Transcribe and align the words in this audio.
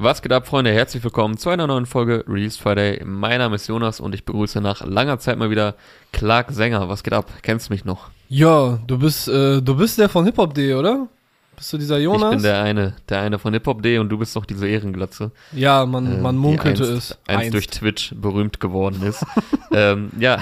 Was 0.00 0.22
geht 0.22 0.32
ab, 0.32 0.46
Freunde? 0.46 0.70
Herzlich 0.70 1.02
willkommen 1.02 1.38
zu 1.38 1.50
einer 1.50 1.66
neuen 1.66 1.84
Folge 1.84 2.24
Release 2.28 2.56
Friday. 2.56 3.02
Mein 3.04 3.38
Name 3.38 3.56
ist 3.56 3.66
Jonas 3.66 3.98
und 3.98 4.14
ich 4.14 4.24
begrüße 4.24 4.60
nach 4.60 4.86
langer 4.86 5.18
Zeit 5.18 5.38
mal 5.38 5.50
wieder 5.50 5.74
Clark 6.12 6.52
Sänger. 6.52 6.88
Was 6.88 7.02
geht 7.02 7.12
ab? 7.12 7.26
Kennst 7.42 7.68
du 7.68 7.72
mich 7.72 7.84
noch? 7.84 8.08
Ja, 8.28 8.78
du 8.86 8.96
bist, 8.96 9.26
äh, 9.26 9.60
du 9.60 9.76
bist 9.76 9.98
der 9.98 10.08
von 10.08 10.24
Hip-Hop.de, 10.24 10.74
oder? 10.74 11.08
Bist 11.56 11.72
du 11.72 11.78
dieser 11.78 11.98
Jonas? 11.98 12.30
Ich 12.30 12.36
bin 12.36 12.42
der 12.44 12.62
eine, 12.62 12.94
der 13.08 13.22
eine 13.22 13.40
von 13.40 13.52
Hip-Hop.de 13.52 13.98
und 13.98 14.08
du 14.08 14.18
bist 14.18 14.36
doch 14.36 14.46
diese 14.46 14.68
Ehrenglatze. 14.68 15.32
Ja, 15.50 15.84
man, 15.84 16.22
man 16.22 16.36
äh, 16.36 16.38
munkelte 16.38 16.84
die 16.84 16.90
es. 16.90 17.18
Einst, 17.26 17.40
einst 17.40 17.54
durch 17.54 17.66
Twitch 17.66 18.14
berühmt 18.14 18.60
geworden 18.60 19.02
ist. 19.02 19.26
ähm, 19.72 20.12
ja. 20.20 20.38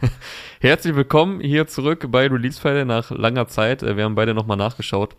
Herzlich 0.60 0.96
willkommen 0.96 1.40
hier 1.40 1.66
zurück 1.66 2.06
bei 2.10 2.26
Release 2.26 2.58
Friday 2.58 2.86
nach 2.86 3.10
langer 3.10 3.48
Zeit. 3.48 3.82
Äh, 3.82 3.98
wir 3.98 4.04
haben 4.04 4.14
beide 4.14 4.32
nochmal 4.32 4.56
nachgeschaut 4.56 5.14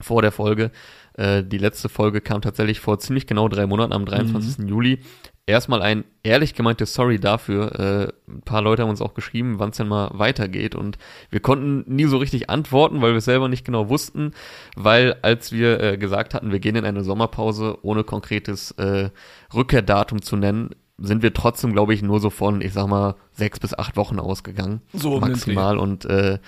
vor 0.00 0.22
der 0.22 0.30
Folge. 0.30 0.70
Äh, 1.18 1.42
die 1.42 1.58
letzte 1.58 1.88
Folge 1.88 2.20
kam 2.20 2.40
tatsächlich 2.40 2.78
vor 2.78 2.98
ziemlich 3.00 3.26
genau 3.26 3.48
drei 3.48 3.66
Monaten, 3.66 3.92
am 3.92 4.06
23. 4.06 4.58
Mhm. 4.58 4.68
Juli. 4.68 4.98
Erstmal 5.46 5.82
ein 5.82 6.04
ehrlich 6.22 6.54
gemeintes 6.54 6.94
Sorry 6.94 7.18
dafür. 7.18 8.12
Äh, 8.28 8.30
ein 8.30 8.42
paar 8.42 8.62
Leute 8.62 8.82
haben 8.82 8.90
uns 8.90 9.00
auch 9.00 9.14
geschrieben, 9.14 9.58
wann 9.58 9.70
es 9.70 9.78
denn 9.78 9.88
mal 9.88 10.10
weitergeht. 10.12 10.74
Und 10.74 10.98
wir 11.30 11.40
konnten 11.40 11.84
nie 11.92 12.04
so 12.04 12.18
richtig 12.18 12.50
antworten, 12.50 13.00
weil 13.00 13.14
wir 13.14 13.20
selber 13.20 13.48
nicht 13.48 13.64
genau 13.64 13.88
wussten. 13.88 14.32
Weil 14.76 15.16
als 15.22 15.50
wir 15.50 15.80
äh, 15.80 15.98
gesagt 15.98 16.34
hatten, 16.34 16.52
wir 16.52 16.60
gehen 16.60 16.76
in 16.76 16.84
eine 16.84 17.02
Sommerpause, 17.02 17.78
ohne 17.82 18.04
konkretes 18.04 18.72
äh, 18.72 19.10
Rückkehrdatum 19.52 20.22
zu 20.22 20.36
nennen, 20.36 20.70
sind 20.98 21.22
wir 21.22 21.32
trotzdem, 21.32 21.72
glaube 21.72 21.94
ich, 21.94 22.02
nur 22.02 22.20
so 22.20 22.28
von, 22.28 22.60
ich 22.60 22.72
sag 22.72 22.86
mal, 22.86 23.14
sechs 23.32 23.58
bis 23.58 23.72
acht 23.76 23.96
Wochen 23.96 24.18
ausgegangen. 24.18 24.82
So 24.92 25.18
maximal. 25.18 25.78
Und 25.78 26.04
äh, 26.04 26.38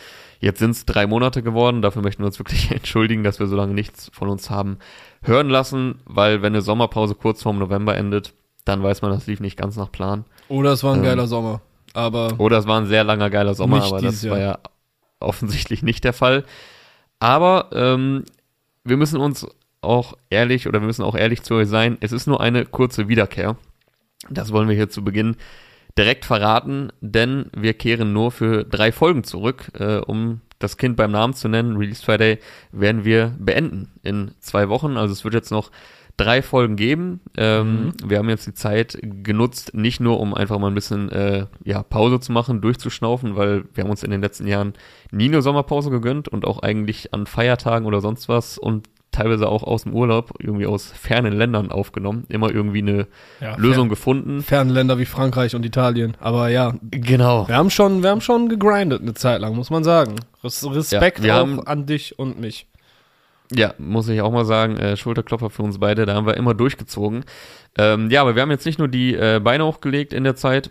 jetzt 0.40 0.58
sind 0.58 0.70
es 0.72 0.86
drei 0.86 1.06
Monate 1.06 1.42
geworden. 1.42 1.82
Dafür 1.82 2.02
möchten 2.02 2.22
wir 2.22 2.26
uns 2.26 2.38
wirklich 2.38 2.70
entschuldigen, 2.70 3.22
dass 3.22 3.38
wir 3.38 3.46
so 3.46 3.56
lange 3.56 3.74
nichts 3.74 4.10
von 4.12 4.28
uns 4.28 4.50
haben 4.50 4.78
hören 5.22 5.48
lassen, 5.48 6.00
weil 6.06 6.42
wenn 6.42 6.54
eine 6.54 6.62
Sommerpause 6.62 7.14
kurz 7.14 7.42
vorm 7.42 7.58
November 7.58 7.96
endet, 7.96 8.32
dann 8.64 8.82
weiß 8.82 9.02
man, 9.02 9.10
das 9.10 9.26
lief 9.26 9.40
nicht 9.40 9.56
ganz 9.56 9.76
nach 9.76 9.92
Plan. 9.92 10.24
Oder 10.48 10.72
es 10.72 10.82
war 10.82 10.94
ein 10.94 11.00
ähm, 11.00 11.04
geiler 11.04 11.26
Sommer. 11.26 11.60
Aber 11.92 12.34
oder 12.38 12.58
es 12.58 12.66
war 12.66 12.80
ein 12.80 12.86
sehr 12.86 13.04
langer 13.04 13.30
geiler 13.30 13.54
Sommer, 13.54 13.82
aber 13.82 14.00
das 14.00 14.28
war 14.28 14.38
ja 14.38 14.58
offensichtlich 15.18 15.82
nicht 15.82 16.04
der 16.04 16.12
Fall. 16.12 16.44
Aber 17.18 17.68
ähm, 17.72 18.24
wir 18.84 18.96
müssen 18.96 19.20
uns 19.20 19.46
auch 19.82 20.14
ehrlich 20.30 20.68
oder 20.68 20.80
wir 20.80 20.86
müssen 20.86 21.02
auch 21.02 21.14
ehrlich 21.14 21.42
zu 21.42 21.54
euch 21.54 21.68
sein. 21.68 21.98
Es 22.00 22.12
ist 22.12 22.26
nur 22.26 22.40
eine 22.40 22.64
kurze 22.64 23.08
Wiederkehr. 23.08 23.56
Das 24.28 24.52
wollen 24.52 24.68
wir 24.68 24.76
hier 24.76 24.88
zu 24.88 25.02
Beginn 25.02 25.36
direkt 25.98 26.24
verraten, 26.24 26.92
denn 27.00 27.46
wir 27.54 27.74
kehren 27.74 28.12
nur 28.12 28.30
für 28.30 28.64
drei 28.64 28.92
Folgen 28.92 29.24
zurück. 29.24 29.70
Äh, 29.78 29.98
um 29.98 30.40
das 30.58 30.76
Kind 30.76 30.96
beim 30.96 31.10
Namen 31.10 31.34
zu 31.34 31.48
nennen, 31.48 31.76
Release 31.76 32.04
Friday, 32.04 32.38
werden 32.70 33.04
wir 33.04 33.34
beenden 33.38 33.92
in 34.02 34.32
zwei 34.40 34.68
Wochen. 34.68 34.96
Also 34.96 35.12
es 35.12 35.24
wird 35.24 35.34
jetzt 35.34 35.50
noch 35.50 35.70
drei 36.16 36.42
Folgen 36.42 36.76
geben. 36.76 37.20
Ähm, 37.36 37.86
mhm. 37.86 37.92
Wir 38.04 38.18
haben 38.18 38.28
jetzt 38.28 38.46
die 38.46 38.54
Zeit 38.54 38.98
genutzt, 39.02 39.74
nicht 39.74 40.00
nur 40.00 40.20
um 40.20 40.34
einfach 40.34 40.58
mal 40.58 40.68
ein 40.68 40.74
bisschen 40.74 41.10
äh, 41.10 41.46
ja, 41.64 41.82
Pause 41.82 42.20
zu 42.20 42.32
machen, 42.32 42.60
durchzuschnaufen, 42.60 43.36
weil 43.36 43.64
wir 43.74 43.84
haben 43.84 43.90
uns 43.90 44.02
in 44.02 44.10
den 44.10 44.20
letzten 44.20 44.46
Jahren 44.46 44.74
nie 45.10 45.28
eine 45.28 45.40
Sommerpause 45.40 45.90
gegönnt 45.90 46.28
und 46.28 46.44
auch 46.44 46.60
eigentlich 46.60 47.14
an 47.14 47.26
Feiertagen 47.26 47.86
oder 47.86 48.02
sonst 48.02 48.28
was 48.28 48.58
und 48.58 48.88
teilweise 49.20 49.48
auch 49.48 49.62
aus 49.62 49.82
dem 49.82 49.94
Urlaub, 49.94 50.32
irgendwie 50.38 50.66
aus 50.66 50.86
fernen 50.86 51.32
Ländern 51.32 51.70
aufgenommen, 51.70 52.24
immer 52.28 52.50
irgendwie 52.50 52.78
eine 52.78 53.06
ja, 53.40 53.56
Lösung 53.56 53.84
fern, 53.84 53.88
gefunden. 53.90 54.42
Fernen 54.42 54.70
Länder 54.70 54.98
wie 54.98 55.04
Frankreich 55.04 55.54
und 55.54 55.64
Italien, 55.64 56.16
aber 56.20 56.48
ja. 56.48 56.74
Genau. 56.90 57.46
Wir 57.46 57.56
haben 57.56 57.70
schon, 57.70 58.02
wir 58.02 58.10
haben 58.10 58.20
schon 58.20 58.48
gegrindet 58.48 59.02
eine 59.02 59.14
Zeit 59.14 59.40
lang, 59.40 59.54
muss 59.54 59.70
man 59.70 59.84
sagen. 59.84 60.16
Respekt 60.42 61.22
ja, 61.24 61.34
auch 61.34 61.38
haben, 61.40 61.66
an 61.66 61.86
dich 61.86 62.18
und 62.18 62.40
mich. 62.40 62.66
Ja, 63.52 63.74
muss 63.78 64.08
ich 64.08 64.22
auch 64.22 64.30
mal 64.30 64.44
sagen, 64.44 64.76
äh, 64.76 64.96
Schulterklopfer 64.96 65.50
für 65.50 65.62
uns 65.62 65.78
beide, 65.78 66.06
da 66.06 66.14
haben 66.14 66.26
wir 66.26 66.36
immer 66.36 66.54
durchgezogen. 66.54 67.24
Ähm, 67.76 68.08
ja, 68.10 68.22
aber 68.22 68.36
wir 68.36 68.42
haben 68.42 68.50
jetzt 68.50 68.64
nicht 68.64 68.78
nur 68.78 68.88
die 68.88 69.14
äh, 69.14 69.40
Beine 69.42 69.66
hochgelegt 69.66 70.12
in 70.12 70.24
der 70.24 70.36
Zeit, 70.36 70.70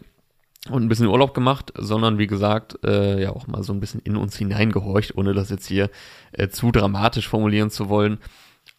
und 0.67 0.83
ein 0.83 0.89
bisschen 0.89 1.07
Urlaub 1.07 1.33
gemacht, 1.33 1.71
sondern 1.77 2.17
wie 2.17 2.27
gesagt, 2.27 2.79
äh, 2.83 3.21
ja 3.21 3.31
auch 3.31 3.47
mal 3.47 3.63
so 3.63 3.71
ein 3.71 3.79
bisschen 3.79 4.01
in 4.01 4.17
uns 4.17 4.35
hineingehorcht, 4.35 5.15
ohne 5.15 5.33
das 5.33 5.49
jetzt 5.49 5.67
hier 5.67 5.89
äh, 6.33 6.49
zu 6.49 6.71
dramatisch 6.71 7.29
formulieren 7.29 7.69
zu 7.69 7.87
wollen. 7.87 8.17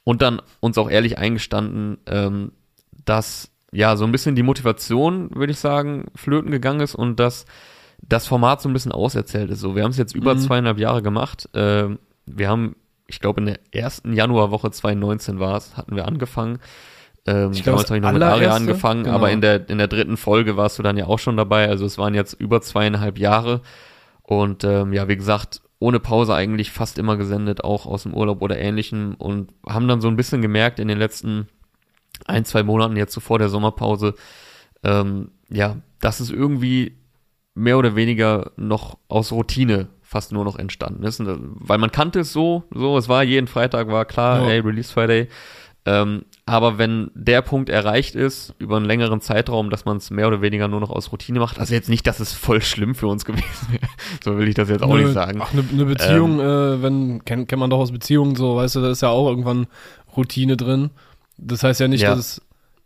Und 0.04 0.22
dann 0.22 0.42
uns 0.60 0.76
auch 0.76 0.90
ehrlich 0.90 1.18
eingestanden, 1.18 1.98
ähm, 2.06 2.52
dass 3.04 3.50
ja 3.72 3.96
so 3.96 4.04
ein 4.04 4.12
bisschen 4.12 4.34
die 4.34 4.42
Motivation, 4.42 5.34
würde 5.34 5.52
ich 5.52 5.58
sagen, 5.58 6.06
flöten 6.14 6.50
gegangen 6.50 6.80
ist 6.80 6.94
und 6.94 7.18
dass 7.18 7.46
das 8.02 8.26
Format 8.26 8.60
so 8.60 8.68
ein 8.68 8.72
bisschen 8.72 8.92
auserzählt 8.92 9.50
ist. 9.50 9.60
So, 9.60 9.74
wir 9.74 9.84
haben 9.84 9.90
es 9.90 9.98
jetzt 9.98 10.14
über 10.14 10.34
mhm. 10.34 10.40
zweieinhalb 10.40 10.78
Jahre 10.78 11.02
gemacht. 11.02 11.48
Äh, 11.54 11.88
wir 12.26 12.48
haben, 12.48 12.76
ich 13.06 13.20
glaube, 13.20 13.40
in 13.40 13.46
der 13.46 13.60
ersten 13.72 14.12
Januarwoche 14.12 14.70
2019 14.70 15.38
war 15.38 15.56
es, 15.56 15.76
hatten 15.76 15.96
wir 15.96 16.06
angefangen. 16.06 16.58
Ähm, 17.26 17.52
ich 17.52 17.62
glaube, 17.62 17.84
damals 17.84 17.90
habe 17.90 17.98
ich 17.98 18.02
noch 18.02 18.12
mit 18.12 18.22
Aria 18.22 18.54
angefangen, 18.54 19.04
genau. 19.04 19.16
aber 19.16 19.30
in 19.30 19.40
der, 19.40 19.68
in 19.68 19.78
der 19.78 19.88
dritten 19.88 20.16
Folge 20.16 20.56
warst 20.56 20.78
du 20.78 20.82
dann 20.82 20.96
ja 20.96 21.06
auch 21.06 21.18
schon 21.18 21.36
dabei. 21.36 21.68
Also 21.68 21.84
es 21.84 21.98
waren 21.98 22.14
jetzt 22.14 22.34
über 22.34 22.60
zweieinhalb 22.60 23.18
Jahre. 23.18 23.60
Und 24.22 24.64
ähm, 24.64 24.92
ja, 24.92 25.08
wie 25.08 25.16
gesagt, 25.16 25.60
ohne 25.78 25.98
Pause 25.98 26.34
eigentlich 26.34 26.70
fast 26.70 26.98
immer 26.98 27.16
gesendet, 27.16 27.64
auch 27.64 27.86
aus 27.86 28.04
dem 28.04 28.14
Urlaub 28.14 28.42
oder 28.42 28.58
ähnlichem. 28.58 29.14
Und 29.18 29.52
haben 29.68 29.88
dann 29.88 30.00
so 30.00 30.08
ein 30.08 30.16
bisschen 30.16 30.42
gemerkt 30.42 30.78
in 30.78 30.88
den 30.88 30.98
letzten 30.98 31.48
ein, 32.26 32.44
zwei 32.44 32.62
Monaten 32.62 32.96
jetzt 32.96 33.12
so 33.12 33.20
vor 33.20 33.38
der 33.38 33.48
Sommerpause, 33.48 34.14
ähm, 34.82 35.30
ja, 35.48 35.76
dass 36.00 36.20
es 36.20 36.30
irgendwie 36.30 36.96
mehr 37.54 37.78
oder 37.78 37.96
weniger 37.96 38.52
noch 38.56 38.98
aus 39.08 39.32
Routine 39.32 39.88
fast 40.02 40.32
nur 40.32 40.44
noch 40.44 40.58
entstanden 40.58 41.02
ist. 41.04 41.22
Weil 41.24 41.78
man 41.78 41.92
kannte 41.92 42.20
es 42.20 42.32
so, 42.32 42.64
so, 42.72 42.96
es 42.98 43.08
war 43.08 43.22
jeden 43.22 43.46
Freitag, 43.46 43.88
war 43.88 44.04
klar, 44.04 44.42
ja. 44.42 44.50
ey, 44.50 44.60
Release 44.60 44.92
Friday. 44.92 45.28
Ähm, 45.86 46.24
aber 46.50 46.78
wenn 46.78 47.12
der 47.14 47.42
Punkt 47.42 47.68
erreicht 47.68 48.16
ist, 48.16 48.54
über 48.58 48.76
einen 48.76 48.84
längeren 48.84 49.20
Zeitraum, 49.20 49.70
dass 49.70 49.84
man 49.84 49.98
es 49.98 50.10
mehr 50.10 50.26
oder 50.26 50.42
weniger 50.42 50.66
nur 50.66 50.80
noch 50.80 50.90
aus 50.90 51.12
Routine 51.12 51.38
macht, 51.38 51.60
also 51.60 51.72
jetzt 51.72 51.88
nicht, 51.88 52.04
dass 52.08 52.18
es 52.18 52.32
voll 52.32 52.60
schlimm 52.60 52.96
für 52.96 53.06
uns 53.06 53.24
gewesen 53.26 53.68
wäre, 53.70 53.88
so 54.24 54.36
will 54.36 54.48
ich 54.48 54.56
das 54.56 54.68
jetzt 54.68 54.82
auch 54.82 54.92
ne, 54.92 55.04
nicht 55.04 55.12
sagen. 55.12 55.40
Ach, 55.40 55.52
eine 55.52 55.62
ne 55.62 55.84
Beziehung, 55.84 56.40
ähm, 56.40 56.40
äh, 56.40 56.82
wenn, 56.82 57.24
kennt, 57.24 57.48
kennt 57.48 57.60
man 57.60 57.70
doch 57.70 57.78
aus 57.78 57.92
Beziehungen 57.92 58.34
so, 58.34 58.56
weißt 58.56 58.74
du, 58.74 58.80
da 58.80 58.90
ist 58.90 59.00
ja 59.00 59.10
auch 59.10 59.28
irgendwann 59.28 59.68
Routine 60.16 60.56
drin. 60.56 60.90
Das 61.38 61.62
heißt 61.62 61.78
ja 61.78 61.86
nicht, 61.86 62.02
ja. 62.02 62.10
dass 62.10 62.18
es 62.18 62.42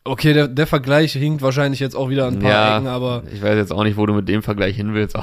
Okay, 0.06 0.34
der, 0.34 0.48
der 0.48 0.66
Vergleich 0.66 1.14
hinkt 1.14 1.40
wahrscheinlich 1.40 1.80
jetzt 1.80 1.96
auch 1.96 2.10
wieder 2.10 2.26
ein 2.26 2.38
paar 2.38 2.50
ja, 2.50 2.76
Ecken, 2.76 2.88
aber. 2.88 3.22
Ich 3.32 3.40
weiß 3.40 3.56
jetzt 3.56 3.72
auch 3.72 3.84
nicht, 3.84 3.96
wo 3.96 4.04
du 4.04 4.12
mit 4.12 4.28
dem 4.28 4.42
Vergleich 4.42 4.76
hin 4.76 4.92
willst, 4.92 5.16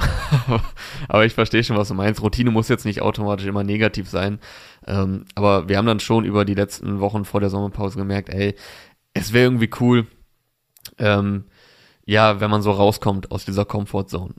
aber 1.08 1.24
ich 1.24 1.34
verstehe 1.34 1.62
schon, 1.62 1.76
was 1.76 1.86
du 1.86 1.94
meinst. 1.94 2.20
Routine 2.20 2.50
muss 2.50 2.68
jetzt 2.68 2.84
nicht 2.84 3.00
automatisch 3.00 3.46
immer 3.46 3.62
negativ 3.62 4.08
sein. 4.08 4.40
Ähm, 4.86 5.26
aber 5.34 5.68
wir 5.68 5.78
haben 5.78 5.86
dann 5.86 6.00
schon 6.00 6.24
über 6.24 6.44
die 6.44 6.54
letzten 6.54 7.00
Wochen 7.00 7.24
vor 7.24 7.40
der 7.40 7.50
Sommerpause 7.50 7.98
gemerkt, 7.98 8.28
ey, 8.28 8.54
es 9.14 9.32
wäre 9.32 9.44
irgendwie 9.44 9.70
cool, 9.80 10.06
ähm, 10.98 11.44
ja, 12.04 12.40
wenn 12.40 12.50
man 12.50 12.62
so 12.62 12.70
rauskommt 12.72 13.30
aus 13.30 13.44
dieser 13.44 13.64
Comfortzone. 13.64 14.34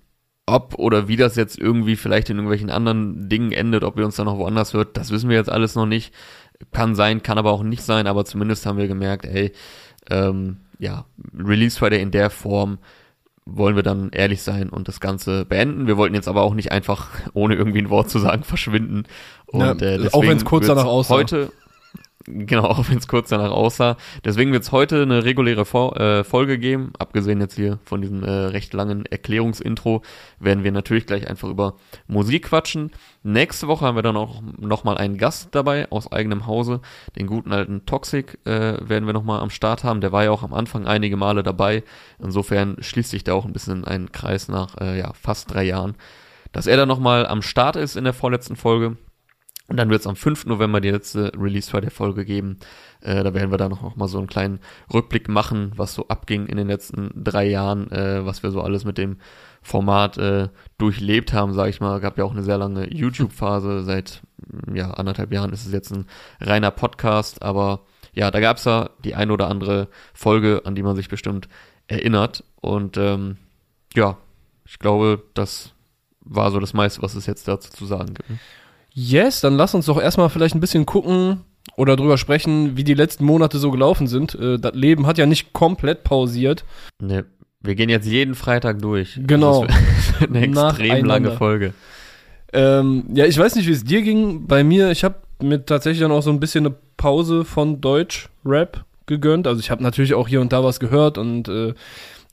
Ob 0.46 0.76
oder 0.78 1.08
wie 1.08 1.16
das 1.16 1.38
jetzt 1.38 1.58
irgendwie 1.58 1.96
vielleicht 1.96 2.30
in 2.30 2.38
irgendwelchen 2.38 2.70
anderen 2.70 3.30
Dingen 3.30 3.54
endet, 3.54 3.84
ob 3.84 3.96
wir 3.96 4.06
uns 4.06 4.18
dann 4.18 4.26
noch 4.26 4.38
woanders 4.38 4.74
hört, 4.74 4.98
das 4.98 5.12
wissen 5.12 5.30
wir 5.30 5.38
jetzt 5.38 5.52
alles 5.52 5.76
noch 5.76 5.86
nicht. 5.86 6.14
Kann 6.72 6.96
sein, 6.96 7.24
kann 7.24 7.38
aber 7.38 7.52
auch 7.52 7.64
nicht 7.64 7.84
sein, 7.84 8.08
aber 8.08 8.26
zumindest 8.26 8.66
haben 8.66 8.78
wir 8.78 8.88
gemerkt, 8.88 9.26
ey, 9.26 9.54
ähm, 10.10 10.58
ja, 10.80 11.06
Release 11.38 11.80
Friday 11.80 12.02
in 12.02 12.12
der 12.12 12.30
Form 12.30 12.80
wollen 13.46 13.76
wir 13.76 13.84
dann 13.84 14.10
ehrlich 14.12 14.42
sein 14.42 14.70
und 14.70 14.88
das 14.88 15.00
Ganze 15.00 15.46
beenden. 15.46 15.88
Wir 15.88 15.98
wollten 15.98 16.16
jetzt 16.16 16.28
aber 16.28 16.44
auch 16.44 16.54
nicht 16.54 16.72
einfach, 16.72 17.10
ohne 17.34 17.56
irgendwie 17.56 17.80
ein 17.80 17.90
Wort 17.90 18.10
zu 18.10 18.20
sagen, 18.20 18.44
verschwinden. 18.44 19.04
Und, 19.46 19.82
ja, 19.82 19.88
äh, 19.88 20.10
auch 20.12 20.24
wenn 20.24 20.38
es 20.38 20.46
kurz 20.46 20.68
danach 20.68 20.86
aussah. 20.86 21.16
Heute, 21.16 21.52
Genau, 22.26 22.64
auch 22.70 22.90
wenn 22.90 22.98
es 22.98 23.08
kurz 23.08 23.30
danach 23.30 23.52
aussah. 23.52 23.98
Deswegen 24.24 24.52
wird 24.52 24.64
es 24.64 24.72
heute 24.72 25.02
eine 25.02 25.24
reguläre 25.24 25.66
Vo 25.66 25.92
äh, 25.94 26.24
Folge 26.24 26.58
geben. 26.58 26.94
Abgesehen 26.98 27.42
jetzt 27.42 27.56
hier 27.56 27.80
von 27.84 28.02
diesem 28.02 28.24
äh, 28.24 28.30
recht 28.30 28.74
langen 28.74 29.06
Erklärungsintro 29.06 30.02
werden 30.40 30.64
wir 30.64 30.72
natürlich 30.72 31.06
gleich 31.06 31.28
einfach 31.28 31.50
über 31.50 31.76
Musik 32.08 32.46
quatschen. 32.46 32.92
Nächste 33.24 33.68
Woche 33.68 33.86
haben 33.86 33.96
wir 33.96 34.04
dann 34.04 34.18
auch 34.18 34.42
nochmal 34.58 34.98
einen 34.98 35.18
Gast 35.18 35.50
dabei 35.52 35.90
aus 35.92 36.12
eigenem 36.12 36.48
Hause. 36.48 36.82
Den 37.18 37.28
guten 37.28 37.52
alten 37.52 37.86
Toxic 37.86 38.40
äh, 38.46 38.78
werden 38.82 39.06
wir 39.06 39.14
nochmal 39.14 39.42
am 39.42 39.50
Start 39.50 39.84
haben. 39.84 40.02
Der 40.02 40.12
war 40.12 40.24
ja 40.24 40.32
auch 40.32 40.44
am 40.44 40.54
Anfang 40.54 40.88
einige 40.88 41.18
Male 41.18 41.44
dabei. 41.44 41.84
Insofern 42.20 42.78
schließt 42.80 43.10
sich 43.10 43.24
da 43.24 43.34
auch 43.34 43.46
ein 43.46 43.54
bisschen 43.54 43.86
ein 43.86 44.12
Kreis 44.12 44.48
nach 44.48 44.78
äh, 44.80 44.98
ja, 44.98 45.12
fast 45.14 45.54
drei 45.54 45.64
Jahren. 45.64 45.96
Dass 46.52 46.68
er 46.68 46.78
dann 46.78 46.88
nochmal 46.88 47.26
am 47.26 47.42
Start 47.42 47.76
ist 47.76 47.96
in 47.96 48.04
der 48.04 48.14
vorletzten 48.14 48.56
Folge, 48.56 48.96
und 49.74 49.78
dann 49.78 49.90
wird 49.90 50.02
es 50.02 50.08
am 50.08 50.16
5. 50.16 50.46
November 50.46 50.82
die 50.82 50.92
letzte 50.92 51.32
Release 51.36 51.72
der 51.82 51.90
Folge 51.90 52.26
geben. 52.26 52.60
Äh, 53.02 53.24
da 53.24 53.34
werden 53.34 53.50
wir 53.50 53.58
dann 53.58 53.72
noch 53.72 53.96
mal 53.96 54.08
so 54.08 54.20
einen 54.20 54.28
kleinen 54.28 54.60
Rückblick 54.94 55.30
machen, 55.30 55.72
was 55.76 55.96
so 55.96 56.08
abging 56.10 56.46
in 56.46 56.58
den 56.58 56.68
letzten 56.68 57.10
drei 57.16 57.46
Jahren, 57.46 57.92
äh, 57.92 58.24
was 58.24 58.44
wir 58.44 58.52
so 58.52 58.62
alles 58.62 58.86
mit 58.86 59.00
dem 59.00 59.18
Format 59.64 60.20
äh, 60.20 60.50
durchlebt 60.78 61.34
haben, 61.34 61.54
sage 61.54 61.72
ich 61.72 61.82
mal. 61.82 62.00
Gab 62.02 62.20
ja 62.20 62.24
auch 62.24 62.34
eine 62.34 62.44
sehr 62.44 62.60
lange 62.60 62.88
YouTube-Phase. 62.94 63.84
Seit 63.84 64.22
ja, 64.72 64.92
anderthalb 64.92 65.34
Jahren 65.34 65.52
ist 65.54 65.66
es 65.66 65.74
jetzt 65.74 65.92
ein 65.92 66.06
reiner 66.40 66.70
Podcast. 66.70 67.42
Aber 67.42 67.80
ja, 68.14 68.30
da 68.30 68.42
gab 68.42 68.58
es 68.58 68.66
ja 68.66 68.92
die 69.04 69.16
ein 69.16 69.32
oder 69.32 69.48
andere 69.48 69.88
Folge, 70.14 70.62
an 70.66 70.76
die 70.76 70.84
man 70.84 70.96
sich 70.96 71.10
bestimmt 71.10 71.50
erinnert. 71.88 72.44
Und 72.62 72.98
ähm, 72.98 73.38
ja, 73.96 74.18
ich 74.66 74.78
glaube, 74.78 75.24
das 75.34 75.74
war 76.22 76.52
so 76.52 76.60
das 76.60 76.76
meiste, 76.76 77.02
was 77.02 77.16
es 77.16 77.26
jetzt 77.26 77.48
dazu 77.48 77.72
zu 77.72 77.88
sagen 77.88 78.14
gibt. 78.14 78.30
Yes, 78.94 79.42
dann 79.42 79.56
lass 79.58 79.74
uns 79.74 79.88
doch 79.88 80.00
erstmal 80.00 80.30
vielleicht 80.30 80.56
ein 80.56 80.60
bisschen 80.60 80.86
gucken 80.86 81.42
oder 81.76 81.96
drüber 81.96 82.18
sprechen, 82.18 82.78
wie 82.78 82.84
die 82.84 82.94
letzten 82.94 83.26
Monate 83.26 83.58
so 83.58 83.72
gelaufen 83.72 84.08
sind. 84.08 84.36
Äh, 84.36 84.60
das 84.60 84.74
Leben 84.76 85.08
hat 85.08 85.18
ja 85.18 85.26
nicht 85.26 85.54
komplett 85.54 86.04
pausiert. 86.04 86.64
Ne, 87.02 87.26
wir 87.62 87.76
gehen 87.76 87.90
jetzt 87.90 88.06
jeden 88.06 88.36
Freitag 88.36 88.82
durch. 88.82 89.20
Genau. 89.26 89.66
eine 90.20 90.42
extrem 90.42 91.06
lange 91.06 91.32
Folge. 91.32 91.74
Ähm, 92.52 93.06
ja, 93.14 93.26
ich 93.26 93.38
weiß 93.38 93.56
nicht, 93.56 93.68
wie 93.68 93.72
es 93.72 93.84
dir 93.84 94.04
ging. 94.04 94.46
Bei 94.46 94.64
mir, 94.64 94.92
ich 94.92 95.04
habe 95.04 95.16
mir 95.42 95.66
tatsächlich 95.66 96.02
dann 96.02 96.12
auch 96.12 96.22
so 96.22 96.30
ein 96.30 96.40
bisschen 96.40 96.68
eine 96.68 96.76
Pause 96.98 97.46
von 97.46 97.82
Deutsch-Rap 97.82 98.86
gegönnt. 99.08 99.48
Also 99.48 99.60
ich 99.60 99.72
habe 99.72 99.82
natürlich 99.82 100.14
auch 100.14 100.28
hier 100.28 100.42
und 100.42 100.54
da 100.54 100.64
was 100.64 100.80
gehört 100.80 101.18
und 101.18 101.48
äh, 101.48 101.74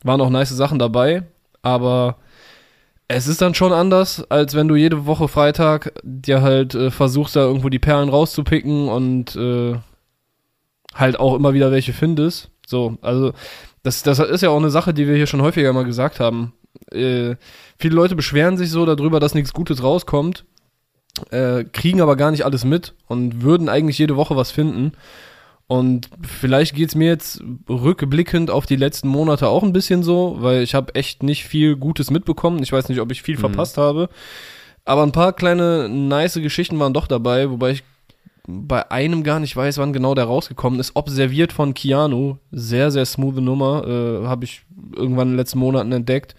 waren 0.05 0.21
auch 0.21 0.31
nice 0.31 0.51
Sachen 0.51 0.79
dabei. 0.79 1.23
Aber 1.63 2.17
es 3.13 3.27
ist 3.27 3.43
dann 3.43 3.55
schon 3.55 3.73
anders, 3.73 4.25
als 4.31 4.55
wenn 4.55 4.69
du 4.69 4.77
jede 4.77 5.05
Woche 5.05 5.27
Freitag 5.27 5.93
dir 6.05 6.43
halt 6.43 6.77
äh, 6.77 6.93
versuchst, 6.93 7.35
da 7.35 7.41
irgendwo 7.41 7.69
die 7.69 7.81
Perlen 7.81 8.09
rauszupicken 8.09 8.89
und 8.89 9.35
äh, 9.35 9.75
halt 10.95 11.19
auch 11.19 11.35
immer 11.35 11.53
wieder 11.53 11.73
welche 11.73 11.93
findest. 11.93 12.51
So, 12.65 12.99
also 13.03 13.33
das, 13.83 14.05
das 14.05 14.21
ist 14.21 14.43
ja 14.43 14.51
auch 14.51 14.59
eine 14.59 14.71
Sache, 14.71 14.95
die 14.95 15.09
wir 15.09 15.17
hier 15.17 15.27
schon 15.27 15.43
häufiger 15.43 15.73
mal 15.73 15.85
gesagt 15.85 16.21
haben. 16.21 16.53
Äh, 16.93 17.35
viele 17.79 17.97
Leute 17.97 18.15
beschweren 18.15 18.57
sich 18.57 18.71
so 18.71 18.87
darüber, 18.87 19.19
dass 19.19 19.35
nichts 19.35 19.53
Gutes 19.53 19.83
rauskommt, 19.83 20.45
äh, 21.31 21.65
kriegen 21.65 22.01
aber 22.01 22.15
gar 22.15 22.31
nicht 22.31 22.45
alles 22.45 22.65
mit 22.65 22.95
und 23.09 23.43
würden 23.43 23.69
eigentlich 23.69 23.99
jede 23.99 24.15
Woche 24.15 24.37
was 24.37 24.53
finden. 24.53 24.93
Und 25.71 26.11
vielleicht 26.21 26.75
geht's 26.75 26.97
mir 26.97 27.07
jetzt 27.07 27.45
rückblickend 27.69 28.51
auf 28.51 28.67
die 28.67 28.75
letzten 28.75 29.07
Monate 29.07 29.47
auch 29.47 29.63
ein 29.63 29.73
bisschen 29.73 30.03
so, 30.03 30.39
weil 30.41 30.65
ich 30.65 30.75
habe 30.75 30.97
echt 30.97 31.23
nicht 31.23 31.45
viel 31.45 31.77
Gutes 31.77 32.11
mitbekommen. 32.11 32.61
Ich 32.61 32.73
weiß 32.73 32.89
nicht, 32.89 33.01
ob 33.01 33.13
ich 33.13 33.23
viel 33.23 33.37
mhm. 33.37 33.43
verpasst 33.43 33.77
habe. 33.77 34.09
Aber 34.85 35.05
ein 35.05 35.13
paar 35.13 35.33
kleine 35.33 35.89
nice 35.89 36.35
Geschichten 36.35 36.77
waren 36.81 36.93
doch 36.93 37.07
dabei, 37.07 37.51
wobei 37.51 37.71
ich 37.71 37.85
bei 38.49 38.91
einem 38.91 39.23
gar 39.23 39.39
nicht 39.39 39.55
weiß, 39.55 39.79
wann 39.79 39.93
genau 39.93 40.17
der 40.17 40.25
rausgekommen 40.25 40.81
ist. 40.81 40.97
Observiert 40.97 41.53
von 41.53 41.73
Keanu. 41.73 42.39
Sehr, 42.51 42.91
sehr 42.91 43.07
smooth 43.07 43.37
Nummer. 43.37 43.87
Äh, 43.87 44.27
habe 44.27 44.47
ich 44.47 44.63
irgendwann 44.97 45.29
in 45.29 45.35
den 45.35 45.39
letzten 45.39 45.61
Monaten 45.61 45.93
entdeckt. 45.93 46.35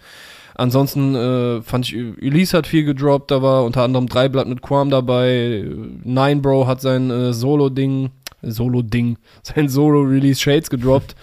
Ansonsten 0.56 1.14
äh, 1.14 1.62
fand 1.62 1.86
ich, 1.86 1.94
Elise 1.94 2.58
hat 2.58 2.66
viel 2.66 2.84
gedroppt, 2.84 3.30
da 3.30 3.40
war 3.40 3.64
unter 3.64 3.82
anderem 3.82 4.10
Dreiblatt 4.10 4.46
mit 4.46 4.60
Quam 4.60 4.90
dabei. 4.90 5.64
Nine 6.04 6.42
Bro 6.42 6.66
hat 6.66 6.82
sein 6.82 7.10
äh, 7.10 7.32
Solo-Ding 7.32 8.10
Solo-Ding, 8.42 9.18
sein 9.42 9.68
Solo-Release 9.68 10.40
Shades 10.40 10.70
gedroppt. 10.70 11.14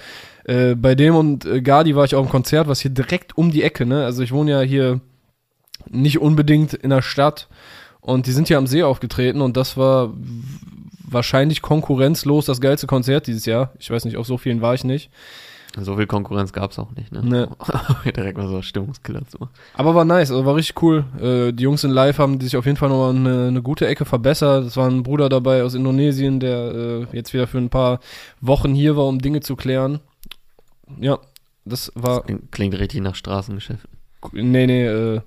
äh, 0.46 0.76
bei 0.76 0.96
dem 0.96 1.16
und 1.16 1.46
äh, 1.46 1.62
Gardi 1.62 1.96
war 1.96 2.06
ich 2.06 2.16
auch 2.16 2.24
im 2.24 2.30
Konzert, 2.30 2.68
was 2.68 2.80
hier 2.80 2.92
direkt 2.92 3.38
um 3.38 3.52
die 3.52 3.64
Ecke, 3.64 3.86
ne? 3.86 4.06
Also 4.06 4.24
ich 4.24 4.32
wohne 4.32 4.52
ja 4.52 4.62
hier 4.62 5.02
nicht 5.90 6.20
unbedingt 6.20 6.74
in 6.74 6.90
der 6.90 7.02
Stadt 7.02 7.48
und 8.02 8.26
die 8.26 8.32
sind 8.32 8.48
hier 8.48 8.58
am 8.58 8.68
See 8.68 8.84
aufgetreten 8.84 9.42
und 9.42 9.58
das 9.58 9.78
war 9.78 10.14
wahrscheinlich 11.12 11.62
konkurrenzlos 11.62 12.46
das 12.46 12.62
geilste 12.62 12.88
Konzert 12.88 13.28
dieses 13.28 13.46
Jahr. 13.46 13.74
Ich 13.80 13.90
weiß 13.90 14.06
nicht, 14.06 14.18
auf 14.18 14.28
so 14.28 14.38
vielen 14.38 14.62
war 14.62 14.74
ich 14.74 14.84
nicht. 14.84 15.10
So 15.78 15.96
viel 15.96 16.08
Konkurrenz 16.08 16.52
gab 16.52 16.72
es 16.72 16.80
auch 16.80 16.92
nicht, 16.92 17.12
ne? 17.12 17.22
Nee. 17.24 18.12
Direkt 18.12 18.38
mal 18.38 18.48
so 18.48 18.62
Stimmungskiller 18.62 19.26
zu 19.28 19.38
machen. 19.40 19.52
Aber 19.76 19.94
war 19.94 20.04
nice, 20.04 20.32
also 20.32 20.46
war 20.46 20.56
richtig 20.56 20.82
cool. 20.82 21.06
Äh, 21.22 21.54
die 21.54 21.64
Jungs 21.64 21.84
in 21.84 21.92
Live 21.92 22.18
haben 22.18 22.42
sich 22.42 22.58
auf 22.58 22.66
jeden 22.66 22.78
Fall 22.78 22.90
nochmal 22.90 23.16
eine, 23.16 23.48
eine 23.48 23.62
gute 23.62 23.88
Ecke 23.88 24.06
verbessert. 24.06 24.66
Es 24.66 24.78
war 24.78 24.90
ein 24.90 25.04
Bruder 25.04 25.30
dabei 25.30 25.64
aus 25.64 25.76
Indonesien, 25.76 26.40
der 26.40 26.58
äh, 26.74 27.08
jetzt 27.16 27.34
wieder 27.34 27.46
für 27.46 27.60
ein 27.60 27.70
paar 27.70 28.00
Wochen 28.42 28.74
hier 28.74 28.98
war, 28.98 29.06
um 29.06 29.20
Dinge 29.20 29.42
zu 29.42 29.56
klären. 29.56 30.00
Ja, 31.00 31.20
das 31.66 31.92
war. 31.96 32.18
Das 32.18 32.26
klingt, 32.26 32.52
klingt 32.52 32.80
richtig 32.80 33.02
nach 33.02 33.16
Straßengeschäften. 33.16 33.90
Nee, 34.34 34.66
nee, 34.66 34.86
äh, 34.86 35.22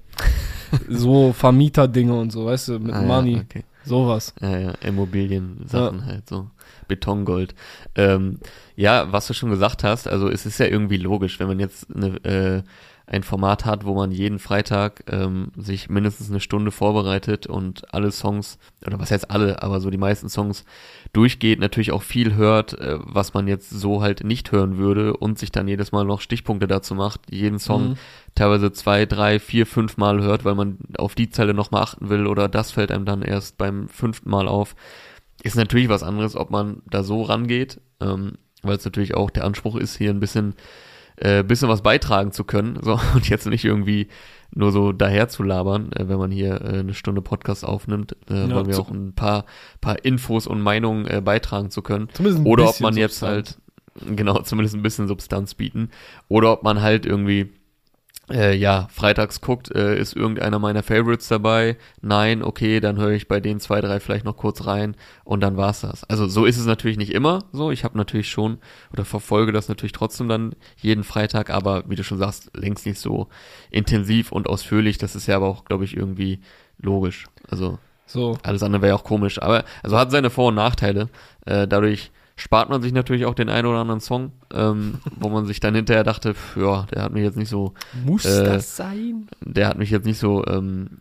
so 0.88 1.32
Vermieter-Dinge 1.38 2.14
und 2.14 2.32
so, 2.32 2.46
weißt 2.46 2.68
du, 2.68 2.78
mit 2.80 2.94
ah, 2.94 3.02
Money. 3.02 3.36
Ja, 3.36 3.40
okay. 3.42 3.64
Sowas. 3.84 4.34
Ja, 4.40 4.58
ja, 4.58 4.72
Immobilien-Sachen 4.82 6.00
ja. 6.00 6.06
halt 6.06 6.28
so. 6.28 6.50
Betongold. 6.88 7.55
Ähm, 7.94 8.38
ja, 8.76 9.12
was 9.12 9.26
du 9.26 9.35
schon 9.35 9.50
gesagt 9.50 9.85
hast, 9.85 10.09
also 10.09 10.29
es 10.29 10.47
ist 10.47 10.59
ja 10.59 10.67
irgendwie 10.67 10.97
logisch, 10.97 11.38
wenn 11.38 11.49
man 11.49 11.61
jetzt 11.61 11.87
eine, 11.94 12.25
äh, 12.25 12.62
ein 13.06 13.23
Format 13.23 13.64
hat, 13.64 13.85
wo 13.85 13.94
man 13.94 14.11
jeden 14.11 14.38
Freitag 14.38 15.05
ähm, 15.09 15.53
sich 15.56 15.91
mindestens 15.91 16.31
eine 16.31 16.41
Stunde 16.41 16.70
vorbereitet 16.70 17.47
und 17.47 17.93
alle 17.93 18.11
Songs, 18.11 18.59
oder 18.87 18.99
was 18.99 19.11
heißt 19.11 19.31
alle, 19.31 19.62
aber 19.62 19.81
so 19.81 19.91
die 19.91 19.99
meisten 19.99 20.29
Songs 20.29 20.64
durchgeht, 21.12 21.61
natürlich 21.61 21.93
auch 21.93 22.03
viel 22.03 22.35
hört, 22.35 22.79
äh, 22.81 22.99
was 23.00 23.35
man 23.35 23.49
jetzt 23.49 23.70
so 23.70 24.03
halt 24.03 24.25
nicht 24.25 24.53
hören 24.53 24.79
würde 24.79 25.17
und 25.17 25.38
sich 25.38 25.53
dann 25.53 25.69
jedes 25.69 25.93
Mal 25.93 26.05
noch 26.05 26.20
Stichpunkte 26.20 26.67
dazu 26.67 26.94
macht, 26.94 27.20
jeden 27.31 27.59
Song 27.59 27.91
mhm. 27.91 27.94
teilweise 28.35 28.73
zwei, 28.73 29.05
drei, 29.05 29.38
vier, 29.38 29.67
fünf 29.67 29.97
Mal 29.97 30.23
hört, 30.23 30.44
weil 30.44 30.55
man 30.55 30.79
auf 30.97 31.14
die 31.14 31.29
Zeile 31.29 31.55
nochmal 31.55 31.82
achten 31.82 32.09
will 32.09 32.26
oder 32.26 32.49
das 32.49 32.70
fällt 32.70 32.93
einem 32.93 33.05
dann 33.05 33.23
erst 33.23 33.59
beim 33.59 33.88
fünften 33.88 34.31
Mal 34.31 34.49
auf 34.49 34.75
ist 35.42 35.56
natürlich 35.56 35.88
was 35.88 36.02
anderes, 36.02 36.36
ob 36.36 36.50
man 36.50 36.82
da 36.88 37.02
so 37.02 37.22
rangeht, 37.22 37.80
ähm, 38.00 38.32
weil 38.62 38.76
es 38.76 38.84
natürlich 38.84 39.14
auch 39.14 39.30
der 39.30 39.44
Anspruch 39.44 39.76
ist, 39.76 39.96
hier 39.96 40.10
ein 40.10 40.20
bisschen, 40.20 40.54
äh, 41.16 41.42
bisschen 41.42 41.68
was 41.68 41.82
beitragen 41.82 42.32
zu 42.32 42.44
können 42.44 42.78
so, 42.82 42.98
und 43.14 43.28
jetzt 43.28 43.46
nicht 43.46 43.64
irgendwie 43.64 44.08
nur 44.54 44.70
so 44.70 44.92
daher 44.92 45.28
zu 45.28 45.42
labern, 45.42 45.92
äh, 45.92 46.08
wenn 46.08 46.18
man 46.18 46.30
hier 46.30 46.60
äh, 46.60 46.78
eine 46.80 46.94
Stunde 46.94 47.22
Podcast 47.22 47.64
aufnimmt, 47.64 48.16
äh, 48.30 48.48
ja, 48.48 48.54
wollen 48.54 48.66
wir 48.66 48.78
auch 48.78 48.90
ein 48.90 49.14
paar, 49.14 49.46
paar 49.80 50.04
Infos 50.04 50.46
und 50.46 50.60
Meinungen 50.60 51.06
äh, 51.06 51.20
beitragen 51.20 51.70
zu 51.70 51.82
können. 51.82 52.08
Oder 52.44 52.68
ob 52.68 52.80
man 52.80 52.96
jetzt 52.96 53.18
Substanz. 53.18 53.58
halt, 53.98 54.16
genau, 54.16 54.42
zumindest 54.42 54.76
ein 54.76 54.82
bisschen 54.82 55.08
Substanz 55.08 55.54
bieten. 55.54 55.90
Oder 56.28 56.52
ob 56.52 56.62
man 56.62 56.82
halt 56.82 57.06
irgendwie 57.06 57.50
äh, 58.32 58.55
ja, 58.55 58.88
freitags 58.90 59.40
guckt, 59.40 59.70
äh, 59.75 59.99
ist 59.99 60.17
irgendeiner 60.17 60.58
meiner 60.58 60.82
Favorites 60.82 61.29
dabei? 61.29 61.76
Nein, 62.00 62.43
okay, 62.43 62.81
dann 62.81 62.96
höre 62.96 63.11
ich 63.11 63.29
bei 63.29 63.40
den 63.40 63.61
zwei, 63.61 63.81
drei 63.81 64.00
vielleicht 64.00 64.25
noch 64.25 64.37
kurz 64.37 64.67
rein 64.67 64.96
und 65.25 65.40
dann 65.40 65.56
war's 65.56 65.82
das. 65.82 66.05
Also 66.05 66.26
so 66.26 66.44
ist 66.44 66.58
es 66.58 66.67
natürlich 66.67 66.96
nicht 66.96 67.12
immer 67.12 67.44
so. 67.52 67.70
Ich 67.70 67.84
habe 67.84 67.99
natürlich 67.99 68.31
schon 68.31 68.58
oder 68.93 69.05
verfolge 69.05 69.52
das 69.52 69.69
natürlich 69.69 69.93
trotzdem 69.93 70.29
dann 70.29 70.55
jeden 70.79 71.05
Freitag, 71.05 71.50
aber 71.50 71.84
wie 71.88 71.96
du 71.96 72.05
schon 72.05 72.19
sagst, 72.19 72.50
längst 72.56 72.87
nicht 72.87 72.99
so 72.99 73.29
intensiv 73.70 74.32
und 74.32 74.49
ausführlich. 74.49 74.99
Das 74.99 75.14
ist 75.14 75.26
ja 75.26 75.37
aber 75.37 75.49
auch, 75.49 75.64
glaube 75.64 75.85
ich, 75.85 75.96
irgendwie 75.96 76.40
logisch. 76.78 77.26
Also 77.49 77.78
so. 78.06 78.38
alles 78.43 78.62
andere 78.62 78.82
wäre 78.82 78.94
ja 78.94 78.96
auch 78.96 79.05
komisch. 79.05 79.40
Aber 79.40 79.64
also 79.82 79.99
hat 79.99 80.11
seine 80.11 80.31
Vor- 80.31 80.49
und 80.49 80.55
Nachteile. 80.55 81.08
Äh, 81.44 81.69
dadurch 81.69 82.11
spart 82.42 82.68
man 82.70 82.82
sich 82.82 82.92
natürlich 82.92 83.24
auch 83.24 83.34
den 83.34 83.48
einen 83.48 83.66
oder 83.66 83.78
anderen 83.78 84.00
Song, 84.00 84.32
ähm, 84.52 84.98
wo 85.16 85.28
man 85.28 85.46
sich 85.46 85.60
dann 85.60 85.76
hinterher 85.76 86.02
dachte, 86.02 86.34
ja, 86.56 86.86
der 86.92 87.02
hat 87.04 87.12
mich 87.12 87.22
jetzt 87.22 87.36
nicht 87.36 87.48
so. 87.48 87.74
Muss 88.04 88.24
äh, 88.24 88.44
das 88.44 88.76
sein? 88.76 89.28
Der 89.40 89.68
hat 89.68 89.78
mich 89.78 89.90
jetzt 89.90 90.06
nicht 90.06 90.18
so 90.18 90.44
ähm, 90.46 90.98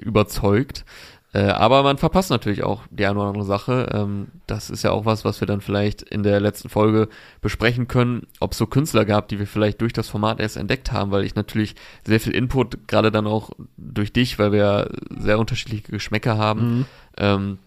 überzeugt. 0.00 0.84
Äh, 1.32 1.42
aber 1.42 1.84
man 1.84 1.96
verpasst 1.96 2.30
natürlich 2.30 2.64
auch 2.64 2.82
die 2.90 3.06
eine 3.06 3.18
oder 3.18 3.28
andere 3.28 3.44
Sache. 3.44 3.88
Ähm, 3.92 4.28
das 4.46 4.68
ist 4.70 4.82
ja 4.82 4.90
auch 4.90 5.06
was, 5.06 5.24
was 5.24 5.40
wir 5.40 5.46
dann 5.46 5.60
vielleicht 5.60 6.02
in 6.02 6.22
der 6.22 6.40
letzten 6.40 6.68
Folge 6.68 7.08
besprechen 7.40 7.86
können, 7.86 8.26
ob 8.40 8.52
es 8.52 8.58
so 8.58 8.66
Künstler 8.66 9.04
gab, 9.04 9.28
die 9.28 9.38
wir 9.38 9.46
vielleicht 9.46 9.80
durch 9.80 9.92
das 9.92 10.08
Format 10.08 10.40
erst 10.40 10.56
entdeckt 10.56 10.90
haben, 10.90 11.12
weil 11.12 11.24
ich 11.24 11.36
natürlich 11.36 11.76
sehr 12.04 12.18
viel 12.18 12.34
Input, 12.34 12.88
gerade 12.88 13.12
dann 13.12 13.28
auch 13.28 13.50
durch 13.76 14.12
dich, 14.12 14.40
weil 14.40 14.50
wir 14.50 14.90
sehr 15.18 15.38
unterschiedliche 15.38 15.92
Geschmäcker 15.92 16.36
haben, 16.36 16.78
mhm. 16.78 16.86
ähm, 17.16 17.58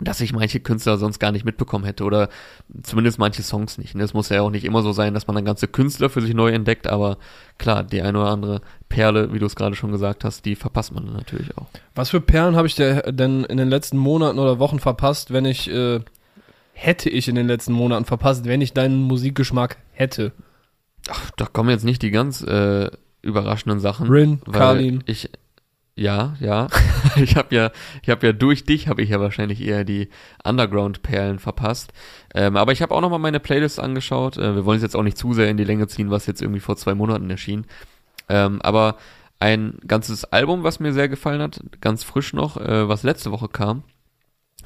dass 0.00 0.20
ich 0.20 0.32
manche 0.32 0.60
Künstler 0.60 0.96
sonst 0.96 1.18
gar 1.18 1.32
nicht 1.32 1.44
mitbekommen 1.44 1.84
hätte 1.84 2.04
oder 2.04 2.28
zumindest 2.82 3.18
manche 3.18 3.42
Songs 3.42 3.78
nicht. 3.78 3.94
Es 3.94 4.14
muss 4.14 4.28
ja 4.30 4.42
auch 4.42 4.50
nicht 4.50 4.64
immer 4.64 4.82
so 4.82 4.92
sein, 4.92 5.14
dass 5.14 5.26
man 5.26 5.36
dann 5.36 5.44
ganze 5.44 5.68
Künstler 5.68 6.08
für 6.08 6.20
sich 6.22 6.34
neu 6.34 6.50
entdeckt, 6.50 6.86
aber 6.86 7.18
klar, 7.58 7.84
die 7.84 8.02
eine 8.02 8.18
oder 8.18 8.30
andere 8.30 8.60
Perle, 8.88 9.32
wie 9.32 9.38
du 9.38 9.46
es 9.46 9.56
gerade 9.56 9.76
schon 9.76 9.92
gesagt 9.92 10.24
hast, 10.24 10.44
die 10.44 10.56
verpasst 10.56 10.92
man 10.94 11.12
natürlich 11.12 11.56
auch. 11.56 11.66
Was 11.94 12.10
für 12.10 12.20
Perlen 12.20 12.56
habe 12.56 12.66
ich 12.66 12.74
denn 12.74 13.44
in 13.44 13.56
den 13.56 13.68
letzten 13.68 13.98
Monaten 13.98 14.38
oder 14.38 14.58
Wochen 14.58 14.78
verpasst, 14.78 15.32
wenn 15.32 15.44
ich, 15.44 15.70
äh, 15.70 16.00
hätte 16.72 17.10
ich 17.10 17.28
in 17.28 17.34
den 17.34 17.46
letzten 17.46 17.72
Monaten 17.72 18.04
verpasst, 18.04 18.46
wenn 18.46 18.60
ich 18.60 18.72
deinen 18.72 19.02
Musikgeschmack 19.02 19.76
hätte? 19.92 20.32
Ach, 21.08 21.30
da 21.36 21.46
kommen 21.46 21.70
jetzt 21.70 21.84
nicht 21.84 22.02
die 22.02 22.10
ganz 22.10 22.42
äh, 22.42 22.90
überraschenden 23.22 23.80
Sachen. 23.80 24.08
Rin, 24.08 24.40
Karlin. 24.50 25.02
Ich, 25.06 25.30
ja, 26.00 26.34
ja. 26.40 26.68
ich 27.16 27.36
habe 27.36 27.54
ja, 27.54 27.70
ich 28.02 28.08
habe 28.08 28.26
ja 28.26 28.32
durch 28.32 28.64
dich 28.64 28.88
habe 28.88 29.02
ich 29.02 29.10
ja 29.10 29.20
wahrscheinlich 29.20 29.60
eher 29.60 29.84
die 29.84 30.08
Underground-Perlen 30.42 31.38
verpasst. 31.38 31.92
Ähm, 32.34 32.56
aber 32.56 32.72
ich 32.72 32.80
habe 32.80 32.94
auch 32.94 33.02
noch 33.02 33.10
mal 33.10 33.18
meine 33.18 33.38
Playlist 33.38 33.78
angeschaut. 33.78 34.38
Äh, 34.38 34.56
wir 34.56 34.64
wollen 34.64 34.78
es 34.78 34.82
jetzt 34.82 34.96
auch 34.96 35.02
nicht 35.02 35.18
zu 35.18 35.34
sehr 35.34 35.50
in 35.50 35.58
die 35.58 35.64
Länge 35.64 35.88
ziehen, 35.88 36.10
was 36.10 36.24
jetzt 36.24 36.40
irgendwie 36.40 36.60
vor 36.60 36.76
zwei 36.76 36.94
Monaten 36.94 37.28
erschien. 37.28 37.66
Ähm, 38.30 38.62
aber 38.62 38.96
ein 39.40 39.78
ganzes 39.86 40.24
Album, 40.24 40.62
was 40.64 40.80
mir 40.80 40.94
sehr 40.94 41.10
gefallen 41.10 41.42
hat, 41.42 41.60
ganz 41.82 42.02
frisch 42.02 42.32
noch, 42.32 42.56
äh, 42.56 42.88
was 42.88 43.02
letzte 43.02 43.30
Woche 43.30 43.48
kam, 43.48 43.82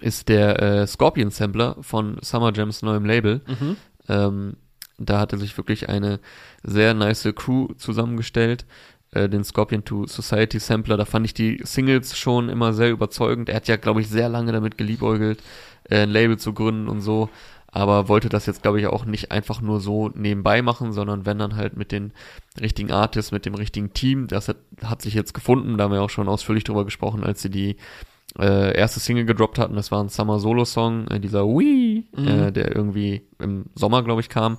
ist 0.00 0.29
der 0.29 0.62
äh, 0.62 0.87
Scorpion 0.87 1.31
Sampler 1.31 1.76
von 1.81 2.17
Summer 2.21 2.53
Jams 2.55 2.83
neuem 2.83 3.05
Label. 3.05 3.41
Mhm. 3.49 3.76
Ähm, 4.09 4.57
da 4.99 5.19
hatte 5.19 5.38
sich 5.38 5.57
wirklich 5.57 5.88
eine 5.88 6.21
sehr 6.62 6.95
nice 6.95 7.29
Crew 7.35 7.73
zusammengestellt 7.76 8.67
äh, 9.14 9.28
den 9.28 9.44
Scorpion 9.44 9.85
to 9.85 10.06
Society 10.06 10.59
Sampler. 10.59 10.97
Da 10.97 11.04
fand 11.04 11.26
ich 11.26 11.35
die 11.35 11.61
Singles 11.64 12.16
schon 12.16 12.49
immer 12.49 12.73
sehr 12.73 12.90
überzeugend. 12.90 13.49
Er 13.49 13.56
hat 13.56 13.68
ja, 13.68 13.76
glaube 13.76 14.00
ich, 14.00 14.09
sehr 14.09 14.28
lange 14.28 14.52
damit 14.52 14.76
geliebäugelt, 14.78 15.42
äh, 15.88 16.00
ein 16.02 16.11
Label 16.11 16.38
zu 16.38 16.52
gründen 16.52 16.88
und 16.88 17.00
so. 17.00 17.28
Aber 17.66 18.09
wollte 18.09 18.28
das 18.28 18.47
jetzt, 18.47 18.62
glaube 18.62 18.78
ich, 18.80 18.87
auch 18.87 19.04
nicht 19.04 19.33
einfach 19.33 19.61
nur 19.61 19.80
so 19.80 20.09
nebenbei 20.14 20.62
machen, 20.62 20.92
sondern 20.92 21.26
wenn 21.26 21.40
dann 21.40 21.56
halt 21.56 21.76
mit 21.76 21.90
den 21.90 22.12
richtigen 22.61 22.92
Artists, 22.92 23.33
mit 23.33 23.47
dem 23.47 23.54
richtigen 23.56 23.92
Team. 23.92 24.28
Das 24.28 24.47
hat, 24.49 24.59
hat 24.85 25.02
sich 25.02 25.14
jetzt 25.14 25.35
gefunden. 25.35 25.76
Da 25.76 25.85
haben 25.85 25.92
wir 25.92 26.00
auch 26.02 26.11
schon 26.11 26.28
ausführlich 26.28 26.62
drüber 26.62 26.85
gesprochen, 26.85 27.25
als 27.25 27.42
sie 27.42 27.50
die 27.50 27.76
äh, 28.38 28.76
erste 28.76 29.00
Single 29.00 29.25
gedroppt 29.25 29.59
hatten. 29.59 29.75
Das 29.75 29.90
war 29.90 30.00
ein 30.02 30.09
Summer 30.09 30.38
Solo 30.38 30.64
Song, 30.64 31.09
äh, 31.09 31.18
dieser 31.18 31.44
Wii, 31.47 32.06
Mhm. 32.16 32.28
äh, 32.28 32.52
der 32.52 32.75
irgendwie 32.76 33.23
im 33.40 33.66
Sommer, 33.75 34.02
glaube 34.04 34.21
ich, 34.21 34.28
kam. 34.28 34.59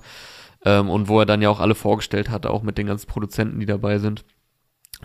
Ähm, 0.64 0.90
und 0.90 1.08
wo 1.08 1.20
er 1.20 1.26
dann 1.26 1.40
ja 1.42 1.48
auch 1.48 1.60
alle 1.60 1.74
vorgestellt 1.74 2.28
hatte, 2.28 2.50
auch 2.50 2.62
mit 2.62 2.76
den 2.76 2.86
ganzen 2.86 3.06
Produzenten, 3.06 3.60
die 3.60 3.66
dabei 3.66 3.98
sind. 3.98 4.24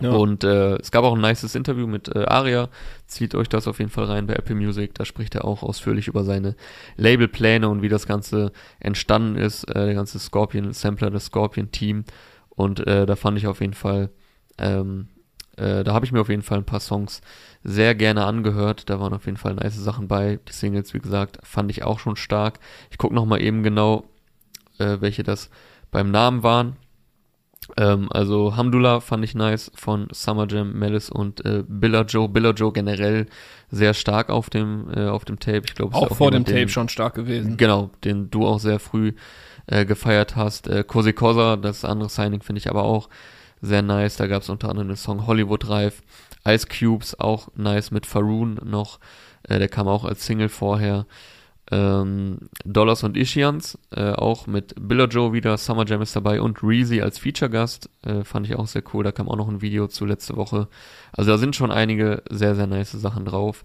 Ja. 0.00 0.10
Und 0.10 0.42
äh, 0.42 0.76
es 0.76 0.90
gab 0.90 1.04
auch 1.04 1.14
ein 1.14 1.20
nices 1.20 1.54
Interview 1.54 1.86
mit 1.86 2.14
äh, 2.14 2.24
Aria. 2.24 2.68
Zieht 3.06 3.34
euch 3.34 3.48
das 3.48 3.68
auf 3.68 3.78
jeden 3.78 3.90
Fall 3.90 4.06
rein 4.06 4.26
bei 4.26 4.34
Apple 4.34 4.54
Music. 4.54 4.94
Da 4.94 5.04
spricht 5.04 5.34
er 5.34 5.44
auch 5.44 5.62
ausführlich 5.62 6.08
über 6.08 6.24
seine 6.24 6.56
Labelpläne 6.96 7.68
und 7.68 7.82
wie 7.82 7.88
das 7.88 8.06
Ganze 8.06 8.52
entstanden 8.80 9.36
ist. 9.36 9.64
Äh, 9.64 9.86
der 9.86 9.94
ganze 9.94 10.18
Scorpion 10.18 10.72
Sampler, 10.72 11.10
das 11.10 11.26
Scorpion 11.26 11.70
Team. 11.70 12.04
Und 12.48 12.86
äh, 12.86 13.06
da 13.06 13.16
fand 13.16 13.38
ich 13.38 13.46
auf 13.46 13.60
jeden 13.60 13.74
Fall, 13.74 14.10
ähm, 14.58 15.08
äh, 15.56 15.84
da 15.84 15.92
habe 15.92 16.06
ich 16.06 16.12
mir 16.12 16.20
auf 16.20 16.28
jeden 16.28 16.42
Fall 16.42 16.58
ein 16.58 16.66
paar 16.66 16.80
Songs 16.80 17.20
sehr 17.62 17.94
gerne 17.94 18.24
angehört. 18.24 18.88
Da 18.88 18.98
waren 18.98 19.12
auf 19.12 19.26
jeden 19.26 19.38
Fall 19.38 19.54
nice 19.54 19.76
Sachen 19.76 20.08
bei. 20.08 20.38
Die 20.48 20.52
Singles, 20.52 20.94
wie 20.94 21.00
gesagt, 21.00 21.38
fand 21.42 21.70
ich 21.70 21.82
auch 21.82 21.98
schon 21.98 22.16
stark. 22.16 22.58
Ich 22.90 22.98
gucke 22.98 23.14
noch 23.14 23.26
mal 23.26 23.42
eben 23.42 23.62
genau, 23.62 24.04
äh, 24.78 24.96
welche 25.00 25.22
das 25.22 25.50
beim 25.90 26.10
Namen 26.10 26.42
waren. 26.42 26.76
Ähm, 27.76 28.08
also 28.10 28.56
Hamdullah 28.56 29.00
fand 29.00 29.24
ich 29.24 29.34
nice 29.34 29.70
von 29.74 30.08
Summer 30.12 30.46
Jam, 30.48 30.78
Malice 30.78 31.10
und 31.10 31.44
äh, 31.44 31.64
Billa 31.66 32.02
Joe. 32.02 32.28
Billa 32.28 32.50
Joe 32.50 32.72
generell 32.72 33.26
sehr 33.70 33.94
stark 33.94 34.30
auf 34.30 34.50
dem 34.50 34.88
äh, 34.94 35.06
auf 35.08 35.24
dem 35.24 35.38
Tape. 35.38 35.62
Ich 35.66 35.74
glaube, 35.74 35.94
Auch 35.94 36.14
vor 36.14 36.30
dem 36.30 36.44
Tape 36.44 36.68
schon 36.68 36.88
stark 36.88 37.14
gewesen. 37.14 37.56
Genau, 37.56 37.90
den 38.04 38.30
du 38.30 38.46
auch 38.46 38.58
sehr 38.58 38.78
früh 38.78 39.12
äh, 39.66 39.84
gefeiert 39.84 40.36
hast. 40.36 40.68
Äh, 40.68 40.84
Cosi 40.84 41.12
Cosa, 41.12 41.56
das 41.56 41.84
andere 41.84 42.08
Signing 42.08 42.42
finde 42.42 42.58
ich 42.58 42.68
aber 42.68 42.82
auch 42.82 43.08
sehr 43.60 43.82
nice. 43.82 44.16
Da 44.16 44.26
gab 44.26 44.42
es 44.42 44.48
unter 44.48 44.68
anderem 44.68 44.88
den 44.88 44.96
Song 44.96 45.26
Hollywood 45.26 45.68
Reif. 45.68 46.02
Ice 46.46 46.66
Cubes 46.66 47.18
auch 47.18 47.48
nice 47.54 47.90
mit 47.90 48.06
Faroon 48.06 48.58
noch. 48.64 48.98
Äh, 49.44 49.58
der 49.58 49.68
kam 49.68 49.88
auch 49.88 50.04
als 50.04 50.26
Single 50.26 50.48
vorher. 50.48 51.06
Ähm, 51.72 52.50
Dollars 52.66 53.02
und 53.02 53.16
Ishians, 53.16 53.78
äh, 53.92 54.12
auch 54.12 54.46
mit 54.46 54.74
Billa 54.78 55.06
Joe 55.06 55.32
wieder, 55.32 55.56
Summer 55.56 55.86
Jam 55.86 56.02
ist 56.02 56.14
dabei 56.14 56.42
und 56.42 56.62
Reezy 56.62 57.00
als 57.00 57.18
Feature-Gast, 57.18 57.88
äh, 58.02 58.24
fand 58.24 58.46
ich 58.46 58.56
auch 58.56 58.66
sehr 58.66 58.82
cool, 58.92 59.04
da 59.04 59.10
kam 59.10 59.26
auch 59.26 59.36
noch 59.36 59.48
ein 59.48 59.62
Video 59.62 59.88
zu 59.88 60.04
letzte 60.04 60.36
Woche. 60.36 60.68
Also 61.12 61.30
da 61.30 61.38
sind 61.38 61.56
schon 61.56 61.72
einige 61.72 62.22
sehr, 62.28 62.54
sehr 62.54 62.66
nice 62.66 62.92
Sachen 62.92 63.24
drauf. 63.24 63.64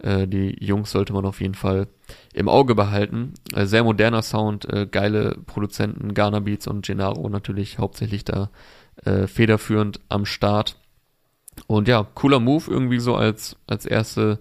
Äh, 0.00 0.28
die 0.28 0.62
Jungs 0.62 0.90
sollte 0.90 1.14
man 1.14 1.24
auf 1.24 1.40
jeden 1.40 1.54
Fall 1.54 1.88
im 2.34 2.50
Auge 2.50 2.74
behalten. 2.74 3.32
Äh, 3.54 3.64
sehr 3.64 3.84
moderner 3.84 4.20
Sound, 4.20 4.68
äh, 4.70 4.86
geile 4.86 5.38
Produzenten, 5.46 6.12
Ghana 6.12 6.40
Beats 6.40 6.66
und 6.66 6.84
Gennaro 6.84 7.26
natürlich 7.30 7.78
hauptsächlich 7.78 8.24
da 8.26 8.50
äh, 9.02 9.26
federführend 9.26 10.00
am 10.10 10.26
Start. 10.26 10.76
Und 11.68 11.88
ja, 11.88 12.06
cooler 12.14 12.38
Move 12.38 12.70
irgendwie 12.70 12.98
so 12.98 13.16
als, 13.16 13.56
als 13.66 13.86
erste 13.86 14.40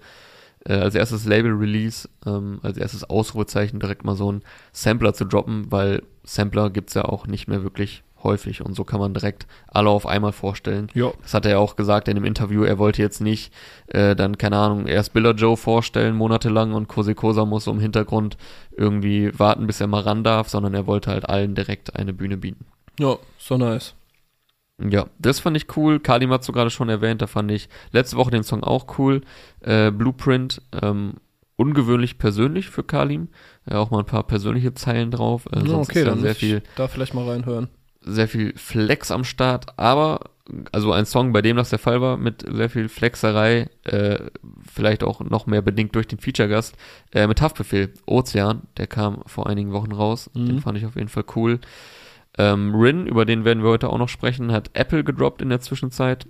äh, 0.68 0.74
als 0.74 0.96
erstes 0.96 1.26
Label-Release, 1.26 2.10
ähm, 2.26 2.60
als 2.64 2.78
erstes 2.78 3.04
Ausrufezeichen 3.04 3.80
direkt 3.80 4.04
mal 4.04 4.16
so 4.16 4.30
einen 4.30 4.42
Sampler 4.72 5.14
zu 5.14 5.26
droppen, 5.26 5.72
weil 5.72 6.04
Sampler 6.24 6.70
gibt's 6.70 6.94
ja 6.94 7.06
auch 7.06 7.28
nicht 7.28 7.48
mehr 7.48 7.64
wirklich 7.64 8.04
häufig 8.24 8.62
und 8.62 8.74
so 8.74 8.84
kann 8.84 9.00
man 9.00 9.14
direkt 9.14 9.48
alle 9.68 9.90
auf 9.90 10.06
einmal 10.06 10.34
vorstellen. 10.34 10.90
Ja. 10.94 11.12
Das 11.22 11.34
hat 11.34 11.46
er 11.46 11.52
ja 11.52 11.58
auch 11.60 11.76
gesagt 11.76 12.08
in 12.08 12.16
dem 12.16 12.26
Interview, 12.26 12.64
er 12.64 12.80
wollte 12.80 13.02
jetzt 13.02 13.22
nicht 13.22 13.54
äh, 13.88 14.16
dann, 14.16 14.38
keine 14.38 14.58
Ahnung, 14.58 14.88
erst 14.88 15.14
Biller 15.14 15.34
Joe 15.34 15.56
vorstellen, 15.56 16.16
monatelang 16.16 16.74
und 16.74 16.88
Kose 16.88 17.16
Kosa 17.16 17.46
muss 17.46 17.66
so 17.66 17.72
im 17.72 17.80
Hintergrund 17.80 18.36
irgendwie 18.76 19.32
warten, 19.38 19.68
bis 19.68 19.80
er 19.80 19.88
mal 19.88 20.02
ran 20.02 20.24
darf, 20.24 20.50
sondern 20.50 20.74
er 20.74 20.88
wollte 20.88 21.12
halt 21.12 21.30
allen 21.30 21.56
direkt 21.56 21.96
eine 21.96 22.14
Bühne 22.14 22.38
bieten. 22.38 22.66
Ja, 23.00 23.18
so 23.38 23.58
nice. 23.58 23.94
Ja, 24.78 25.06
das 25.20 25.40
fand 25.40 25.56
ich 25.56 25.78
cool. 25.78 26.00
Kalim 26.00 26.32
hat 26.32 26.48
du 26.48 26.52
gerade 26.52 26.70
schon 26.70 26.90
erwähnt, 26.90 27.22
da 27.22 27.28
fand 27.28 27.50
ich 27.52 27.70
letzte 27.92 28.18
Woche 28.18 28.32
den 28.32 28.44
Song 28.44 28.64
auch 28.64 28.98
cool. 29.00 29.22
Äh, 29.62 29.92
Blueprint, 29.92 30.62
ähm, 30.82 31.14
ungewöhnlich 31.56 32.18
persönlich 32.18 32.70
für 32.70 32.84
Kalim. 32.84 33.30
Ja, 33.70 33.78
auch 33.80 33.90
mal 33.92 34.00
ein 34.00 34.06
paar 34.06 34.24
persönliche 34.24 34.74
Zeilen 34.74 35.12
drauf. 35.12 35.46
Äh, 35.52 35.66
sonst 35.66 35.90
okay, 35.90 36.00
ist 36.00 36.08
dann 36.08 36.20
sehr 36.20 36.36
viel, 36.36 36.62
da 36.76 36.88
vielleicht 36.90 37.14
mal 37.14 37.26
reinhören. 37.30 37.70
sehr 38.02 38.28
viel 38.28 38.54
Flex 38.58 39.12
am 39.12 39.24
Start, 39.24 39.80
aber 39.80 40.32
also 40.74 40.92
ein 40.92 41.06
Song, 41.08 41.32
bei 41.34 41.42
dem 41.42 41.56
das 41.58 41.70
der 41.72 41.80
Fall 41.80 42.02
war, 42.02 42.18
mit 42.18 42.46
sehr 42.48 42.70
viel 42.70 42.88
Flexerei, 42.90 43.70
äh, 43.84 44.20
vielleicht 44.72 45.04
auch 45.04 45.22
noch 45.22 45.48
mehr 45.48 45.62
bedingt 45.64 45.96
durch 45.96 46.06
den 46.08 46.20
Feature-Gast, 46.20 46.76
äh, 47.14 47.26
mit 47.26 47.42
Haftbefehl, 47.42 47.94
Ozean, 48.06 48.62
der 48.78 48.86
kam 48.88 49.24
vor 49.26 49.48
einigen 49.48 49.72
Wochen 49.72 49.92
raus, 49.94 50.30
Mhm. 50.36 50.46
den 50.48 50.60
fand 50.60 50.78
ich 50.78 50.86
auf 50.86 50.96
jeden 50.98 51.08
Fall 51.08 51.24
cool. 51.36 51.60
Ähm, 52.38 52.76
Rin, 52.76 53.08
über 53.08 53.26
den 53.26 53.46
werden 53.46 53.64
wir 53.64 53.70
heute 53.70 53.90
auch 53.90 53.98
noch 53.98 54.10
sprechen, 54.10 54.52
hat 54.52 54.72
Apple 54.74 55.04
gedroppt 55.04 55.42
in 55.42 55.50
der 55.50 55.62
Zwischenzeit. 55.62 56.28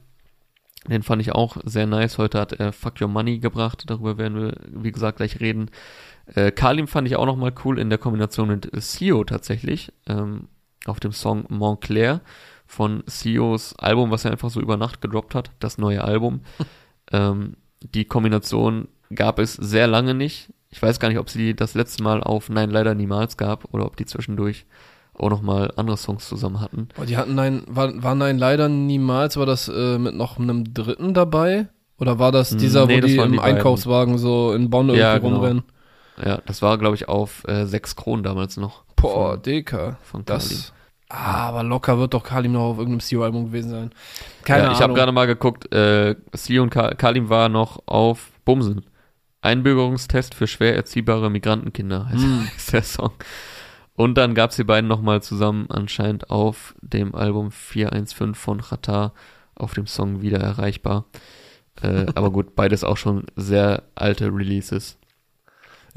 Den 0.88 1.02
fand 1.02 1.22
ich 1.22 1.32
auch 1.32 1.58
sehr 1.64 1.88
nice. 1.88 2.18
Heute 2.18 2.40
hat 2.40 2.54
er 2.54 2.72
Fuck 2.72 3.02
Your 3.02 3.08
Money 3.08 3.40
gebracht. 3.40 3.84
Darüber 3.88 4.18
werden 4.18 4.40
wir, 4.40 4.58
wie 4.68 4.92
gesagt, 4.92 5.18
gleich 5.18 5.40
reden. 5.40 5.72
Äh, 6.28 6.52
Kalim 6.52 6.88
fand 6.88 7.08
ich 7.08 7.16
auch 7.16 7.26
noch 7.26 7.38
mal 7.38 7.54
cool 7.64 7.80
in 7.80 7.90
der 7.90 7.98
Kombination 7.98 8.50
mit 8.50 8.70
Sio 8.74 9.24
tatsächlich. 9.24 9.92
Ähm, 10.06 10.48
auf 10.86 11.00
dem 11.00 11.12
Song 11.12 11.46
Montclair 11.50 12.22
von 12.68 13.04
Sios 13.08 13.76
Album, 13.78 14.12
was 14.12 14.26
er 14.26 14.32
einfach 14.32 14.52
so 14.52 14.62
über 14.62 14.78
Nacht 14.78 15.02
gedroppt 15.02 15.34
hat. 15.34 15.52
Das 15.60 15.80
neue 15.80 16.04
Album. 16.04 16.42
ähm, 17.12 17.58
die 17.82 18.06
Kombination 18.06 18.88
gab 19.14 19.40
es 19.40 19.54
sehr 19.54 19.88
lange 19.88 20.14
nicht. 20.14 20.54
Ich 20.70 20.82
weiß 20.82 21.00
gar 21.00 21.10
nicht, 21.10 21.20
ob 21.20 21.30
sie 21.30 21.56
das 21.56 21.74
letzte 21.74 22.04
Mal 22.04 22.22
auf 22.22 22.50
Nein, 22.50 22.70
leider 22.70 22.94
niemals 22.94 23.38
gab 23.38 23.74
oder 23.74 23.86
ob 23.86 23.98
die 23.98 24.06
zwischendurch 24.06 24.66
auch 25.18 25.30
noch 25.30 25.42
mal 25.42 25.72
andere 25.76 25.98
Songs 25.98 26.28
zusammen 26.28 26.60
hatten. 26.62 26.90
Boah, 26.96 27.06
die 27.06 27.18
hatten 27.18 27.36
nein, 27.36 27.64
war, 27.68 28.02
war 28.04 28.16
nein 28.16 28.38
leider 28.38 28.68
niemals, 28.70 29.38
war 29.38 29.46
das 29.46 29.68
äh, 29.68 29.98
mit 29.98 30.16
noch 30.16 30.38
einem 30.40 30.74
Dritten 30.74 31.14
dabei? 31.14 31.68
Oder 31.98 32.20
war 32.20 32.32
das 32.32 32.52
Hm, 32.52 32.58
dieser, 32.58 32.86
nee, 32.88 32.98
wo 32.98 33.02
das 33.02 33.12
die 33.12 33.18
im 33.18 33.32
die. 33.32 33.40
Einkaufswagen 33.40 34.18
so 34.18 34.54
in 34.54 34.70
Bonn 34.70 34.90
irgendwie 34.90 35.00
Ja, 35.00 35.18
genau. 35.18 35.36
rumrennen? 35.38 35.64
Ja, 36.24 36.40
das 36.46 36.62
war, 36.62 36.78
glaube 36.78 36.96
ich, 36.96 37.08
auf 37.10 37.44
äh, 37.48 37.66
sechs 37.66 37.96
Kronen 37.96 38.24
damals 38.24 38.58
noch. 38.58 38.84
Boah, 38.96 39.38
Deka. 39.38 39.98
von 40.04 40.26
Kalim. 40.26 40.42
Das. 40.42 40.74
Ah, 41.10 41.48
aber 41.50 41.64
locker 41.64 41.98
wird 42.00 42.14
doch 42.14 42.24
Kalim 42.24 42.54
noch 42.54 42.62
auf 42.72 42.78
irgendeinem 42.80 43.00
CEO-Album 43.02 43.46
gewesen 43.46 43.70
sein. 43.70 43.92
Keine 44.44 44.64
ja, 44.64 44.72
ich 44.72 44.76
habe 44.78 44.86
Ahnung. 44.86 44.96
gerade 44.96 45.12
mal 45.12 45.28
geguckt, 45.28 45.72
äh, 45.74 46.16
Sio 46.34 46.64
und 46.64 46.70
Ka 46.72 46.94
Kalim 46.96 47.30
war 47.30 47.48
noch 47.48 47.84
auf 47.86 48.32
Bumsen. 48.44 48.86
Einbürgerungstest 49.42 50.34
für 50.34 50.48
schwer 50.48 50.76
erziehbare 50.76 51.30
Migrantenkinder 51.30 52.10
heißt, 52.10 52.24
Hm. 52.24 52.48
heißt 52.56 52.74
der 52.74 52.84
Song. 52.84 53.12
Und 53.96 54.18
dann 54.18 54.36
gab's 54.36 54.58
die 54.58 54.64
beiden 54.64 54.88
nochmal 54.88 55.22
zusammen 55.22 55.68
anscheinend 55.70 56.30
auf 56.30 56.76
dem 56.82 57.16
Album 57.16 57.52
415 57.52 58.36
von 58.36 58.62
Qatar 58.62 59.14
auf 59.56 59.74
dem 59.74 59.88
Song 59.88 60.22
wieder 60.22 60.40
erreichbar. 60.40 61.06
Äh, 61.82 62.08
aber 62.16 62.32
gut, 62.32 62.56
beides 62.56 62.84
auch 62.84 62.98
schon 62.98 63.26
sehr 63.36 63.84
alte 63.96 64.28
Releases. 64.28 64.98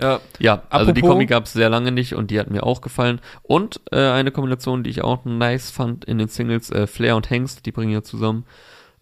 Ja, 0.00 0.21
Ja, 0.38 0.62
also 0.71 0.93
die 0.93 1.00
Kombi 1.00 1.26
gab's 1.26 1.52
sehr 1.52 1.69
lange 1.69 1.90
nicht 1.90 2.14
und 2.14 2.31
die 2.31 2.38
hat 2.38 2.50
mir 2.50 2.62
auch 2.62 2.83
gefallen. 2.83 3.21
Und 3.43 3.81
äh, 3.90 3.97
eine 3.97 4.31
Kombination, 4.31 4.85
die 4.85 4.90
ich 4.90 5.02
auch 5.02 5.25
nice 5.25 5.71
fand 5.71 6.05
in 6.05 6.19
den 6.19 6.28
Singles, 6.28 6.71
äh, 6.71 6.87
Flair 6.87 7.17
und 7.17 7.31
Hengst, 7.31 7.67
die 7.67 7.73
bringen 7.73 7.93
ja 7.93 8.02
zusammen 8.02 8.45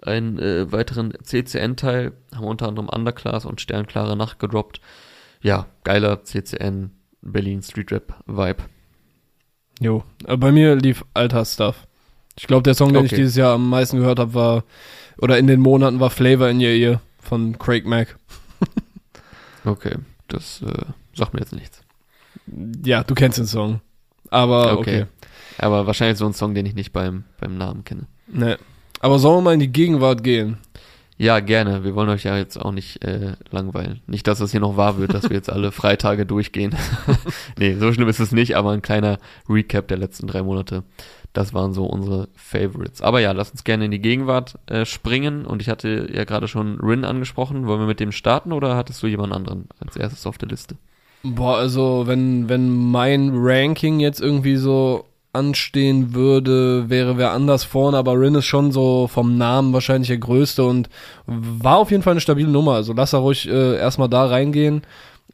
einen 0.00 0.38
äh, 0.38 0.72
weiteren 0.72 1.12
CCN-Teil, 1.22 2.12
haben 2.34 2.46
unter 2.46 2.68
anderem 2.68 2.88
Underclass 2.88 3.44
und 3.44 3.60
Sternklare 3.60 4.16
Nacht 4.16 4.38
gedroppt. 4.38 4.80
Ja, 5.42 5.66
geiler 5.84 6.22
CCN 6.22 6.92
Berlin 7.20 7.62
Street 7.62 7.92
Rap 7.92 8.14
Vibe. 8.26 8.64
Jo. 9.80 10.04
Aber 10.24 10.36
bei 10.38 10.52
mir 10.52 10.74
lief 10.76 11.04
alter 11.14 11.44
Stuff. 11.44 11.86
Ich 12.38 12.46
glaube, 12.46 12.62
der 12.64 12.74
Song, 12.74 12.92
den 12.92 13.04
ich 13.04 13.12
Okay. 13.12 13.22
dieses 13.22 13.36
Jahr 13.36 13.54
am 13.54 13.70
meisten 13.70 13.98
gehört 13.98 14.18
habe, 14.18 14.34
war, 14.34 14.64
oder 15.18 15.38
in 15.38 15.46
den 15.46 15.60
Monaten 15.60 16.00
war 16.00 16.10
Flavor 16.10 16.48
in 16.48 16.58
Your 16.58 16.70
Ear 16.70 17.00
von 17.20 17.58
Craig 17.58 17.86
Mack. 17.86 18.16
Okay, 19.64 19.96
das 20.28 20.62
äh, 20.62 20.84
sagt 21.12 21.34
mir 21.34 21.40
jetzt 21.40 21.52
nichts. 21.52 21.80
Ja, 22.84 23.02
du 23.02 23.14
kennst 23.14 23.38
den 23.38 23.46
Song. 23.46 23.80
Aber 24.30 24.78
okay. 24.78 25.02
Okay. 25.02 25.06
Aber 25.58 25.86
wahrscheinlich 25.88 26.18
so 26.18 26.26
ein 26.26 26.34
Song, 26.34 26.54
den 26.54 26.66
ich 26.66 26.74
nicht 26.74 26.92
beim, 26.92 27.24
beim 27.40 27.58
Namen 27.58 27.82
kenne. 27.82 28.06
Ne. 28.28 28.58
Aber 29.00 29.18
sollen 29.18 29.38
wir 29.38 29.42
mal 29.42 29.54
in 29.54 29.60
die 29.60 29.72
Gegenwart 29.72 30.22
gehen? 30.22 30.58
Ja, 31.18 31.40
gerne. 31.40 31.82
Wir 31.82 31.94
wollen 31.94 32.10
euch 32.10 32.24
ja 32.24 32.36
jetzt 32.36 32.58
auch 32.58 32.72
nicht 32.72 33.02
äh, 33.02 33.32
langweilen. 33.50 34.00
Nicht, 34.06 34.26
dass 34.26 34.38
das 34.38 34.50
hier 34.50 34.60
noch 34.60 34.76
wahr 34.76 34.98
wird, 34.98 35.14
dass 35.14 35.30
wir 35.30 35.36
jetzt 35.36 35.50
alle 35.50 35.72
Freitage 35.72 36.26
durchgehen. 36.26 36.74
nee, 37.58 37.74
so 37.74 37.90
schlimm 37.92 38.08
ist 38.08 38.20
es 38.20 38.32
nicht, 38.32 38.56
aber 38.56 38.72
ein 38.72 38.82
kleiner 38.82 39.18
Recap 39.48 39.88
der 39.88 39.96
letzten 39.96 40.26
drei 40.26 40.42
Monate. 40.42 40.82
Das 41.32 41.54
waren 41.54 41.72
so 41.72 41.84
unsere 41.86 42.28
Favorites. 42.34 43.00
Aber 43.00 43.20
ja, 43.20 43.32
lass 43.32 43.50
uns 43.50 43.64
gerne 43.64 43.86
in 43.86 43.90
die 43.90 44.00
Gegenwart 44.00 44.58
äh, 44.66 44.84
springen. 44.84 45.46
Und 45.46 45.62
ich 45.62 45.70
hatte 45.70 46.08
ja 46.12 46.24
gerade 46.24 46.48
schon 46.48 46.80
Rin 46.80 47.04
angesprochen. 47.04 47.66
Wollen 47.66 47.80
wir 47.80 47.86
mit 47.86 48.00
dem 48.00 48.12
starten 48.12 48.52
oder 48.52 48.76
hattest 48.76 49.02
du 49.02 49.06
jemand 49.06 49.32
anderen 49.32 49.68
als 49.80 49.96
erstes 49.96 50.26
auf 50.26 50.36
der 50.36 50.48
Liste? 50.48 50.76
Boah, 51.22 51.56
also 51.56 52.06
wenn, 52.06 52.48
wenn 52.48 52.90
mein 52.90 53.32
Ranking 53.34 54.00
jetzt 54.00 54.20
irgendwie 54.20 54.56
so 54.56 55.06
anstehen 55.36 56.14
würde, 56.14 56.88
wäre 56.90 57.16
wer 57.18 57.32
anders 57.32 57.62
vorne, 57.64 57.96
aber 57.96 58.18
Rin 58.18 58.34
ist 58.34 58.46
schon 58.46 58.72
so 58.72 59.06
vom 59.06 59.36
Namen 59.38 59.72
wahrscheinlich 59.72 60.08
der 60.08 60.18
größte 60.18 60.64
und 60.64 60.88
war 61.26 61.76
auf 61.76 61.90
jeden 61.90 62.02
Fall 62.02 62.12
eine 62.12 62.20
stabile 62.20 62.48
Nummer. 62.48 62.72
Also 62.72 62.92
lass 62.92 63.12
da 63.12 63.18
ruhig 63.18 63.48
äh, 63.48 63.76
erstmal 63.76 64.08
da 64.08 64.26
reingehen. 64.26 64.82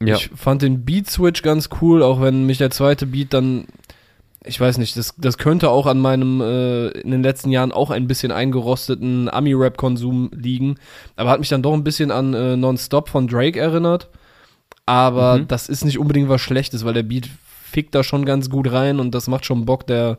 Ja. 0.00 0.16
Ich 0.16 0.30
fand 0.34 0.62
den 0.62 0.84
Beat-Switch 0.84 1.42
ganz 1.42 1.68
cool, 1.80 2.02
auch 2.02 2.20
wenn 2.20 2.44
mich 2.44 2.58
der 2.58 2.70
zweite 2.70 3.06
Beat 3.06 3.32
dann 3.32 3.66
ich 4.44 4.60
weiß 4.60 4.78
nicht, 4.78 4.96
das, 4.96 5.14
das 5.18 5.38
könnte 5.38 5.70
auch 5.70 5.86
an 5.86 6.00
meinem 6.00 6.40
äh, 6.40 6.88
in 6.88 7.12
den 7.12 7.22
letzten 7.22 7.52
Jahren 7.52 7.70
auch 7.70 7.90
ein 7.90 8.08
bisschen 8.08 8.32
eingerosteten 8.32 9.28
Ami-Rap-Konsum 9.28 10.30
liegen. 10.34 10.78
Aber 11.14 11.30
hat 11.30 11.38
mich 11.38 11.48
dann 11.48 11.62
doch 11.62 11.72
ein 11.74 11.84
bisschen 11.84 12.10
an 12.10 12.34
äh, 12.34 12.56
Non-Stop 12.56 13.08
von 13.08 13.28
Drake 13.28 13.60
erinnert. 13.60 14.08
Aber 14.84 15.38
Mhm. 15.38 15.46
das 15.46 15.68
ist 15.68 15.84
nicht 15.84 15.98
unbedingt 16.00 16.28
was 16.28 16.40
Schlechtes, 16.40 16.84
weil 16.84 16.94
der 16.94 17.04
Beat 17.04 17.28
fickt 17.72 17.94
da 17.94 18.02
schon 18.04 18.24
ganz 18.24 18.50
gut 18.50 18.70
rein 18.70 19.00
und 19.00 19.14
das 19.14 19.26
macht 19.28 19.46
schon 19.46 19.64
Bock. 19.64 19.86
Der 19.86 20.18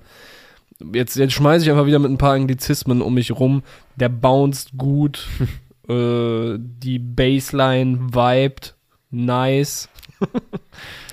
jetzt, 0.94 1.16
jetzt 1.16 1.34
schmeiße 1.34 1.64
ich 1.66 1.72
einfach 1.72 1.86
wieder 1.86 2.00
mit 2.00 2.12
ein 2.12 2.18
paar 2.18 2.34
Anglizismen 2.34 3.02
um 3.02 3.14
mich 3.14 3.32
rum. 3.32 3.64
Der 3.96 4.10
bounced 4.10 4.72
gut, 4.78 5.28
äh, 5.88 6.58
die 6.60 7.00
Bassline 7.00 8.00
vibed, 8.14 8.76
nice. 9.12 9.88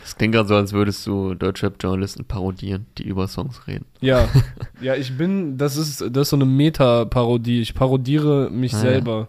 Es 0.05 0.17
klingt 0.17 0.35
gerade 0.35 0.49
so, 0.49 0.57
als 0.57 0.73
würdest 0.73 1.07
du 1.07 1.35
Deutschrap-Journalisten 1.35 2.25
parodieren, 2.25 2.87
die 2.99 3.05
über 3.05 3.29
Songs 3.29 3.67
reden. 3.67 3.87
Ja, 4.01 4.29
ja, 4.81 4.95
ich 4.95 5.17
bin, 5.17 5.57
das 5.59 5.77
ist, 5.77 6.01
das 6.01 6.23
ist 6.23 6.31
so 6.31 6.37
eine 6.37 6.47
Meta-Parodie. 6.47 7.61
Ich 7.61 7.75
parodiere 7.75 8.51
mich 8.51 8.73
Ah, 8.75 8.77
ja. 8.79 8.83
selber. 8.83 9.29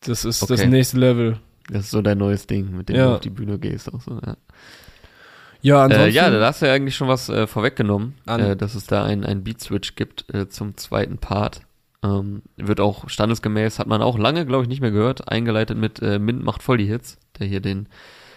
Das 0.00 0.24
ist 0.24 0.42
das 0.42 0.60
Okay. 0.60 0.66
nächste 0.68 0.98
Level. 0.98 1.38
Das 1.68 1.84
ist 1.84 1.90
so 1.90 2.02
dein 2.02 2.18
neues 2.18 2.46
Ding, 2.46 2.76
mit 2.76 2.88
dem 2.88 2.96
Ja. 2.96 3.06
du 3.08 3.14
auf 3.14 3.20
die 3.20 3.30
Bühne 3.30 3.58
gehst. 3.58 3.92
Auch 3.92 4.00
so, 4.00 4.18
ja. 4.24 4.36
Ja, 5.62 5.78
Äh, 5.80 5.84
ansonsten. 5.84 6.14
ja, 6.14 6.30
da 6.30 6.46
hast 6.46 6.60
du 6.62 6.66
ja 6.66 6.72
eigentlich 6.74 6.96
schon 6.96 7.08
was 7.08 7.28
äh, 7.28 7.46
vorweggenommen, 7.46 8.14
äh, 8.26 8.56
dass 8.56 8.74
es 8.74 8.86
da 8.86 9.04
ein, 9.04 9.24
ein 9.24 9.44
Beat-Switch 9.44 9.94
gibt 9.94 10.32
äh, 10.34 10.48
zum 10.48 10.76
zweiten 10.76 11.18
Part. 11.18 11.62
Ähm, 12.04 12.42
wird 12.56 12.80
auch 12.80 13.08
standesgemäß, 13.08 13.78
hat 13.78 13.86
man 13.86 14.02
auch 14.02 14.18
lange, 14.18 14.44
glaube 14.44 14.64
ich, 14.64 14.68
nicht 14.68 14.80
mehr 14.80 14.90
gehört, 14.90 15.28
eingeleitet 15.30 15.78
mit 15.78 16.02
äh, 16.02 16.18
Mint 16.18 16.42
macht 16.42 16.62
voll 16.62 16.78
die 16.78 16.86
Hits, 16.86 17.16
der 17.38 17.46
hier 17.46 17.60
den, 17.60 17.88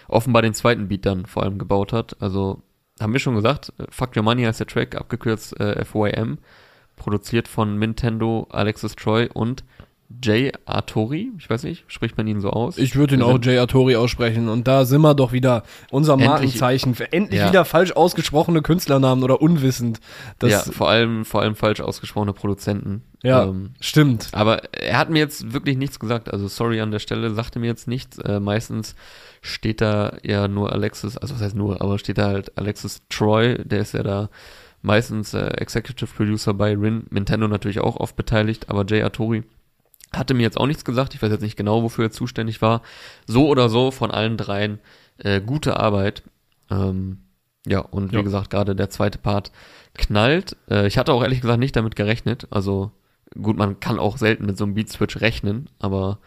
offenbar 0.06 0.42
den 0.42 0.54
zweiten 0.54 0.86
Beat 0.86 1.04
dann 1.04 1.26
vor 1.26 1.42
allem 1.42 1.58
gebaut 1.58 1.92
hat. 1.92 2.16
Also, 2.20 2.62
haben 3.00 3.12
wir 3.12 3.18
schon 3.20 3.34
gesagt, 3.34 3.72
äh, 3.78 3.84
Fuck 3.90 4.16
Your 4.16 4.22
Money 4.22 4.44
heißt 4.44 4.60
der 4.60 4.68
Track, 4.68 4.94
abgekürzt 4.94 5.58
äh, 5.58 5.84
FYM, 5.84 6.38
produziert 6.94 7.48
von 7.48 7.78
Nintendo, 7.78 8.46
Alexis 8.50 8.94
Troy 8.94 9.28
und 9.34 9.64
Jay 10.22 10.52
Artori, 10.66 11.32
ich 11.36 11.50
weiß 11.50 11.64
nicht, 11.64 11.84
spricht 11.88 12.16
man 12.16 12.26
ihn 12.28 12.40
so 12.40 12.50
aus? 12.50 12.78
ich 12.78 12.94
würde 12.94 13.14
ihn 13.14 13.20
Wir 13.20 13.26
auch 13.26 13.38
Jay 13.42 13.58
Artori 13.58 13.96
aussprechen. 13.96 14.48
Und 14.48 14.68
da 14.68 14.84
sind 14.84 15.00
wir 15.02 15.14
doch 15.14 15.32
wieder 15.32 15.64
unser 15.90 16.12
Endlich- 16.12 16.28
Markenzeichen 16.28 16.94
für 16.94 17.12
endlich 17.12 17.40
Ja. 17.40 17.48
wieder 17.48 17.64
falsch 17.64 17.92
ausgesprochene 17.92 18.62
Künstlernamen 18.62 19.24
oder 19.24 19.42
unwissend. 19.42 20.00
Das, 20.38 20.50
ja, 20.50 20.58
vor 20.72 20.88
allem, 20.88 21.24
vor 21.24 21.42
allem 21.42 21.56
falsch 21.56 21.80
ausgesprochene 21.80 22.32
Produzenten. 22.32 23.02
Ja. 23.22 23.44
Ähm, 23.44 23.70
stimmt. 23.80 24.28
Aber 24.32 24.62
er 24.74 24.98
hat 24.98 25.10
mir 25.10 25.18
jetzt 25.18 25.52
wirklich 25.52 25.76
nichts 25.76 25.98
gesagt. 25.98 26.32
Also 26.32 26.46
sorry 26.46 26.80
an 26.80 26.92
der 26.92 27.00
Stelle, 27.00 27.32
sagte 27.34 27.58
mir 27.58 27.66
jetzt 27.66 27.88
nichts. 27.88 28.18
Äh, 28.18 28.38
meistens 28.38 28.94
steht 29.42 29.80
da 29.80 30.16
ja 30.22 30.46
nur 30.46 30.72
Alexis, 30.72 31.16
also 31.16 31.34
was 31.34 31.42
heißt 31.42 31.56
nur, 31.56 31.80
aber 31.82 31.98
steht 31.98 32.18
da 32.18 32.26
halt 32.26 32.56
Alexis 32.56 33.02
Troy, 33.08 33.58
der 33.64 33.80
ist 33.80 33.94
ja 33.94 34.02
da 34.04 34.28
meistens 34.82 35.34
äh, 35.34 35.46
Executive 35.56 36.10
Producer 36.14 36.54
bei 36.54 36.74
Rin, 36.76 37.06
Nintendo 37.10 37.48
natürlich 37.48 37.80
auch 37.80 37.96
oft 37.96 38.14
beteiligt, 38.16 38.68
aber 38.70 38.84
Jay 38.86 39.02
Artori 39.02 39.42
hatte 40.12 40.34
mir 40.34 40.42
jetzt 40.42 40.58
auch 40.58 40.66
nichts 40.66 40.84
gesagt. 40.84 41.14
Ich 41.14 41.22
weiß 41.22 41.30
jetzt 41.30 41.42
nicht 41.42 41.56
genau, 41.56 41.82
wofür 41.82 42.06
er 42.06 42.10
zuständig 42.10 42.62
war. 42.62 42.82
So 43.26 43.48
oder 43.48 43.68
so 43.68 43.90
von 43.90 44.10
allen 44.10 44.36
dreien 44.36 44.78
äh, 45.18 45.40
gute 45.40 45.78
Arbeit. 45.78 46.22
Ähm, 46.70 47.18
ja, 47.66 47.80
und 47.80 48.12
wie 48.12 48.16
Ja. 48.16 48.22
gesagt, 48.22 48.50
gerade 48.50 48.76
der 48.76 48.90
zweite 48.90 49.18
Part 49.18 49.50
knallt. 49.94 50.56
Äh, 50.70 50.86
ich 50.86 50.98
hatte 50.98 51.12
auch 51.12 51.22
ehrlich 51.22 51.40
gesagt 51.40 51.58
nicht 51.60 51.74
damit 51.76 51.96
gerechnet. 51.96 52.46
Also 52.50 52.92
gut, 53.40 53.56
man 53.56 53.80
kann 53.80 53.98
auch 53.98 54.16
selten 54.18 54.46
mit 54.46 54.56
so 54.56 54.64
einem 54.64 54.74
Beat-Switch 54.74 55.20
rechnen, 55.20 55.68
aber 55.80 56.18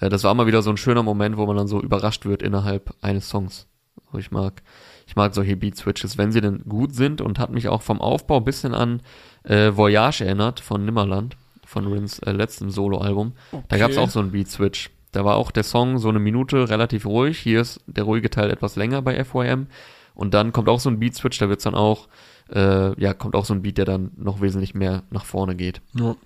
äh, 0.00 0.08
das 0.08 0.24
war 0.24 0.34
mal 0.34 0.46
wieder 0.46 0.62
so 0.62 0.70
ein 0.70 0.76
schöner 0.78 1.02
Moment, 1.02 1.36
wo 1.36 1.46
man 1.46 1.56
dann 1.56 1.68
so 1.68 1.80
überrascht 1.82 2.24
wird 2.24 2.42
innerhalb 2.42 2.94
eines 3.02 3.28
Songs. 3.28 3.66
Also 4.06 4.18
ich 4.18 4.30
mag, 4.30 4.62
ich 5.06 5.16
mag 5.16 5.34
solche 5.34 5.56
Beat-Switches, 5.56 6.16
wenn 6.16 6.32
sie 6.32 6.40
denn 6.40 6.62
gut 6.68 6.94
sind 6.94 7.20
und 7.20 7.38
hat 7.38 7.50
mich 7.50 7.68
auch 7.68 7.82
vom 7.82 8.00
Aufbau 8.00 8.38
ein 8.38 8.44
bisschen 8.44 8.74
an 8.74 9.02
äh, 9.44 9.72
Voyage 9.76 10.22
erinnert 10.24 10.60
von 10.60 10.84
Nimmerland, 10.84 11.36
von 11.76 11.92
Rins 11.92 12.18
äh, 12.20 12.32
letzten 12.32 12.70
Solo-Album. 12.70 13.32
Da 13.68 13.76
gab 13.76 13.90
es 13.90 13.98
auch 13.98 14.08
so 14.08 14.18
einen 14.18 14.30
Beat-Switch. 14.32 14.88
Da 15.12 15.26
war 15.26 15.36
auch 15.36 15.50
der 15.50 15.62
Song 15.62 15.98
so 15.98 16.08
eine 16.08 16.18
Minute 16.18 16.70
relativ 16.70 17.04
ruhig. 17.04 17.38
Hier 17.38 17.60
ist 17.60 17.80
der 17.86 18.04
ruhige 18.04 18.30
Teil 18.30 18.50
etwas 18.50 18.76
länger 18.76 19.02
bei 19.02 19.22
FYM. 19.22 19.66
Und 20.14 20.32
dann 20.32 20.52
kommt 20.52 20.70
auch 20.70 20.80
so 20.80 20.88
ein 20.88 20.98
Beat-Switch, 20.98 21.38
da 21.38 21.50
wird's 21.50 21.64
dann 21.64 21.74
auch, 21.74 22.08
äh, 22.50 22.98
ja, 22.98 23.12
kommt 23.12 23.34
auch 23.34 23.44
so 23.44 23.52
ein 23.52 23.60
Beat, 23.60 23.76
der 23.76 23.84
dann 23.84 24.12
noch 24.16 24.40
wesentlich 24.40 24.74
mehr 24.74 25.02
nach 25.10 25.26
vorne 25.26 25.54
geht. 25.54 25.82
Ja. 25.92 26.16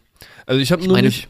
Also 0.47 0.61
ich 0.61 0.71
habe 0.71 0.85
nur 0.85 0.93
meine, 0.93 1.09
nicht. 1.09 1.29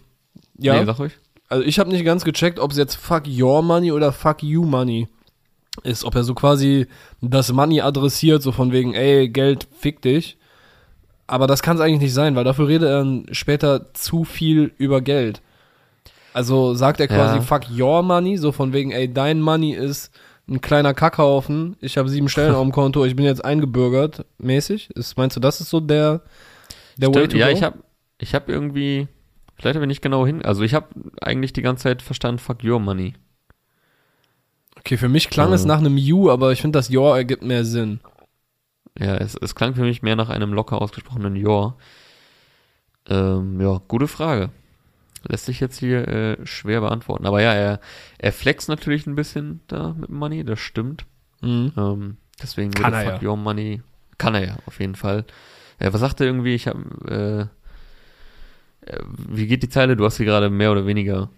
Ja, 0.58 0.78
Nee, 0.78 0.84
sag 0.84 0.98
ruhig. 0.98 1.12
also 1.48 1.64
ich 1.64 1.78
habe 1.78 1.88
nicht 1.88 2.04
ganz 2.04 2.24
gecheckt, 2.24 2.58
ob 2.58 2.72
es 2.72 2.76
jetzt 2.76 2.96
Fuck 2.96 3.22
Your 3.26 3.62
Money 3.62 3.90
oder 3.92 4.12
Fuck 4.12 4.42
You 4.42 4.64
Money 4.64 5.08
ist. 5.82 6.04
Ob 6.04 6.14
er 6.14 6.24
so 6.24 6.34
quasi 6.34 6.86
das 7.22 7.50
Money 7.52 7.80
adressiert, 7.80 8.42
so 8.42 8.52
von 8.52 8.70
wegen, 8.72 8.92
ey, 8.92 9.30
Geld, 9.30 9.66
fick 9.78 10.02
dich. 10.02 10.36
Aber 11.30 11.46
das 11.46 11.62
kann 11.62 11.76
es 11.76 11.80
eigentlich 11.80 12.00
nicht 12.00 12.14
sein, 12.14 12.34
weil 12.34 12.42
dafür 12.42 12.66
redet 12.66 12.88
er 12.88 12.98
dann 12.98 13.26
später 13.30 13.94
zu 13.94 14.24
viel 14.24 14.72
über 14.78 15.00
Geld. 15.00 15.40
Also 16.32 16.74
sagt 16.74 16.98
er 16.98 17.06
quasi 17.06 17.36
Ja. 17.36 17.42
Fuck 17.42 17.70
Your 17.70 18.02
Money, 18.02 18.36
so 18.36 18.50
von 18.50 18.72
wegen, 18.72 18.90
ey, 18.90 19.12
dein 19.12 19.40
Money 19.40 19.72
ist 19.72 20.10
ein 20.48 20.60
kleiner 20.60 20.92
Kackhaufen, 20.92 21.76
ich 21.80 21.96
habe 21.98 22.08
sieben 22.08 22.28
Stellen 22.28 22.56
auf 22.56 22.62
dem 22.62 22.72
Konto, 22.72 23.04
ich 23.04 23.14
bin 23.14 23.24
jetzt 23.24 23.44
eingebürgert, 23.44 24.24
mäßig. 24.38 24.90
Ist, 24.96 25.16
meinst 25.16 25.36
du, 25.36 25.40
das 25.40 25.60
ist 25.60 25.70
so 25.70 25.78
der, 25.78 26.22
der 26.96 27.10
Way 27.10 27.26
Stimmt, 27.26 27.32
to 27.32 27.38
ja, 27.38 27.46
go? 27.46 27.52
ich 27.52 27.62
habe 27.62 27.78
ich 28.18 28.34
hab 28.34 28.48
irgendwie, 28.48 29.06
vielleicht 29.56 29.76
habe 29.76 29.84
ich 29.84 29.88
nicht 29.88 30.02
genau 30.02 30.26
hin, 30.26 30.44
also 30.44 30.62
ich 30.62 30.74
habe 30.74 30.86
eigentlich 31.20 31.52
die 31.52 31.62
ganze 31.62 31.84
Zeit 31.84 32.02
verstanden, 32.02 32.40
fuck 32.40 32.64
your 32.64 32.80
money. 32.80 33.14
Okay, 34.78 34.96
für 34.96 35.08
mich 35.08 35.30
klang 35.30 35.52
es 35.52 35.64
Äh. 35.64 35.68
nach 35.68 35.78
einem 35.78 35.96
You, 35.96 36.28
aber 36.30 36.50
ich 36.50 36.60
finde, 36.60 36.78
das 36.78 36.90
Your 36.90 37.16
ergibt 37.16 37.44
mehr 37.44 37.64
Sinn. 37.64 38.00
Ja, 38.98 39.16
es, 39.16 39.36
es 39.36 39.54
klang 39.54 39.74
für 39.74 39.82
mich 39.82 40.02
mehr 40.02 40.16
nach 40.16 40.28
einem 40.28 40.52
locker 40.52 40.80
ausgesprochenen 40.80 41.44
your. 41.44 41.76
Ähm, 43.08 43.60
ja, 43.60 43.80
gute 43.88 44.08
Frage. 44.08 44.50
Lässt 45.28 45.46
sich 45.46 45.60
jetzt 45.60 45.78
hier 45.78 46.08
äh, 46.08 46.46
schwer 46.46 46.80
beantworten. 46.80 47.26
Aber 47.26 47.42
ja, 47.42 47.52
er, 47.52 47.80
er 48.18 48.32
flext 48.32 48.68
natürlich 48.68 49.06
ein 49.06 49.14
bisschen 49.14 49.60
da 49.68 49.94
mit 49.98 50.10
Money, 50.10 50.44
das 50.44 50.60
stimmt. 50.60 51.04
Mhm. 51.40 51.72
Ähm, 51.76 52.16
deswegen 52.42 52.70
Kann 52.70 52.92
würde 52.92 53.04
er 53.04 53.12
Fuck 53.12 53.22
ja. 53.22 53.28
Your 53.28 53.36
Money, 53.36 53.82
kann 54.18 54.34
er 54.34 54.46
ja, 54.46 54.56
auf 54.66 54.80
jeden 54.80 54.94
Fall. 54.94 55.24
Äh, 55.78 55.92
was 55.92 56.00
sagt 56.00 56.20
er 56.20 56.26
irgendwie? 56.26 56.54
Ich 56.54 56.66
habe, 56.66 57.50
äh, 58.86 58.90
äh, 58.90 59.02
wie 59.28 59.46
geht 59.46 59.62
die 59.62 59.68
Zeile? 59.68 59.96
Du 59.96 60.04
hast 60.04 60.16
sie 60.16 60.24
gerade 60.24 60.50
mehr 60.50 60.72
oder 60.72 60.86
weniger 60.86 61.30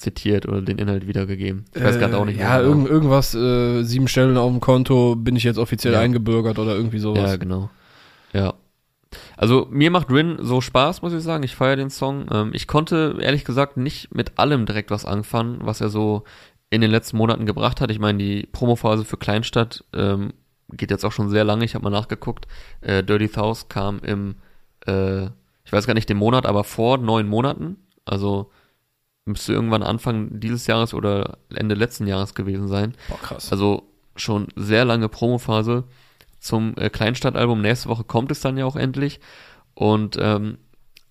zitiert 0.00 0.48
oder 0.48 0.62
den 0.62 0.78
Inhalt 0.78 1.06
wiedergegeben. 1.06 1.64
Ich 1.74 1.82
weiß 1.84 1.98
gerade 1.98 2.16
auch 2.16 2.24
nicht 2.24 2.38
Äh, 2.38 2.42
Ja, 2.42 2.56
mehr. 2.56 2.62
irgend, 2.62 2.88
irgendwas, 2.88 3.34
äh, 3.34 3.82
sieben 3.82 4.08
Stellen 4.08 4.36
auf 4.36 4.50
dem 4.50 4.60
Konto, 4.60 5.14
bin 5.16 5.36
ich 5.36 5.44
jetzt 5.44 5.58
offiziell 5.58 5.92
Ja. 5.94 6.00
eingebürgert 6.00 6.58
oder 6.58 6.74
irgendwie 6.74 6.98
sowas. 6.98 7.30
Ja, 7.32 7.36
genau. 7.36 7.70
Ja. 8.32 8.54
Also 9.36 9.66
mir 9.70 9.90
macht 9.90 10.10
Rin 10.10 10.38
so 10.40 10.60
Spaß, 10.60 11.02
muss 11.02 11.12
ich 11.12 11.22
sagen. 11.22 11.42
Ich 11.42 11.56
feiere 11.56 11.76
den 11.76 11.90
Song. 11.90 12.26
Ähm, 12.32 12.50
ich 12.54 12.66
konnte 12.66 13.16
ehrlich 13.20 13.44
gesagt 13.44 13.76
nicht 13.76 14.14
mit 14.14 14.38
allem 14.38 14.66
direkt 14.66 14.90
was 14.90 15.04
anfangen, 15.04 15.58
was 15.62 15.80
er 15.80 15.88
so 15.88 16.22
in 16.70 16.80
den 16.80 16.90
letzten 16.90 17.16
Monaten 17.16 17.44
gebracht 17.46 17.80
hat. 17.80 17.90
Ich 17.90 17.98
meine, 17.98 18.18
die 18.18 18.46
Promophase 18.52 19.04
für 19.04 19.16
Kleinstadt 19.16 19.84
ähm, 19.92 20.32
geht 20.72 20.90
jetzt 20.92 21.04
auch 21.04 21.10
schon 21.12 21.28
sehr 21.28 21.42
lange. 21.44 21.64
Ich 21.64 21.74
habe 21.74 21.82
mal 21.82 21.90
nachgeguckt. 21.90 22.46
Äh, 22.80 23.02
Dirty 23.02 23.28
Thousand 23.28 23.68
kam 23.68 23.98
im, 24.04 24.36
äh, 24.86 25.24
ich 25.64 25.72
weiß 25.72 25.86
gar 25.86 25.94
nicht 25.94 26.08
den 26.08 26.16
Monat, 26.16 26.46
aber 26.46 26.62
vor 26.64 26.96
neun 26.98 27.26
Monaten. 27.28 27.76
Also 28.04 28.50
müsste 29.30 29.52
irgendwann 29.52 29.82
Anfang 29.82 30.40
dieses 30.40 30.66
Jahres 30.66 30.94
oder 30.94 31.38
Ende 31.54 31.74
letzten 31.74 32.06
Jahres 32.06 32.34
gewesen 32.34 32.68
sein. 32.68 32.94
Boah, 33.08 33.18
krass. 33.20 33.50
Also 33.50 33.84
schon 34.16 34.48
sehr 34.56 34.84
lange 34.84 35.08
Promophase 35.08 35.84
zum 36.38 36.74
äh, 36.76 36.90
Kleinstadtalbum. 36.90 37.60
Nächste 37.60 37.88
Woche 37.88 38.04
kommt 38.04 38.30
es 38.30 38.40
dann 38.40 38.56
ja 38.56 38.64
auch 38.64 38.76
endlich. 38.76 39.20
Und 39.74 40.16
ähm, 40.20 40.58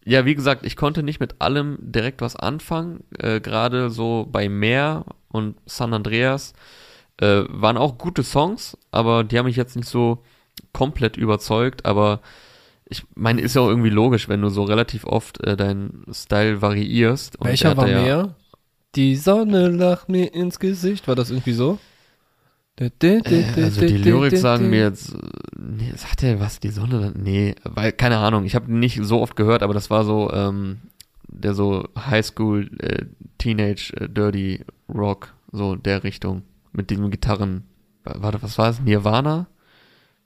ja, 0.05 0.25
wie 0.25 0.35
gesagt, 0.35 0.65
ich 0.65 0.75
konnte 0.75 1.03
nicht 1.03 1.19
mit 1.19 1.41
allem 1.41 1.77
direkt 1.81 2.21
was 2.21 2.35
anfangen. 2.35 3.03
Äh, 3.17 3.41
Gerade 3.41 3.89
so 3.89 4.27
bei 4.31 4.49
Meer 4.49 5.05
und 5.29 5.57
San 5.65 5.93
Andreas 5.93 6.53
äh, 7.17 7.43
waren 7.47 7.77
auch 7.77 7.97
gute 7.97 8.23
Songs, 8.23 8.77
aber 8.91 9.23
die 9.23 9.37
haben 9.37 9.45
mich 9.45 9.55
jetzt 9.55 9.75
nicht 9.75 9.87
so 9.87 10.23
komplett 10.73 11.17
überzeugt. 11.17 11.85
Aber 11.85 12.21
ich 12.89 13.03
meine, 13.15 13.41
ist 13.41 13.55
ja 13.55 13.61
auch 13.61 13.69
irgendwie 13.69 13.89
logisch, 13.91 14.27
wenn 14.29 14.41
du 14.41 14.49
so 14.49 14.63
relativ 14.63 15.05
oft 15.05 15.43
äh, 15.45 15.55
deinen 15.55 16.05
Style 16.11 16.61
variierst. 16.61 17.37
Und 17.39 17.45
er 17.45 17.49
Welcher 17.51 17.77
war 17.77 17.87
ja- 17.87 18.01
mehr? 18.01 18.35
Die 18.95 19.15
Sonne 19.15 19.67
lacht 19.69 20.09
mir 20.09 20.33
ins 20.33 20.57
Gesicht. 20.59 21.07
War 21.07 21.15
das 21.15 21.29
irgendwie 21.29 21.53
so? 21.53 21.77
Äh, 22.77 22.89
Also 23.61 23.81
die 23.81 23.97
Lyrik 23.97 24.37
sagen 24.37 24.69
mir 24.69 24.79
jetzt, 24.79 25.13
nee, 25.57 25.91
sagt 25.95 26.23
er 26.23 26.39
was, 26.39 26.59
die 26.59 26.69
Sonne? 26.69 27.11
Nee, 27.15 27.55
weil, 27.63 27.91
keine 27.91 28.17
Ahnung, 28.17 28.45
ich 28.45 28.55
habe 28.55 28.71
nicht 28.73 28.99
so 29.03 29.19
oft 29.21 29.35
gehört, 29.35 29.63
aber 29.63 29.73
das 29.73 29.89
war 29.89 30.05
so, 30.05 30.31
ähm, 30.31 30.77
der 31.27 31.53
so 31.53 31.87
Highschool, 31.97 32.69
äh, 32.79 33.05
Teenage, 33.37 33.93
äh, 33.97 34.07
Dirty 34.09 34.61
Rock, 34.87 35.33
so 35.51 35.75
der 35.75 36.03
Richtung, 36.03 36.43
mit 36.71 36.89
diesem 36.89 37.11
Gitarren, 37.11 37.65
warte, 38.05 38.41
was 38.41 38.57
war 38.57 38.69
es, 38.69 38.79
Nirvana? 38.79 39.47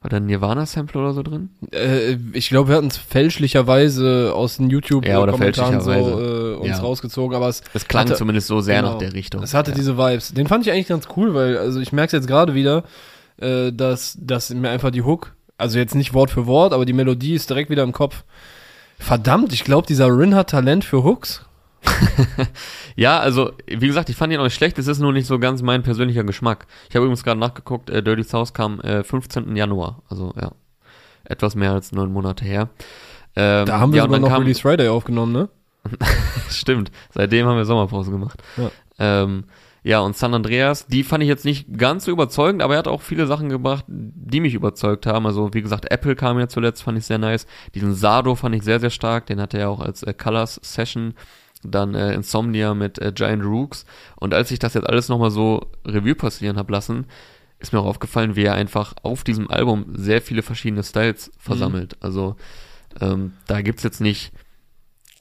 War 0.03 0.09
da 0.09 0.17
ein 0.17 0.25
Nirvana-Sample 0.25 0.99
oder 1.01 1.13
so 1.13 1.23
drin? 1.23 1.49
Äh, 1.71 2.17
ich 2.33 2.49
glaube, 2.49 2.69
wir 2.69 2.75
hatten 2.75 2.87
es 2.87 2.97
fälschlicherweise 2.97 4.33
aus 4.35 4.57
den 4.57 4.65
Ja, 4.67 4.73
YouTube-Kommentaren 4.73 5.79
so 5.81 5.89
fälschlicherweise. 5.91 6.53
äh, 6.53 6.55
uns 6.57 6.67
Ja. 6.67 6.77
rausgezogen, 6.79 7.35
aber 7.35 7.47
es, 7.47 7.63
Es 7.73 7.87
klang 7.87 8.05
Hatte- 8.07 8.15
zumindest 8.17 8.47
so 8.47 8.59
sehr 8.61 8.77
genau. 8.81 8.91
nach 8.91 8.97
der 8.99 9.13
Richtung. 9.13 9.41
es 9.43 9.53
hatte 9.53 9.71
ja. 9.71 9.77
diese 9.77 9.97
Vibes. 9.97 10.33
Den 10.33 10.47
fand 10.47 10.65
ich 10.67 10.71
eigentlich 10.73 10.87
ganz 10.87 11.07
cool, 11.15 11.33
weil, 11.33 11.57
also 11.57 11.79
ich 11.79 11.91
merke 11.93 12.07
es 12.07 12.11
jetzt 12.21 12.27
gerade 12.27 12.53
wieder, 12.53 12.83
äh, 13.37 13.71
dass, 13.71 14.17
dass 14.21 14.49
mir 14.53 14.69
einfach 14.69 14.91
die 14.91 15.01
Hook 15.03 15.33
Also 15.57 15.77
jetzt 15.79 15.95
nicht 15.95 16.13
Wort 16.13 16.31
für 16.31 16.45
Wort, 16.47 16.73
aber 16.73 16.83
die 16.85 16.93
Melodie 16.93 17.33
ist 17.35 17.49
direkt 17.49 17.69
wieder 17.69 17.83
im 17.83 17.93
Kopf. 17.93 18.23
Verdammt, 18.99 19.53
ich 19.53 19.63
glaube, 19.63 19.87
dieser 19.87 20.07
Rin 20.07 20.35
hat 20.35 20.49
Talent 20.49 20.83
für 20.83 21.03
Hooks. 21.03 21.45
ja, 22.95 23.19
also, 23.19 23.51
wie 23.67 23.87
gesagt, 23.87 24.09
ich 24.09 24.15
fand 24.15 24.31
ihn 24.33 24.39
auch 24.39 24.43
nicht 24.43 24.55
schlecht, 24.55 24.77
es 24.77 24.87
ist 24.87 24.99
nur 24.99 25.13
nicht 25.13 25.27
so 25.27 25.39
ganz 25.39 25.61
mein 25.61 25.83
persönlicher 25.83 26.23
Geschmack. 26.23 26.67
Ich 26.89 26.95
habe 26.95 27.05
übrigens 27.05 27.23
gerade 27.23 27.39
nachgeguckt, 27.39 27.89
äh, 27.89 28.03
Dirty 28.03 28.23
South 28.23 28.53
kam 28.53 28.79
äh, 28.81 29.03
15. 29.03 29.55
Januar, 29.55 30.01
also 30.09 30.33
ja, 30.39 30.51
etwas 31.23 31.55
mehr 31.55 31.73
als 31.73 31.91
neun 31.91 32.11
Monate 32.11 32.45
her. 32.45 32.69
Ähm, 33.35 33.65
da 33.65 33.79
haben 33.79 33.91
wir 33.91 33.97
ja, 33.97 34.03
sogar 34.03 34.19
noch 34.19 34.29
kam, 34.29 34.43
Release 34.43 34.61
Friday 34.61 34.87
aufgenommen, 34.87 35.31
ne? 35.31 35.49
Stimmt, 36.49 36.91
seitdem 37.11 37.45
haben 37.47 37.57
wir 37.57 37.65
Sommerpause 37.65 38.11
gemacht. 38.11 38.41
Ja. 38.57 38.71
Ähm, 38.99 39.45
ja, 39.85 39.99
und 39.99 40.15
San 40.15 40.33
Andreas, 40.33 40.87
die 40.87 41.03
fand 41.03 41.23
ich 41.23 41.29
jetzt 41.29 41.43
nicht 41.43 41.77
ganz 41.77 42.05
so 42.05 42.11
überzeugend, 42.11 42.61
aber 42.61 42.75
er 42.75 42.79
hat 42.79 42.87
auch 42.87 43.01
viele 43.01 43.27
Sachen 43.27 43.49
gebracht, 43.49 43.83
die 43.87 44.39
mich 44.39 44.53
überzeugt 44.53 45.05
haben. 45.05 45.25
Also, 45.25 45.53
wie 45.53 45.61
gesagt, 45.61 45.91
Apple 45.91 46.15
kam 46.15 46.39
ja 46.39 46.47
zuletzt, 46.47 46.83
fand 46.83 46.97
ich 46.97 47.05
sehr 47.05 47.17
nice. 47.17 47.47
Diesen 47.75 47.93
Sado 47.93 48.35
fand 48.35 48.55
ich 48.55 48.63
sehr, 48.63 48.79
sehr 48.79 48.91
stark. 48.91 49.25
Den 49.25 49.41
hatte 49.41 49.57
er 49.57 49.69
auch 49.69 49.81
als 49.81 50.01
äh, 50.03 50.13
Colors 50.13 50.57
Session. 50.63 51.15
Dann 51.63 51.95
äh, 51.95 52.13
Insomnia 52.13 52.73
mit 52.73 52.99
äh, 52.99 53.11
Giant 53.13 53.43
Rooks. 53.43 53.85
Und 54.15 54.33
als 54.33 54.51
ich 54.51 54.59
das 54.59 54.73
jetzt 54.73 54.87
alles 54.87 55.09
nochmal 55.09 55.31
so 55.31 55.71
Revue 55.85 56.15
passieren 56.15 56.57
habe 56.57 56.71
lassen, 56.71 57.05
ist 57.59 57.73
mir 57.73 57.79
auch 57.79 57.85
aufgefallen, 57.85 58.35
wie 58.35 58.43
er 58.43 58.55
einfach 58.55 58.93
auf 59.03 59.23
diesem 59.23 59.49
Album 59.49 59.85
sehr 59.93 60.21
viele 60.21 60.41
verschiedene 60.41 60.83
Styles 60.83 61.31
versammelt. 61.37 61.93
Mhm. 61.93 61.99
Also, 62.01 62.35
ähm, 62.99 63.33
da 63.47 63.61
gibt's 63.61 63.83
jetzt 63.83 64.01
nicht 64.01 64.33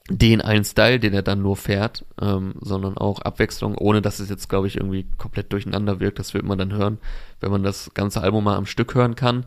den 0.09 0.41
einen 0.41 0.65
Style, 0.65 0.99
den 0.99 1.13
er 1.13 1.21
dann 1.21 1.41
nur 1.41 1.55
fährt, 1.55 2.05
ähm, 2.21 2.55
sondern 2.59 2.97
auch 2.97 3.21
Abwechslung, 3.21 3.77
ohne 3.77 4.01
dass 4.01 4.19
es 4.19 4.29
jetzt, 4.29 4.49
glaube 4.49 4.67
ich, 4.67 4.75
irgendwie 4.75 5.07
komplett 5.17 5.53
durcheinander 5.53 6.01
wirkt. 6.01 6.19
Das 6.19 6.33
wird 6.33 6.43
man 6.43 6.57
dann 6.57 6.73
hören, 6.73 6.97
wenn 7.39 7.51
man 7.51 7.63
das 7.63 7.93
ganze 7.93 8.21
Album 8.21 8.43
mal 8.43 8.57
am 8.57 8.65
Stück 8.65 8.95
hören 8.95 9.15
kann. 9.15 9.45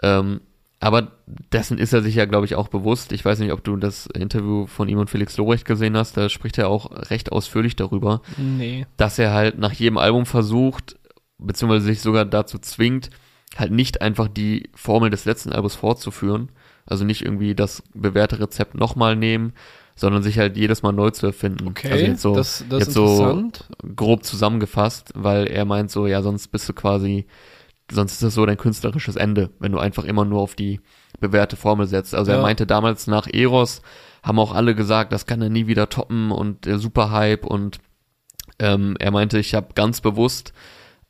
Ähm, 0.00 0.40
aber 0.80 1.10
dessen 1.52 1.78
ist 1.78 1.92
er 1.92 2.02
sich 2.02 2.14
ja, 2.14 2.24
glaube 2.24 2.46
ich, 2.46 2.54
auch 2.54 2.68
bewusst. 2.68 3.12
Ich 3.12 3.24
weiß 3.24 3.40
nicht, 3.40 3.52
ob 3.52 3.64
du 3.64 3.76
das 3.76 4.06
Interview 4.06 4.66
von 4.66 4.88
ihm 4.88 4.98
und 4.98 5.10
Felix 5.10 5.36
Lobrecht 5.36 5.64
gesehen 5.64 5.96
hast. 5.96 6.16
Da 6.16 6.28
spricht 6.28 6.56
er 6.56 6.68
auch 6.68 7.10
recht 7.10 7.32
ausführlich 7.32 7.74
darüber, 7.74 8.22
nee. 8.36 8.86
dass 8.96 9.18
er 9.18 9.32
halt 9.32 9.58
nach 9.58 9.72
jedem 9.72 9.98
Album 9.98 10.24
versucht, 10.24 10.96
beziehungsweise 11.38 11.86
sich 11.86 12.00
sogar 12.00 12.24
dazu 12.24 12.58
zwingt, 12.58 13.10
halt 13.56 13.72
nicht 13.72 14.02
einfach 14.02 14.28
die 14.28 14.70
Formel 14.74 15.10
des 15.10 15.24
letzten 15.24 15.52
Albums 15.52 15.74
fortzuführen. 15.74 16.50
Also 16.86 17.04
nicht 17.04 17.22
irgendwie 17.22 17.54
das 17.54 17.82
bewährte 17.92 18.40
Rezept 18.40 18.74
nochmal 18.74 19.16
nehmen, 19.16 19.52
sondern 19.94 20.22
sich 20.22 20.38
halt 20.38 20.56
jedes 20.56 20.82
Mal 20.82 20.92
neu 20.92 21.10
zu 21.10 21.26
erfinden. 21.26 21.66
Okay, 21.68 21.90
also 21.90 22.04
jetzt 22.04 22.22
so, 22.22 22.34
das, 22.34 22.64
das 22.68 22.84
jetzt 22.84 22.92
so 22.92 23.50
grob 23.96 24.24
zusammengefasst, 24.24 25.10
weil 25.14 25.48
er 25.48 25.64
meint 25.64 25.90
so, 25.90 26.06
ja, 26.06 26.22
sonst 26.22 26.48
bist 26.48 26.68
du 26.68 26.72
quasi, 26.72 27.26
sonst 27.90 28.12
ist 28.12 28.22
das 28.22 28.34
so 28.34 28.46
dein 28.46 28.56
künstlerisches 28.56 29.16
Ende, 29.16 29.50
wenn 29.58 29.72
du 29.72 29.78
einfach 29.78 30.04
immer 30.04 30.24
nur 30.24 30.40
auf 30.40 30.54
die 30.54 30.80
bewährte 31.20 31.56
Formel 31.56 31.86
setzt. 31.86 32.14
Also 32.14 32.30
ja. 32.30 32.38
er 32.38 32.42
meinte 32.42 32.66
damals 32.66 33.06
nach 33.06 33.26
Eros, 33.32 33.82
haben 34.22 34.38
auch 34.38 34.54
alle 34.54 34.74
gesagt, 34.74 35.12
das 35.12 35.26
kann 35.26 35.42
er 35.42 35.50
nie 35.50 35.66
wieder 35.66 35.88
toppen 35.88 36.30
und 36.30 36.66
der 36.66 36.78
super 36.78 37.10
Hype 37.10 37.44
und 37.44 37.78
ähm, 38.58 38.96
er 38.98 39.10
meinte, 39.10 39.38
ich 39.38 39.54
habe 39.54 39.68
ganz 39.74 40.00
bewusst 40.00 40.52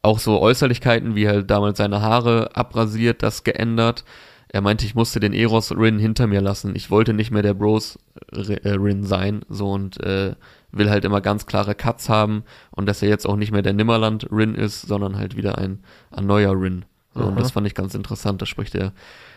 auch 0.02 0.18
so 0.18 0.40
Äußerlichkeiten 0.40 1.14
wie 1.14 1.28
halt 1.28 1.50
damals 1.50 1.78
seine 1.78 2.02
Haare 2.02 2.54
abrasiert, 2.54 3.22
das 3.22 3.44
geändert 3.44 4.04
er 4.50 4.62
meinte, 4.62 4.86
ich 4.86 4.94
musste 4.94 5.20
den 5.20 5.34
Eros 5.34 5.72
Rin 5.72 5.98
hinter 5.98 6.26
mir 6.26 6.40
lassen. 6.40 6.74
Ich 6.74 6.90
wollte 6.90 7.12
nicht 7.12 7.30
mehr 7.30 7.42
der 7.42 7.54
Bros 7.54 7.98
äh, 8.32 8.70
Rin 8.70 9.04
sein, 9.04 9.42
so 9.48 9.70
und 9.70 10.02
äh, 10.02 10.34
will 10.70 10.90
halt 10.90 11.04
immer 11.04 11.20
ganz 11.20 11.46
klare 11.46 11.74
Cuts 11.74 12.08
haben 12.08 12.44
und 12.70 12.86
dass 12.86 13.02
er 13.02 13.08
jetzt 13.08 13.26
auch 13.26 13.36
nicht 13.36 13.52
mehr 13.52 13.62
der 13.62 13.72
Nimmerland 13.72 14.30
Rin 14.30 14.54
ist, 14.54 14.82
sondern 14.82 15.16
halt 15.16 15.36
wieder 15.36 15.58
ein, 15.58 15.80
ein 16.10 16.26
neuer 16.26 16.52
Rin. 16.52 16.84
So, 17.14 17.24
und 17.24 17.38
das 17.40 17.50
fand 17.50 17.66
ich 17.66 17.74
ganz 17.74 17.94
interessant. 17.94 18.40
Da 18.42 18.46
spricht 18.46 18.74
er 18.74 18.92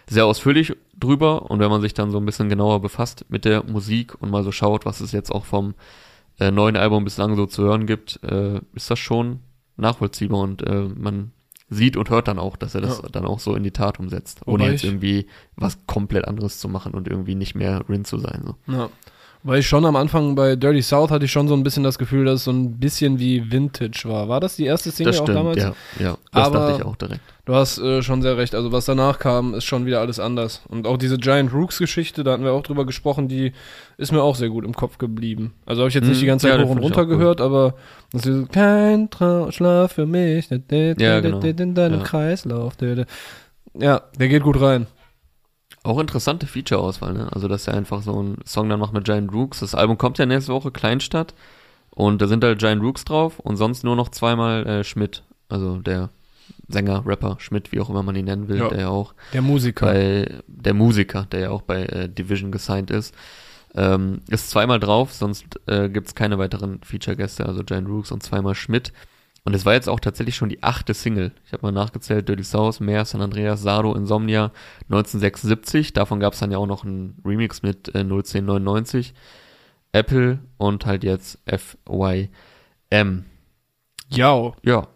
sehr 0.07 0.25
ausführlich 0.25 0.75
drüber 0.97 1.49
und 1.49 1.59
wenn 1.59 1.69
man 1.69 1.81
sich 1.81 1.93
dann 1.93 2.11
so 2.11 2.17
ein 2.17 2.25
bisschen 2.25 2.49
genauer 2.49 2.81
befasst 2.81 3.25
mit 3.29 3.45
der 3.45 3.63
Musik 3.63 4.21
und 4.21 4.29
mal 4.29 4.43
so 4.43 4.51
schaut, 4.51 4.85
was 4.85 4.99
es 5.01 5.11
jetzt 5.11 5.31
auch 5.31 5.45
vom 5.45 5.73
äh, 6.39 6.51
neuen 6.51 6.75
Album 6.75 7.03
bislang 7.03 7.35
so 7.35 7.45
zu 7.45 7.63
hören 7.63 7.87
gibt, 7.87 8.19
äh, 8.23 8.59
ist 8.73 8.91
das 8.91 8.99
schon 8.99 9.39
nachvollziehbar 9.77 10.39
und 10.41 10.61
äh, 10.67 10.89
man 10.95 11.31
sieht 11.69 11.95
und 11.95 12.09
hört 12.09 12.27
dann 12.27 12.37
auch, 12.37 12.57
dass 12.57 12.75
er 12.75 12.81
das 12.81 13.01
ja. 13.01 13.09
dann 13.09 13.25
auch 13.25 13.39
so 13.39 13.55
in 13.55 13.63
die 13.63 13.71
Tat 13.71 13.99
umsetzt, 13.99 14.41
ohne 14.45 14.63
Wobei 14.63 14.71
jetzt 14.73 14.83
irgendwie 14.83 15.27
was 15.55 15.77
komplett 15.87 16.27
anderes 16.27 16.59
zu 16.59 16.67
machen 16.67 16.93
und 16.93 17.07
irgendwie 17.07 17.35
nicht 17.35 17.55
mehr 17.55 17.87
Rin 17.87 18.03
zu 18.03 18.17
sein. 18.17 18.43
So. 18.45 18.73
Ja. 18.73 18.89
Weil 19.43 19.59
ich 19.59 19.67
schon 19.67 19.85
am 19.85 19.95
Anfang 19.95 20.35
bei 20.35 20.55
Dirty 20.55 20.83
South 20.83 21.09
hatte 21.09 21.25
ich 21.25 21.31
schon 21.31 21.47
so 21.47 21.55
ein 21.55 21.63
bisschen 21.63 21.83
das 21.83 21.97
Gefühl, 21.97 22.25
dass 22.25 22.41
es 22.41 22.43
so 22.43 22.51
ein 22.51 22.77
bisschen 22.77 23.17
wie 23.17 23.51
Vintage 23.51 24.03
war. 24.05 24.29
War 24.29 24.39
das 24.39 24.55
die 24.55 24.65
erste 24.65 24.91
Single 24.91 25.13
das 25.13 25.17
stimmt, 25.17 25.37
auch 25.37 25.41
damals? 25.41 25.57
Ja, 25.57 25.73
ja. 25.99 26.17
Das 26.31 26.47
Aber 26.47 26.59
dachte 26.59 26.77
ich 26.77 26.85
auch 26.85 26.95
direkt. 26.95 27.21
Du 27.45 27.55
hast 27.55 27.79
äh, 27.79 28.03
schon 28.03 28.21
sehr 28.21 28.37
recht. 28.37 28.53
Also 28.53 28.71
was 28.71 28.85
danach 28.85 29.17
kam, 29.17 29.55
ist 29.55 29.63
schon 29.63 29.87
wieder 29.87 29.99
alles 29.99 30.19
anders. 30.19 30.61
Und 30.67 30.85
auch 30.85 30.97
diese 30.97 31.17
Giant 31.17 31.51
Rooks 31.53 31.79
Geschichte, 31.79 32.23
da 32.23 32.33
hatten 32.33 32.43
wir 32.43 32.51
auch 32.51 32.61
drüber 32.61 32.85
gesprochen, 32.85 33.27
die 33.27 33.53
ist 33.97 34.11
mir 34.11 34.21
auch 34.21 34.35
sehr 34.35 34.49
gut 34.49 34.63
im 34.63 34.75
Kopf 34.75 34.99
geblieben. 34.99 35.55
Also 35.65 35.81
habe 35.81 35.89
ich 35.89 35.95
jetzt 35.95 36.07
nicht 36.07 36.21
die 36.21 36.27
ganze 36.27 36.47
Zeit 36.47 36.59
ja, 36.59 36.65
hoch 36.65 36.71
und 36.71 36.77
runter 36.77 37.07
gehört, 37.07 37.41
aber 37.41 37.73
das 38.11 38.27
ist 38.27 38.41
so, 38.41 38.45
kein 38.45 39.09
Trau 39.09 39.49
Schlaf 39.49 39.93
für 39.93 40.05
mich, 40.05 40.49
ja, 40.51 41.19
genau. 41.19 41.39
in 41.39 41.73
deinem 41.73 41.99
ja. 41.99 42.05
Kreislauf. 42.05 42.73
Ja, 43.73 44.01
der 44.19 44.27
geht 44.27 44.43
gut 44.43 44.61
rein. 44.61 44.85
Auch 45.83 45.99
interessante 45.99 46.45
Feature-Auswahl, 46.45 47.13
ne? 47.13 47.29
Also, 47.33 47.47
dass 47.47 47.67
er 47.67 47.73
einfach 47.73 48.01
so 48.03 48.17
einen 48.17 48.37
Song 48.45 48.69
dann 48.69 48.79
macht 48.79 48.93
mit 48.93 49.05
Giant 49.05 49.33
Rooks. 49.33 49.61
Das 49.61 49.73
Album 49.73 49.97
kommt 49.97 50.17
ja 50.19 50.25
nächste 50.25 50.53
Woche, 50.53 50.71
Kleinstadt. 50.71 51.33
Und 51.89 52.21
da 52.21 52.27
sind 52.27 52.43
halt 52.43 52.59
Giant 52.59 52.83
Rooks 52.83 53.03
drauf 53.03 53.39
und 53.39 53.57
sonst 53.57 53.83
nur 53.83 53.95
noch 53.95 54.09
zweimal 54.09 54.65
äh, 54.65 54.83
Schmidt. 54.83 55.23
Also 55.49 55.77
der 55.77 56.09
Sänger, 56.67 57.03
Rapper, 57.05 57.37
Schmidt, 57.39 57.71
wie 57.71 57.79
auch 57.79 57.89
immer 57.89 58.03
man 58.03 58.15
ihn 58.15 58.25
nennen 58.25 58.47
will, 58.47 58.59
ja, 58.59 58.69
der 58.69 58.79
ja 58.79 58.89
auch. 58.89 59.13
Der 59.33 59.41
Musiker. 59.41 59.87
Bei, 59.87 60.39
der 60.47 60.73
Musiker, 60.73 61.27
der 61.31 61.39
ja 61.39 61.49
auch 61.49 61.61
bei 61.61 61.83
äh, 61.85 62.09
Division 62.09 62.51
gesigned 62.51 62.91
ist. 62.91 63.13
Ähm, 63.73 64.21
ist 64.27 64.49
zweimal 64.49 64.79
drauf, 64.79 65.13
sonst 65.13 65.45
äh, 65.65 65.89
gibt 65.89 66.15
keine 66.15 66.37
weiteren 66.37 66.81
Feature-Gäste, 66.83 67.45
also 67.45 67.63
Giant 67.63 67.87
Rooks 67.87 68.11
und 68.11 68.21
zweimal 68.21 68.55
Schmidt. 68.55 68.91
Und 69.43 69.55
es 69.55 69.65
war 69.65 69.73
jetzt 69.73 69.89
auch 69.89 69.99
tatsächlich 69.99 70.35
schon 70.35 70.49
die 70.49 70.61
achte 70.61 70.93
Single. 70.93 71.31
Ich 71.45 71.53
habe 71.53 71.63
mal 71.65 71.71
nachgezählt, 71.71 72.29
Dirty 72.29 72.43
South, 72.43 72.79
Meer, 72.79 73.05
San 73.05 73.21
Andreas, 73.21 73.61
Sado, 73.61 73.95
Insomnia 73.95 74.51
1976. 74.83 75.93
Davon 75.93 76.19
gab 76.19 76.33
es 76.33 76.39
dann 76.39 76.51
ja 76.51 76.59
auch 76.59 76.67
noch 76.67 76.83
einen 76.83 77.19
Remix 77.25 77.63
mit 77.63 77.93
äh, 77.95 77.99
01099. 78.03 79.13
Apple 79.93 80.39
und 80.57 80.85
halt 80.85 81.03
jetzt 81.03 81.39
FYM. 81.47 83.25
Ja. 84.09 84.51
Ja. 84.63 84.87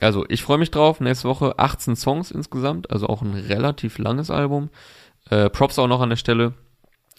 Also 0.00 0.24
ich 0.28 0.42
freue 0.42 0.58
mich 0.58 0.70
drauf. 0.70 1.00
Nächste 1.00 1.28
Woche 1.28 1.58
18 1.58 1.96
Songs 1.96 2.30
insgesamt, 2.30 2.90
also 2.90 3.06
auch 3.06 3.22
ein 3.22 3.34
relativ 3.34 3.98
langes 3.98 4.30
Album. 4.30 4.70
Äh, 5.30 5.50
Props 5.50 5.78
auch 5.78 5.88
noch 5.88 6.00
an 6.00 6.10
der 6.10 6.16
Stelle 6.16 6.54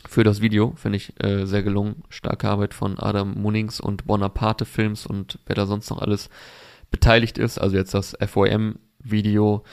für 0.07 0.23
das 0.23 0.41
Video. 0.41 0.73
Finde 0.75 0.97
ich 0.97 1.13
äh, 1.21 1.45
sehr 1.45 1.63
gelungen. 1.63 2.03
Starke 2.09 2.47
Arbeit 2.47 2.73
von 2.73 2.99
Adam 2.99 3.33
Munnings 3.33 3.79
und 3.79 4.05
Bonaparte 4.05 4.65
Films 4.65 5.05
und 5.05 5.39
wer 5.45 5.55
da 5.55 5.65
sonst 5.65 5.89
noch 5.89 6.01
alles 6.01 6.29
beteiligt 6.91 7.37
ist. 7.37 7.57
Also 7.57 7.75
jetzt 7.75 7.93
das 7.93 8.17
FOM-Video. 8.19 9.63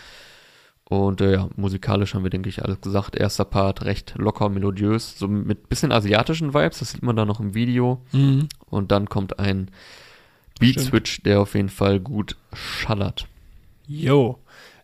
Und 0.89 1.21
äh, 1.21 1.33
ja, 1.33 1.49
musikalisch 1.57 2.15
haben 2.15 2.23
wir, 2.23 2.31
denke 2.31 2.49
ich, 2.49 2.65
alles 2.65 2.81
gesagt. 2.81 3.17
Erster 3.17 3.45
Part 3.45 3.85
recht 3.85 4.15
locker, 4.17 4.49
melodiös, 4.49 5.19
so 5.19 5.27
mit 5.27 5.69
bisschen 5.69 5.91
asiatischen 5.91 6.55
Vibes, 6.55 6.79
das 6.79 6.93
sieht 6.93 7.03
man 7.03 7.17
da 7.17 7.25
noch 7.25 7.41
im 7.41 7.55
Video. 7.55 8.03
Mhm. 8.13 8.49
Und 8.67 8.93
dann 8.93 9.09
kommt 9.09 9.41
ein 9.41 9.71
Beat-Switch, 10.61 11.23
der 11.23 11.41
auf 11.41 11.55
jeden 11.55 11.71
Fall 11.71 11.99
gut 11.99 12.37
schallert. 12.53 13.27
Jo. 13.89 14.39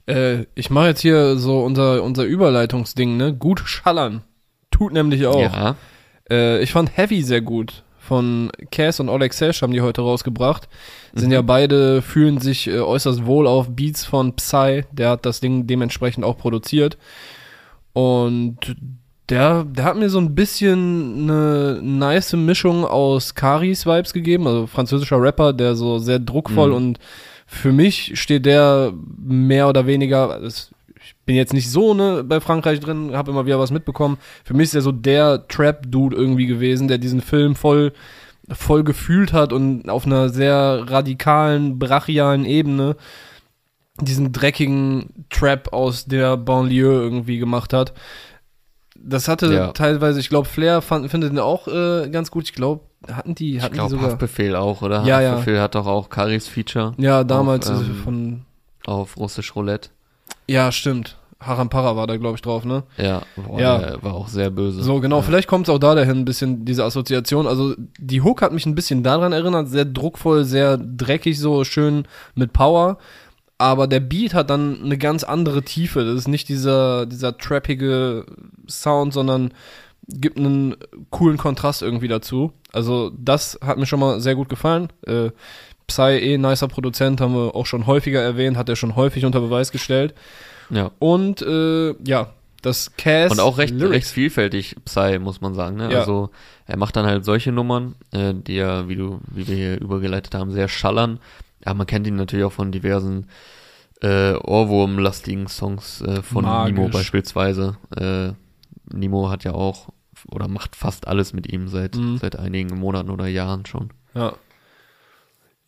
Äh, 0.07 0.46
ich 0.57 0.70
mache 0.70 0.88
jetzt 0.88 1.00
hier 1.00 1.37
so 1.37 1.62
unser, 1.62 2.02
unser 2.02 2.24
Überleitungsding, 2.24 3.16
ne? 3.16 3.33
Gut 3.33 3.62
schallern. 3.64 4.22
Tut 4.72 4.92
nämlich 4.92 5.26
auch. 5.26 5.40
Ja. 5.40 5.76
Äh, 6.28 6.61
ich 6.62 6.72
fand 6.72 6.96
Heavy 6.96 7.22
sehr 7.22 7.40
gut. 7.40 7.85
Von 7.98 8.50
Cass 8.72 8.98
und 8.98 9.08
Oleg 9.08 9.32
Sesh 9.32 9.62
haben 9.62 9.72
die 9.72 9.80
heute 9.80 10.00
rausgebracht. 10.00 10.68
Sind 11.14 11.28
mhm. 11.28 11.35
ja 11.35 11.42
beide, 11.42 12.02
fühlen 12.02 12.38
sich 12.38 12.66
äh, 12.66 12.80
äußerst 12.80 13.26
wohl 13.26 13.46
auf 13.46 13.68
Beats 13.70 14.04
von 14.04 14.35
Psy. 14.35 14.82
Der 14.90 15.11
hat 15.11 15.24
das 15.24 15.38
Ding 15.38 15.68
dementsprechend 15.68 16.24
auch 16.24 16.37
produziert. 16.37 16.98
Und 17.92 18.74
der, 19.28 19.64
der 19.64 19.85
hat 19.85 19.96
mir 19.96 20.11
so 20.11 20.18
ein 20.18 20.35
bisschen 20.35 21.30
eine 21.30 21.80
nice 21.80 22.32
Mischung 22.32 22.85
aus 22.85 23.35
Karis 23.35 23.87
Vibes 23.87 24.12
gegeben, 24.12 24.46
also 24.46 24.66
französischer 24.66 25.20
Rapper, 25.22 25.52
der 25.52 25.76
so 25.76 25.98
sehr 25.98 26.18
druckvoll 26.18 26.70
mhm. 26.70 26.76
und 26.76 26.98
für 27.46 27.72
mich 27.72 28.18
steht 28.18 28.46
der 28.46 28.92
mehr 29.18 29.68
oder 29.68 29.87
weniger, 29.87 30.40
das 30.40 30.70
bin 31.25 31.37
jetzt 31.37 31.53
nicht 31.53 31.70
so 31.70 31.94
ne 31.94 32.25
bei 32.25 32.40
Frankreich 32.40 32.81
drin, 32.81 33.14
habe 33.14 33.31
immer 33.31 33.46
wieder 33.46 33.59
was 33.59 33.70
mitbekommen. 33.70 34.18
Für 34.44 34.55
mich 34.55 34.64
ist 34.64 34.75
er 34.75 34.83
so 34.83 34.92
der 34.92 35.46
Trap-Dude 35.48 36.16
irgendwie 36.16 36.46
gewesen, 36.46 36.88
der 36.88 36.98
diesen 36.98 37.20
Film 37.20 37.55
voll 37.55 37.92
voll 38.51 38.83
gefühlt 38.83 39.33
hat 39.33 39.53
und 39.53 39.88
auf 39.88 40.05
einer 40.05 40.29
sehr 40.29 40.85
radikalen, 40.88 41.79
brachialen 41.79 42.44
Ebene 42.44 42.96
diesen 44.01 44.33
dreckigen 44.33 45.27
Trap 45.31 45.72
aus 45.72 46.07
der 46.07 46.37
Banlieue 46.37 47.01
irgendwie 47.01 47.38
gemacht 47.38 47.72
hat. 47.72 47.92
Das 48.96 49.29
hatte 49.29 49.53
ja. 49.53 49.72
teilweise, 49.72 50.20
ich 50.20 50.29
glaube, 50.29 50.48
Flair 50.48 50.81
fand, 50.81 51.11
findet 51.11 51.33
ihn 51.33 51.38
auch 51.38 51.68
äh, 51.68 52.09
ganz 52.11 52.31
gut. 52.31 52.44
Ich 52.44 52.53
glaube, 52.53 52.83
hatten 53.11 53.35
die, 53.35 53.61
hatten 53.61 53.75
ich 53.75 53.79
glaub, 53.79 53.88
die 53.88 53.96
sogar. 53.96 54.11
Haftbefehl 54.11 54.57
auch, 54.57 54.83
oder? 54.83 55.05
Ja, 55.05 55.18
Haftbefehl 55.20 55.57
ja. 55.57 55.62
hat 55.62 55.75
doch 55.75 55.87
auch 55.87 56.09
Karis 56.09 56.46
Feature. 56.46 56.94
Ja, 56.98 57.25
damals 57.25 57.68
auf, 57.68 57.81
ähm, 57.81 57.94
von 58.03 58.42
auf 58.87 59.16
Russisch 59.16 59.55
Roulette. 59.57 59.90
Ja, 60.46 60.72
stimmt. 60.72 61.16
Harampara 61.40 61.96
war 61.96 62.06
da, 62.06 62.16
glaube 62.18 62.37
ich, 62.37 62.42
drauf, 62.42 62.64
ne? 62.64 62.85
Ja, 62.96 63.22
boah, 63.37 63.61
Ja. 63.61 63.78
der 63.78 64.02
war 64.04 64.14
auch 64.14 64.28
sehr 64.28 64.50
böse. 64.50 64.82
So, 64.82 65.00
genau, 65.00 65.16
Ja. 65.16 65.22
vielleicht 65.22 65.48
kommt 65.48 65.66
es 65.66 65.74
auch 65.74 65.78
da 65.80 65.94
dahin, 65.96 66.18
ein 66.18 66.24
bisschen 66.24 66.64
diese 66.64 66.85
Assoziation. 66.85 67.46
Also 67.48 67.74
die 67.98 68.22
Hook 68.22 68.42
hat 68.42 68.52
mich 68.52 68.64
ein 68.66 68.76
bisschen 68.76 69.02
daran 69.02 69.32
erinnert, 69.32 69.68
sehr 69.68 69.85
druckvoll, 69.85 70.44
sehr 70.44 70.76
dreckig, 70.76 71.38
so 71.40 71.64
schön 71.64 72.04
mit 72.37 72.52
Power. 72.52 72.98
Aber 73.58 73.87
der 73.88 74.00
Beat 74.00 74.35
hat 74.35 74.50
dann 74.50 74.82
eine 74.85 74.98
ganz 74.98 75.24
andere 75.24 75.62
Tiefe. 75.62 76.04
Das 76.04 76.14
ist 76.16 76.28
nicht 76.28 76.48
dieser, 76.48 77.06
dieser 77.06 77.37
trappige 77.38 78.24
Sound, 78.68 79.12
sondern 79.12 79.52
gibt 80.08 80.37
einen 80.37 80.76
coolen 81.11 81.38
Kontrast 81.38 81.82
irgendwie 81.82 82.08
dazu. 82.08 82.52
Also 82.72 83.11
das 83.16 83.58
hat 83.64 83.78
mir 83.78 83.87
schon 83.87 84.00
mal 84.00 84.20
sehr 84.20 84.35
gut 84.35 84.48
gefallen. 84.48 84.88
Äh, 85.06 85.30
Psy, 85.86 86.18
eh 86.18 86.38
nicer 86.38 86.68
Produzent, 86.68 87.20
haben 87.20 87.34
wir 87.34 87.54
auch 87.54 87.66
schon 87.66 87.86
häufiger 87.86 88.20
erwähnt, 88.20 88.56
hat 88.56 88.68
er 88.68 88.76
schon 88.76 88.96
häufig 88.96 89.24
unter 89.24 89.40
Beweis 89.40 89.72
gestellt. 89.72 90.14
Ja. 90.70 90.90
Und 90.98 91.42
äh, 91.42 91.94
ja, 92.04 92.30
das 92.62 92.92
Cast. 92.96 93.32
Und 93.32 93.40
auch 93.40 93.58
recht, 93.58 93.74
Lyrics. 93.74 93.92
recht 93.94 94.06
vielfältig 94.08 94.76
Psy, 94.84 95.18
muss 95.18 95.40
man 95.40 95.54
sagen. 95.54 95.76
Ne? 95.76 95.92
Ja. 95.92 96.00
Also 96.00 96.30
er 96.66 96.76
macht 96.78 96.96
dann 96.96 97.06
halt 97.06 97.24
solche 97.24 97.52
Nummern, 97.52 97.96
äh, 98.12 98.32
die 98.34 98.54
ja, 98.54 98.88
wie 98.88 98.96
du, 98.96 99.20
wie 99.30 99.46
wir 99.48 99.56
hier 99.56 99.80
übergeleitet 99.80 100.34
haben, 100.34 100.50
sehr 100.52 100.68
schallern. 100.68 101.18
Ja, 101.66 101.74
man 101.74 101.86
kennt 101.86 102.06
ihn 102.06 102.16
natürlich 102.16 102.44
auch 102.44 102.52
von 102.52 102.72
diversen 102.72 103.26
äh, 104.00 104.34
Ohrwurm-lastigen 104.34 105.46
Songs 105.48 106.00
äh, 106.02 106.22
von 106.22 106.44
Magisch. 106.44 106.74
Nimo 106.74 106.88
beispielsweise. 106.88 107.76
Äh, 107.96 108.32
Nimo 108.94 109.28
hat 109.30 109.44
ja 109.44 109.52
auch 109.52 109.88
oder 110.28 110.48
macht 110.48 110.76
fast 110.76 111.08
alles 111.08 111.32
mit 111.32 111.52
ihm 111.52 111.68
seit 111.68 111.96
Mhm. 111.96 112.18
seit 112.18 112.36
einigen 112.38 112.78
Monaten 112.78 113.10
oder 113.10 113.26
Jahren 113.26 113.66
schon. 113.66 113.90
Ja. 114.14 114.34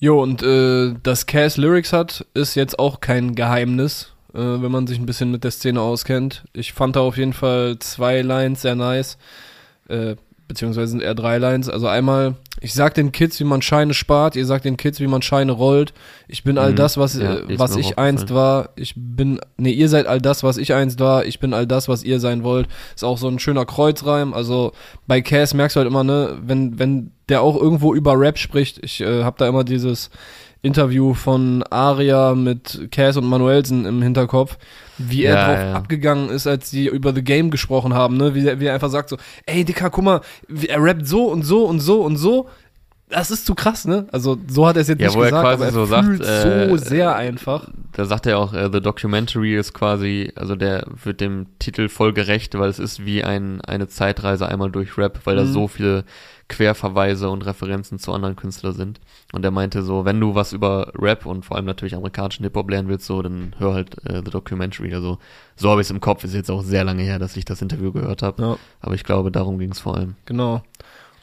Jo, 0.00 0.22
und 0.22 0.42
äh, 0.42 0.94
dass 1.02 1.26
Cass 1.26 1.56
Lyrics 1.56 1.92
hat, 1.92 2.26
ist 2.34 2.54
jetzt 2.56 2.78
auch 2.78 3.00
kein 3.00 3.34
Geheimnis, 3.34 4.12
äh, 4.34 4.38
wenn 4.38 4.70
man 4.72 4.86
sich 4.86 4.98
ein 4.98 5.06
bisschen 5.06 5.30
mit 5.30 5.44
der 5.44 5.50
Szene 5.50 5.80
auskennt. 5.80 6.44
Ich 6.52 6.72
fand 6.72 6.96
da 6.96 7.00
auf 7.00 7.16
jeden 7.16 7.32
Fall 7.32 7.78
zwei 7.78 8.20
Lines 8.22 8.62
sehr 8.62 8.74
nice. 8.74 9.16
Äh, 9.88 10.16
beziehungsweise 10.46 10.88
sind 10.88 11.00
eher 11.02 11.14
drei 11.14 11.38
Lines. 11.38 11.70
Also 11.70 11.86
einmal, 11.88 12.34
ich 12.60 12.74
sag 12.74 12.92
den 12.92 13.12
Kids, 13.12 13.40
wie 13.40 13.44
man 13.44 13.62
Scheine 13.62 13.94
spart, 13.94 14.36
ihr 14.36 14.44
sagt 14.44 14.66
den 14.66 14.76
Kids, 14.76 15.00
wie 15.00 15.06
man 15.06 15.22
Scheine 15.22 15.52
rollt. 15.52 15.94
Ich 16.28 16.44
bin 16.44 16.58
all 16.58 16.72
Mhm. 16.72 16.76
das, 16.76 16.98
was, 16.98 17.14
Ja, 17.14 17.36
äh, 17.36 17.58
was 17.58 17.74
ich 17.76 17.98
einst 17.98 18.34
war. 18.34 18.68
Ich 18.76 18.92
bin, 18.94 19.40
nee, 19.56 19.70
ihr 19.72 19.88
seid 19.88 20.06
all 20.06 20.20
das, 20.20 20.42
was 20.42 20.58
ich 20.58 20.74
einst 20.74 21.00
war. 21.00 21.24
Ich 21.24 21.40
bin 21.40 21.54
all 21.54 21.66
das, 21.66 21.88
was 21.88 22.02
ihr 22.04 22.20
sein 22.20 22.42
wollt. 22.42 22.68
Ist 22.94 23.04
auch 23.04 23.16
so 23.16 23.28
ein 23.28 23.38
schöner 23.38 23.64
Kreuzreim. 23.64 24.34
Also 24.34 24.72
bei 25.06 25.22
Cass 25.22 25.54
merkst 25.54 25.76
du 25.76 25.80
halt 25.80 25.88
immer, 25.88 26.04
ne, 26.04 26.36
wenn, 26.44 26.78
wenn 26.78 27.12
der 27.28 27.42
auch 27.42 27.56
irgendwo 27.60 27.94
über 27.94 28.18
Rap 28.18 28.38
spricht, 28.38 28.82
ich 28.84 29.00
äh, 29.00 29.22
hab 29.24 29.38
da 29.38 29.48
immer 29.48 29.64
dieses 29.64 30.10
Interview 30.62 31.12
von 31.12 31.62
Aria 31.64 32.34
mit 32.34 32.88
Cass 32.90 33.16
und 33.18 33.26
Manuelsen 33.26 33.84
im 33.84 34.00
Hinterkopf, 34.02 34.56
wie 34.96 35.24
er 35.24 35.34
Ja, 35.34 35.46
drauf 35.46 35.58
ja. 35.58 35.72
abgegangen 35.74 36.30
ist, 36.30 36.46
als 36.46 36.70
die 36.70 36.86
über 36.86 37.14
The 37.14 37.22
Game 37.22 37.50
gesprochen 37.50 37.92
haben, 37.92 38.16
ne? 38.16 38.34
Wie, 38.34 38.46
er- 38.46 38.60
wie 38.60 38.66
er 38.66 38.74
einfach 38.74 38.88
sagt 38.90 39.10
so, 39.10 39.18
ey 39.46 39.64
Dicker, 39.64 39.90
guck 39.90 40.04
mal, 40.04 40.20
er 40.68 40.82
rappt 40.82 41.06
so 41.06 41.26
und 41.26 41.42
so 41.42 41.64
und 41.66 41.80
so 41.80 42.00
und 42.02 42.16
so. 42.16 42.48
Das 43.10 43.30
ist 43.30 43.44
zu 43.44 43.54
krass, 43.54 43.84
ne? 43.84 44.06
Also 44.10 44.38
so 44.48 44.66
hat 44.66 44.76
er 44.76 44.82
es 44.82 44.88
jetzt 44.88 45.00
Ja, 45.02 45.08
nicht 45.08 45.16
wo 45.18 45.20
er 45.20 45.26
gesagt, 45.26 45.42
quasi 45.44 45.54
aber 45.56 45.66
er 45.66 45.72
so 45.72 45.84
sagt, 45.84 46.06
fühlt 46.06 46.22
äh, 46.22 46.68
so 46.70 46.76
sehr 46.78 47.14
einfach. 47.14 47.68
Da 47.92 48.06
sagt 48.06 48.24
er 48.26 48.38
auch, 48.38 48.54
äh, 48.54 48.70
The 48.72 48.80
Documentary 48.80 49.54
ist 49.54 49.74
quasi, 49.74 50.32
also 50.34 50.56
der 50.56 50.86
wird 51.04 51.20
dem 51.20 51.46
Titel 51.58 51.90
voll 51.90 52.14
gerecht, 52.14 52.58
weil 52.58 52.70
es 52.70 52.78
ist 52.78 53.04
wie 53.04 53.22
ein, 53.22 53.60
eine 53.60 53.86
Zeitreise 53.88 54.48
einmal 54.48 54.70
durch 54.70 54.96
Rap, 54.96 55.20
weil 55.24 55.36
da 55.36 55.42
Mhm. 55.44 55.52
so 55.52 55.68
viele 55.68 56.04
Querverweise 56.54 57.28
und 57.28 57.44
Referenzen 57.44 57.98
zu 57.98 58.12
anderen 58.12 58.36
Künstlern 58.36 58.72
sind. 58.72 59.00
Und 59.32 59.44
er 59.44 59.50
meinte 59.50 59.82
so, 59.82 60.04
wenn 60.04 60.20
du 60.20 60.34
was 60.34 60.52
über 60.52 60.92
Rap 60.96 61.26
und 61.26 61.44
vor 61.44 61.56
allem 61.56 61.66
natürlich 61.66 61.94
amerikanischen 61.94 62.44
Hip-Hop 62.44 62.70
lernen 62.70 62.88
willst, 62.88 63.06
so, 63.06 63.20
dann 63.22 63.54
hör 63.58 63.74
halt 63.74 63.96
äh, 64.06 64.22
The 64.24 64.30
Documentary. 64.30 64.94
Also 64.94 65.18
so 65.56 65.70
habe 65.70 65.80
ich 65.80 65.86
es 65.86 65.90
im 65.90 66.00
Kopf. 66.00 66.24
Ist 66.24 66.34
jetzt 66.34 66.50
auch 66.50 66.62
sehr 66.62 66.84
lange 66.84 67.02
her, 67.02 67.18
dass 67.18 67.36
ich 67.36 67.44
das 67.44 67.60
Interview 67.60 67.92
gehört 67.92 68.22
habe. 68.22 68.42
Ja. 68.42 68.56
Aber 68.80 68.94
ich 68.94 69.04
glaube, 69.04 69.30
darum 69.32 69.58
ging 69.58 69.72
es 69.72 69.80
vor 69.80 69.96
allem. 69.96 70.14
Genau. 70.26 70.62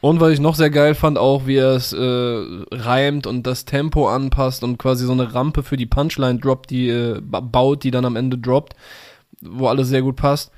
Und 0.01 0.19
was 0.19 0.31
ich 0.31 0.39
noch 0.39 0.55
sehr 0.55 0.71
geil 0.71 0.95
fand, 0.95 1.17
auch 1.17 1.45
wie 1.45 1.57
er 1.57 1.75
es 1.75 1.93
äh, 1.93 2.65
reimt 2.71 3.27
und 3.27 3.45
das 3.45 3.65
Tempo 3.65 4.09
anpasst 4.09 4.63
und 4.63 4.79
quasi 4.79 5.05
so 5.05 5.11
eine 5.11 5.33
Rampe 5.33 5.61
für 5.61 5.77
die 5.77 5.85
Punchline 5.85 6.39
droppt, 6.39 6.71
die 6.71 6.89
äh, 6.89 7.21
ba- 7.21 7.39
baut, 7.39 7.83
die 7.83 7.91
dann 7.91 8.05
am 8.05 8.15
Ende 8.15 8.37
droppt, 8.37 8.73
wo 9.41 9.67
alles 9.67 9.89
sehr 9.89 10.01
gut 10.01 10.15
passt. 10.15 10.51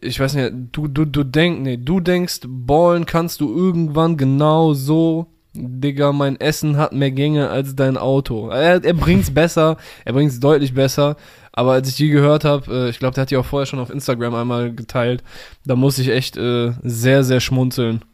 Ich 0.00 0.20
weiß 0.20 0.34
nicht, 0.34 0.52
du, 0.72 0.88
du, 0.88 1.04
du 1.04 1.24
denkst, 1.24 1.60
nee, 1.62 1.76
du 1.76 2.00
denkst, 2.00 2.40
ballen 2.46 3.06
kannst 3.06 3.40
du 3.40 3.54
irgendwann 3.54 4.16
genau 4.16 4.74
so. 4.74 5.26
Digga, 5.56 6.12
mein 6.12 6.40
Essen 6.40 6.76
hat 6.76 6.92
mehr 6.92 7.12
Gänge 7.12 7.48
als 7.48 7.76
dein 7.76 7.96
Auto. 7.96 8.48
Er, 8.48 8.84
er 8.84 8.94
bringt's 8.94 9.30
besser, 9.34 9.76
er 10.04 10.12
bringt's 10.12 10.40
deutlich 10.40 10.74
besser. 10.74 11.16
Aber 11.52 11.72
als 11.72 11.88
ich 11.88 11.96
die 11.96 12.08
gehört 12.08 12.44
habe, 12.44 12.86
äh, 12.86 12.90
ich 12.90 12.98
glaube, 12.98 13.14
der 13.14 13.22
hat 13.22 13.30
die 13.30 13.36
auch 13.36 13.44
vorher 13.46 13.66
schon 13.66 13.78
auf 13.78 13.90
Instagram 13.90 14.34
einmal 14.34 14.74
geteilt, 14.74 15.22
da 15.64 15.76
muss 15.76 15.98
ich 15.98 16.08
echt 16.08 16.36
äh, 16.36 16.72
sehr, 16.82 17.22
sehr 17.22 17.38
schmunzeln. 17.38 18.04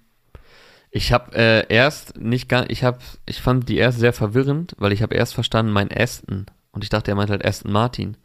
Ich 0.91 1.13
habe 1.13 1.35
äh, 1.35 1.67
erst 1.69 2.19
nicht 2.19 2.49
gar, 2.49 2.69
ich 2.69 2.85
habe, 2.85 2.99
ich 3.25 3.41
fand 3.41 3.69
die 3.69 3.79
erst 3.79 3.99
sehr 3.99 4.13
verwirrend, 4.13 4.75
weil 4.79 4.93
ich 4.93 5.03
habe 5.03 5.15
erst 5.15 5.35
verstanden 5.35 5.73
mein 5.73 5.91
Aston 5.91 6.47
und 6.73 6.85
ich 6.85 6.91
dachte, 6.91 7.11
er 7.11 7.15
meint 7.15 7.31
halt 7.31 7.45
Aston 7.45 7.73
Martin. 7.73 8.17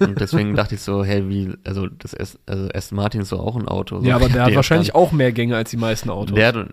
Und 0.00 0.20
deswegen 0.20 0.54
dachte 0.56 0.74
ich 0.74 0.80
so, 0.80 1.04
hey, 1.04 1.28
wie, 1.28 1.52
also 1.64 1.86
das 1.86 2.14
Ast- 2.18 2.38
also 2.46 2.68
Aston 2.74 2.96
Martin 2.96 3.20
ist 3.20 3.32
doch 3.32 3.40
auch 3.40 3.56
ein 3.56 3.68
Auto. 3.68 4.00
So, 4.00 4.06
ja, 4.06 4.16
aber 4.16 4.28
der 4.30 4.44
hat 4.44 4.54
wahrscheinlich 4.54 4.94
auch 4.94 5.12
mehr 5.12 5.32
Gänge 5.32 5.56
als 5.56 5.70
die 5.70 5.76
meisten 5.76 6.08
Autos. 6.10 6.34
Der, 6.34 6.48
hat- 6.48 6.68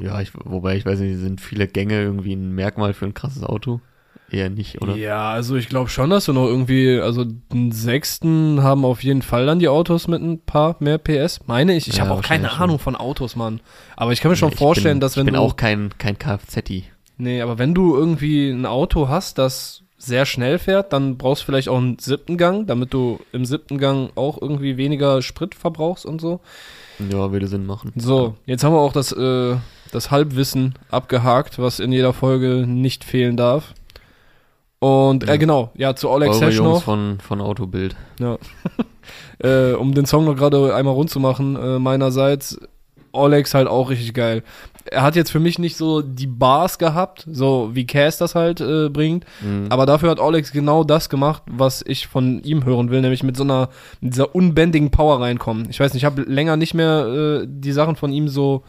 ja, 0.00 0.20
ich, 0.20 0.32
wobei 0.34 0.76
ich 0.76 0.84
weiß 0.86 1.00
nicht, 1.00 1.18
sind 1.18 1.40
viele 1.40 1.66
Gänge 1.66 2.00
irgendwie 2.00 2.34
ein 2.34 2.52
Merkmal 2.54 2.92
für 2.94 3.06
ein 3.06 3.14
krasses 3.14 3.42
Auto? 3.42 3.80
Eher 4.28 4.50
nicht, 4.50 4.82
oder? 4.82 4.96
Ja, 4.96 5.30
also 5.30 5.54
ich 5.54 5.68
glaube 5.68 5.88
schon, 5.88 6.10
dass 6.10 6.24
du 6.24 6.32
noch 6.32 6.46
irgendwie, 6.46 6.98
also 6.98 7.24
den 7.24 7.70
sechsten 7.70 8.60
haben 8.62 8.84
auf 8.84 9.04
jeden 9.04 9.22
Fall 9.22 9.46
dann 9.46 9.60
die 9.60 9.68
Autos 9.68 10.08
mit 10.08 10.20
ein 10.20 10.40
paar 10.40 10.76
mehr 10.80 10.98
PS, 10.98 11.40
meine 11.46 11.76
ich. 11.76 11.86
Ich 11.86 11.96
Ja, 11.96 12.02
habe 12.06 12.14
auch 12.14 12.22
keine 12.22 12.42
wahrscheinlich 12.44 12.60
Ahnung 12.60 12.78
von 12.80 12.96
Autos, 12.96 13.36
Mann. 13.36 13.60
Aber 13.96 14.12
ich 14.12 14.20
kann 14.20 14.30
mir 14.32 14.36
schon 14.36 14.50
Ich 14.52 14.58
vorstellen, 14.58 14.96
bin, 14.96 15.00
dass 15.00 15.16
wenn 15.16 15.26
ich 15.26 15.32
bin 15.32 15.34
du 15.34 15.40
auch 15.40 15.54
kein 15.56 15.90
kein 15.98 16.18
Kfz-I. 16.18 16.84
Nee, 17.18 17.40
aber 17.40 17.58
wenn 17.58 17.72
du 17.72 17.94
irgendwie 17.96 18.50
ein 18.50 18.66
Auto 18.66 19.08
hast, 19.08 19.38
das 19.38 19.84
sehr 19.98 20.26
schnell 20.26 20.58
fährt, 20.58 20.92
dann 20.92 21.16
brauchst 21.16 21.42
du 21.42 21.46
vielleicht 21.46 21.68
auch 21.68 21.78
einen 21.78 21.98
siebten 21.98 22.36
Gang, 22.36 22.66
damit 22.66 22.92
du 22.92 23.18
im 23.32 23.44
siebten 23.44 23.78
Gang 23.78 24.10
auch 24.14 24.40
irgendwie 24.40 24.76
weniger 24.76 25.22
Sprit 25.22 25.54
verbrauchst 25.54 26.04
und 26.04 26.20
so. 26.20 26.40
Ja, 26.98 27.32
würde 27.32 27.46
Sinn 27.46 27.66
machen. 27.66 27.92
So, 27.96 28.34
jetzt 28.46 28.62
haben 28.64 28.72
wir 28.74 28.80
auch 28.80 28.92
das, 28.92 29.12
äh, 29.12 29.56
das 29.92 30.10
Halbwissen 30.10 30.74
abgehakt, 30.90 31.58
was 31.58 31.80
in 31.80 31.92
jeder 31.92 32.12
Folge 32.12 32.66
nicht 32.66 33.04
fehlen 33.04 33.36
darf. 33.36 33.74
Und, 34.78 35.24
äh, 35.24 35.28
Ja. 35.28 35.36
genau, 35.36 35.70
ja, 35.74 35.96
zu 35.96 36.10
Eure 36.10 36.34
Sesh 36.34 36.56
Jungs 36.56 36.82
von 36.82 37.18
von 37.20 37.40
Autobild. 37.40 37.96
ja. 38.20 38.36
äh, 39.38 39.72
um 39.72 39.94
den 39.94 40.04
Song 40.06 40.24
noch 40.26 40.36
gerade 40.36 40.74
einmal 40.74 40.94
rund 40.94 41.10
zu 41.10 41.20
machen, 41.20 41.56
äh, 41.56 41.78
meinerseits, 41.78 42.58
Olex 43.12 43.54
halt 43.54 43.68
auch 43.68 43.88
richtig 43.88 44.12
geil. 44.12 44.42
Er 44.90 45.02
hat 45.02 45.16
jetzt 45.16 45.30
für 45.30 45.40
mich 45.40 45.58
nicht 45.58 45.76
so 45.76 46.02
die 46.02 46.26
Bars 46.26 46.78
gehabt, 46.78 47.26
so 47.30 47.70
wie 47.72 47.86
Cass 47.86 48.18
das 48.18 48.34
halt 48.34 48.60
äh, 48.60 48.88
bringt, 48.88 49.24
Mhm. 49.42 49.66
aber 49.70 49.86
dafür 49.86 50.10
hat 50.10 50.20
Olex 50.20 50.52
genau 50.52 50.84
das 50.84 51.08
gemacht, 51.08 51.42
was 51.46 51.82
ich 51.86 52.06
von 52.06 52.42
ihm 52.42 52.64
hören 52.64 52.90
will, 52.90 53.00
nämlich 53.00 53.22
mit 53.22 53.36
so 53.36 53.42
einer, 53.44 53.68
mit 54.00 54.14
dieser 54.14 54.34
unbändigen 54.34 54.90
Power 54.90 55.20
reinkommen. 55.20 55.68
Ich 55.70 55.80
weiß 55.80 55.92
nicht, 55.92 56.02
ich 56.02 56.04
habe 56.06 56.22
länger 56.22 56.56
nicht 56.56 56.74
mehr 56.74 57.06
äh, 57.42 57.46
die 57.48 57.72
Sachen 57.72 57.96
von 57.96 58.12
ihm 58.12 58.28
so 58.28 58.62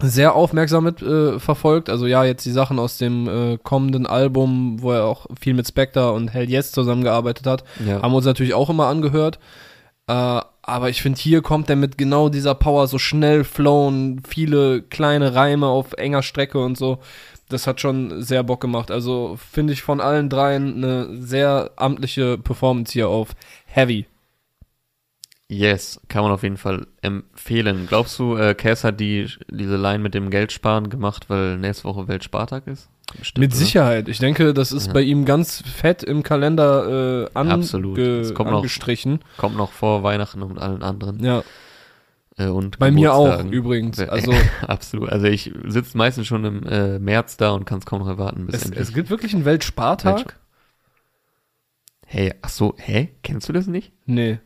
sehr 0.00 0.34
aufmerksam 0.34 0.84
mit 0.84 1.00
äh, 1.02 1.38
verfolgt. 1.38 1.88
Also 1.88 2.06
ja, 2.06 2.24
jetzt 2.24 2.44
die 2.44 2.50
Sachen 2.50 2.78
aus 2.80 2.98
dem 2.98 3.28
äh, 3.28 3.58
kommenden 3.62 4.06
Album, 4.06 4.82
wo 4.82 4.90
er 4.90 5.04
auch 5.04 5.26
viel 5.40 5.54
mit 5.54 5.68
Spectre 5.68 6.12
und 6.12 6.34
Hell 6.34 6.50
Yes 6.50 6.72
zusammengearbeitet 6.72 7.46
hat, 7.46 7.64
ja. 7.86 8.02
haben 8.02 8.12
wir 8.12 8.16
uns 8.16 8.26
natürlich 8.26 8.54
auch 8.54 8.70
immer 8.70 8.86
angehört. 8.86 9.38
Äh, 10.08 10.40
aber 10.66 10.88
ich 10.88 11.02
finde, 11.02 11.20
hier 11.20 11.42
kommt 11.42 11.68
er 11.68 11.76
mit 11.76 11.98
genau 11.98 12.30
dieser 12.30 12.54
Power 12.54 12.86
so 12.86 12.98
schnell 12.98 13.44
flown, 13.44 14.22
viele 14.26 14.82
kleine 14.82 15.34
Reime 15.34 15.66
auf 15.66 15.92
enger 15.92 16.22
Strecke 16.22 16.58
und 16.58 16.78
so. 16.78 16.98
Das 17.50 17.66
hat 17.66 17.80
schon 17.80 18.22
sehr 18.22 18.42
Bock 18.42 18.62
gemacht. 18.62 18.90
Also 18.90 19.36
finde 19.36 19.74
ich 19.74 19.82
von 19.82 20.00
allen 20.00 20.30
dreien 20.30 20.82
eine 20.82 21.20
sehr 21.20 21.72
amtliche 21.76 22.38
Performance 22.38 22.92
hier 22.92 23.08
auf 23.08 23.34
Heavy. 23.66 24.06
Yes, 25.48 26.00
kann 26.08 26.22
man 26.22 26.32
auf 26.32 26.42
jeden 26.42 26.56
Fall 26.56 26.86
empfehlen. 27.02 27.86
Glaubst 27.86 28.18
du, 28.18 28.36
äh, 28.36 28.54
Cass 28.54 28.82
hat 28.82 28.98
die, 28.98 29.28
diese 29.50 29.76
Line 29.76 29.98
mit 29.98 30.14
dem 30.14 30.30
Geldsparen 30.30 30.88
gemacht, 30.88 31.28
weil 31.28 31.58
nächste 31.58 31.84
Woche 31.84 32.08
Weltspartag 32.08 32.66
ist? 32.66 32.88
Bestimmt, 33.18 33.38
Mit? 33.42 33.54
Sicherheit. 33.54 34.08
Ich 34.08 34.18
denke, 34.18 34.54
das 34.54 34.72
ist 34.72 34.88
Ja. 34.88 34.92
bei 34.94 35.02
ihm 35.02 35.24
ganz 35.24 35.62
fett 35.62 36.02
im 36.02 36.22
Kalender 36.22 37.24
äh, 37.26 37.30
ange 37.34 37.52
Absolut. 37.54 37.98
Es 37.98 38.34
kommt 38.34 38.50
noch- 38.50 38.58
angestrichen. 38.58 39.20
Kommt 39.36 39.56
noch 39.56 39.72
vor 39.72 40.02
Weihnachten 40.02 40.42
und 40.42 40.58
allen 40.58 40.82
anderen. 40.82 41.22
Ja, 41.22 41.42
Äh, 42.36 42.46
und 42.48 42.80
bei 42.80 42.90
mir 42.90 43.14
auch 43.14 43.44
übrigens. 43.44 44.00
Also 44.00 44.32
Absolut. 44.66 45.10
Also 45.10 45.26
ich 45.26 45.52
sitze 45.66 45.96
meistens 45.96 46.26
schon 46.26 46.44
im 46.44 46.66
äh, 46.66 46.98
März 46.98 47.36
da 47.36 47.50
und 47.52 47.64
kann 47.64 47.78
es 47.78 47.86
kaum 47.86 48.00
noch 48.00 48.08
erwarten, 48.08 48.46
bis 48.46 48.56
es, 48.56 48.64
endlich. 48.64 48.82
es 48.88 48.92
gibt 48.94 49.10
wirklich 49.10 49.34
einen 49.34 49.44
Weltspartag? 49.44 50.36
hey, 52.06 52.32
ach 52.42 52.48
so, 52.48 52.74
hä? 52.78 53.10
Kennst 53.22 53.48
du 53.48 53.52
das 53.52 53.66
nicht? 53.68 53.92
Nee. 54.06 54.38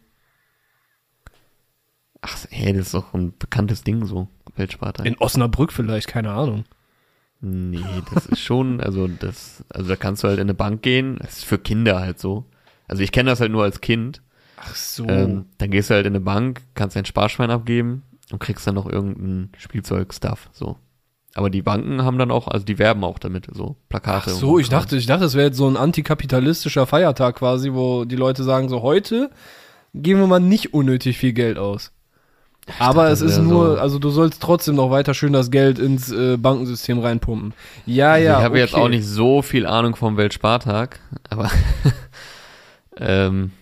Ach, 2.21 2.37
hä, 2.51 2.73
das 2.73 2.87
ist 2.87 2.95
doch 2.95 3.15
ein 3.15 3.37
bekanntes 3.39 3.85
Ding 3.85 4.05
so, 4.07 4.29
Weltspartag. 4.57 5.07
In 5.07 5.17
Osnabrück 5.19 5.73
vielleicht, 5.73 6.09
keine 6.09 6.33
Ahnung. 6.33 6.65
Nee, 7.41 7.85
das 8.13 8.27
ist 8.27 8.41
schon, 8.41 8.81
also 8.81 9.07
das, 9.07 9.65
also 9.69 9.89
da 9.89 9.97
kannst 9.97 10.25
du 10.25 10.29
halt 10.29 10.39
in 10.39 10.47
eine 10.47 10.55
Bank 10.55 10.83
gehen, 10.83 11.19
das 11.21 11.39
ist 11.39 11.45
für 11.45 11.59
Kinder 11.59 12.01
halt 12.01 12.19
so. 12.19 12.47
Also 12.89 13.03
ich 13.03 13.13
kenne 13.13 13.31
das 13.31 13.41
halt 13.41 13.53
nur 13.53 13.63
als 13.63 13.81
Kind. 13.81 14.23
Ach 14.57 14.75
so. 14.75 15.07
Ähm, 15.07 15.47
dann 15.59 15.71
gehst 15.71 15.91
du 15.91 15.95
halt 15.95 16.07
in 16.07 16.13
eine 16.13 16.21
Bank, 16.21 16.63
kannst 16.75 16.97
dein 16.97 17.05
Sparschwein 17.05 17.51
abgeben 17.51 18.03
und 18.33 18.41
kriegst 18.41 18.67
dann 18.67 18.75
noch 18.75 18.87
irgendein 18.87 19.53
Spielzeug-Stuff, 19.57 20.51
so. 20.53 20.77
Aber 21.35 21.51
die 21.51 21.63
Banken 21.63 22.03
haben 22.03 22.19
dann 22.19 22.33
auch, 22.33 22.49
also 22.49 22.65
die 22.65 22.79
werben 22.79 23.05
auch 23.05 23.21
damit, 23.21 23.47
so 23.53 23.77
Plakate. 23.89 24.33
Ach 24.33 24.37
so, 24.37 24.59
ich 24.59 24.69
dachte, 24.69 24.97
ich 24.97 25.07
dachte, 25.07 25.25
es 25.25 25.35
wäre 25.35 25.49
jetzt 25.49 25.59
so 25.59 25.69
ein 25.69 25.77
antikapitalistischer 25.77 26.87
Feiertag 26.87 27.37
quasi, 27.37 27.73
wo 27.73 28.05
die 28.05 28.17
Leute 28.17 28.43
sagen, 28.43 28.69
so 28.69 28.83
heute 28.83 29.31
geben 29.95 30.21
wir 30.21 30.27
mal 30.27 30.41
nicht 30.41 30.75
unnötig 30.75 31.19
viel 31.19 31.35
Geld 31.35 31.59
aus. 31.59 31.93
Aber 32.79 33.09
es 33.11 33.21
ist 33.23 33.39
nur, 33.39 33.77
so- 33.77 33.81
also 33.81 33.99
du 33.99 34.11
sollst 34.11 34.43
trotzdem 34.43 34.75
noch 34.77 34.91
weiter 34.91 35.15
schön 35.15 35.33
das 35.33 35.51
Geld 35.51 35.79
ins 35.79 36.11
äh, 36.13 36.37
Bankensystem 36.37 36.99
reinpumpen. 36.99 37.55
Ja, 37.87 38.13
Also 38.13 38.25
ja. 38.27 38.39
ich 38.39 38.45
habe 38.45 38.59
jetzt 38.59 38.75
okay. 38.75 38.83
auch 38.83 38.89
nicht 38.89 39.07
so 39.07 39.43
viel 39.43 39.67
Ahnung 39.67 39.97
vom 39.97 40.17
Weltspartag, 40.17 41.01
aber 41.31 41.51
ähm, 42.97 43.53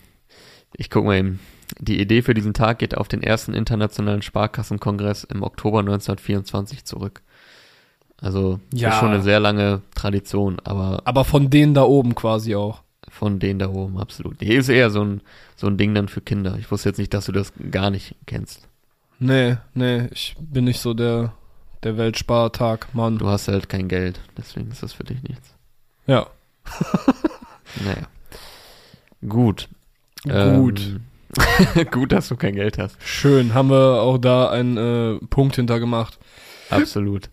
ich 0.75 0.89
guck 0.89 1.05
mal 1.05 1.17
eben. 1.17 1.39
Die 1.79 1.99
Idee 1.99 2.21
für 2.21 2.33
diesen 2.33 2.53
Tag 2.53 2.79
geht 2.79 2.95
auf 2.97 3.07
den 3.09 3.21
ersten 3.21 3.53
internationalen 3.53 4.21
Sparkassenkongress 4.21 5.25
im 5.25 5.43
Oktober 5.43 5.79
1924 5.79 6.85
zurück. 6.85 7.21
Also 8.19 8.59
Ja. 8.73 8.89
ist 8.89 8.95
schon 8.99 9.09
eine 9.09 9.21
sehr 9.21 9.39
lange 9.39 9.81
Tradition, 9.93 10.57
aber 10.63 11.01
Aber 11.05 11.23
von 11.25 11.49
denen 11.49 11.73
da 11.73 11.83
oben 11.83 12.15
quasi 12.15 12.55
auch. 12.55 12.81
von 13.09 13.39
denen 13.39 13.59
da 13.59 13.69
oben 13.69 13.99
absolut. 13.99 14.37
Hier 14.41 14.59
ist 14.59 14.69
eher 14.69 14.89
so 14.89 15.01
ein 15.03 15.21
so 15.55 15.67
ein 15.67 15.77
Ding 15.77 15.93
dann 15.93 16.07
für 16.07 16.21
Kinder. 16.21 16.55
Ich 16.59 16.71
wusste 16.71 16.89
jetzt 16.89 16.97
nicht, 16.99 17.13
dass 17.13 17.25
du 17.25 17.31
das 17.31 17.51
gar 17.69 17.89
nicht 17.91 18.15
kennst. 18.25 18.66
Nee, 19.19 19.57
nee, 19.73 20.07
ich 20.11 20.35
bin 20.39 20.65
nicht 20.65 20.79
so 20.79 20.93
der, 20.93 21.33
der 21.83 21.97
Weltspartag, 21.97 22.93
Mann. 22.93 23.17
Du 23.17 23.27
hast 23.27 23.47
halt 23.47 23.69
kein 23.69 23.87
Geld, 23.87 24.19
deswegen 24.37 24.71
ist 24.71 24.83
das 24.83 24.93
für 24.93 25.03
dich 25.03 25.23
nichts. 25.23 25.55
Ja. 26.05 26.27
Naja. 27.83 28.07
Gut. 29.27 29.67
Gut. 30.23 30.79
Ähm, 30.79 31.01
gut, 31.91 32.11
dass 32.11 32.29
du 32.29 32.35
kein 32.35 32.55
Geld 32.55 32.77
hast. 32.77 32.97
Schön, 33.03 33.53
haben 33.53 33.69
wir 33.69 34.01
auch 34.01 34.17
da 34.17 34.49
einen 34.49 34.77
äh, 34.77 35.19
Punkt 35.27 35.55
hinter 35.55 35.79
gemacht. 35.79 36.17
Absolut. 36.69 37.29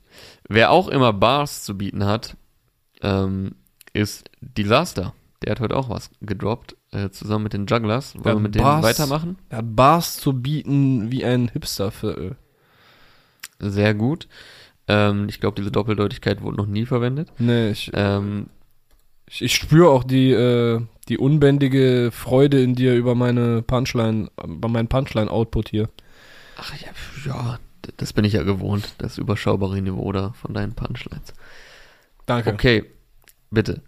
Wer 0.49 0.71
auch 0.71 0.89
immer 0.89 1.13
Bars 1.13 1.63
zu 1.65 1.77
bieten 1.77 2.05
hat, 2.05 2.37
ähm, 3.03 3.55
ist 3.93 4.31
Disaster. 4.41 5.15
Der 5.43 5.53
hat 5.53 5.61
heute 5.61 5.77
auch 5.77 5.89
was 5.89 6.11
gedroppt, 6.21 6.77
äh, 6.95 7.11
zusammen 7.11 7.45
mit 7.45 7.53
den 7.53 7.67
Jugglers. 7.67 8.15
Wollen 8.17 8.37
wir 8.37 8.41
mit 8.41 8.55
denen 8.55 8.65
Bars- 8.65 8.83
weitermachen? 8.85 9.37
Er 9.51 9.59
hat 9.59 9.77
Bars 9.77 10.17
zu 10.17 10.33
bieten 10.33 11.11
wie 11.11 11.25
ein 11.25 11.49
Hipsterviertel. 11.49 12.37
Sehr 13.59 13.95
gut. 13.95 14.29
Ähm, 14.89 15.29
ich 15.29 15.41
glaube, 15.41 15.57
diese 15.57 15.71
Doppeldeutigkeit 15.71 16.43
wurde 16.43 16.57
noch 16.59 16.67
nie 16.67 16.87
verwendet. 16.87 17.31
Nee, 17.39 17.71
ich, 17.71 17.91
Ähm, 17.95 18.49
ich, 19.27 19.43
ich 19.43 19.55
spüre 19.55 19.89
auch 19.91 20.05
die, 20.05 20.31
äh, 20.33 20.81
die 21.09 21.19
unbändige 21.19 22.11
Freude 22.13 22.63
in 22.63 22.75
dir 22.75 22.95
über 22.95 23.15
meine 23.15 23.63
Punchline, 23.63 24.31
über 24.45 24.69
meinen 24.69 24.89
Punchline-Output 24.89 25.71
hier. 25.71 25.89
ach 26.59 26.73
ja, 26.81 26.89
ja, 27.27 27.59
das 27.97 28.13
bin 28.13 28.25
ich 28.25 28.35
ja 28.35 28.43
gewohnt, 28.43 28.95
das 28.99 29.19
überschaubare 29.19 29.81
Niveau 29.81 30.13
da 30.13 30.33
von 30.33 30.53
deinen 30.55 30.75
Punchlines. 30.75 31.33
Danke. 32.27 32.53
Okay, 32.53 32.85
bitte. 33.51 33.83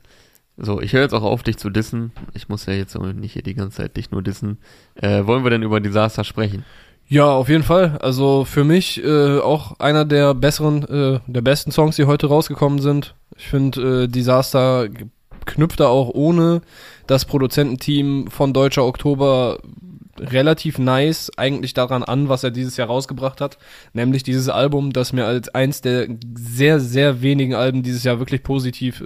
So, 0.58 0.80
ich 0.80 0.92
höre 0.94 1.02
jetzt 1.02 1.12
auch 1.12 1.22
auf, 1.22 1.42
dich 1.42 1.58
zu 1.58 1.68
dissen. 1.68 2.12
Ich 2.32 2.48
muss 2.48 2.66
ja 2.66 2.72
jetzt 2.72 2.98
nicht 2.98 3.34
hier 3.34 3.42
die 3.42 3.54
ganze 3.54 3.76
Zeit 3.78 3.96
dich 3.96 4.10
nur 4.10 4.22
dissen. 4.22 4.58
Äh, 4.94 5.26
wollen 5.26 5.44
wir 5.44 5.50
denn 5.50 5.62
über 5.62 5.80
Disaster 5.80 6.24
sprechen? 6.24 6.64
Ja, 7.08 7.26
auf 7.26 7.48
jeden 7.48 7.62
Fall. 7.62 7.98
Also 8.00 8.44
für 8.44 8.64
mich 8.64 9.02
äh, 9.04 9.38
auch 9.38 9.78
einer 9.78 10.04
der 10.04 10.34
besseren, 10.34 10.82
äh, 10.88 11.20
der 11.26 11.42
besten 11.42 11.70
Songs, 11.70 11.96
die 11.96 12.06
heute 12.06 12.26
rausgekommen 12.26 12.80
sind. 12.80 13.14
Ich 13.36 13.46
finde, 13.46 14.04
äh, 14.04 14.08
Disaster 14.08 14.88
g- 14.88 15.04
knüpft 15.44 15.78
da 15.78 15.88
auch 15.88 16.08
ohne 16.08 16.62
das 17.06 17.24
Produzententeam 17.26 18.28
von 18.28 18.52
Deutscher 18.52 18.84
Oktober 18.84 19.58
relativ 20.18 20.78
nice 20.78 21.30
eigentlich 21.36 21.74
daran 21.74 22.02
an, 22.02 22.28
was 22.28 22.44
er 22.44 22.50
dieses 22.50 22.76
Jahr 22.76 22.88
rausgebracht 22.88 23.40
hat. 23.40 23.58
Nämlich 23.92 24.22
dieses 24.22 24.48
Album, 24.48 24.92
das 24.92 25.12
mir 25.12 25.26
als 25.26 25.48
eins 25.48 25.80
der 25.80 26.08
sehr, 26.34 26.80
sehr 26.80 27.22
wenigen 27.22 27.54
Alben 27.54 27.82
dieses 27.82 28.04
Jahr 28.04 28.18
wirklich 28.18 28.42
positiv 28.42 29.04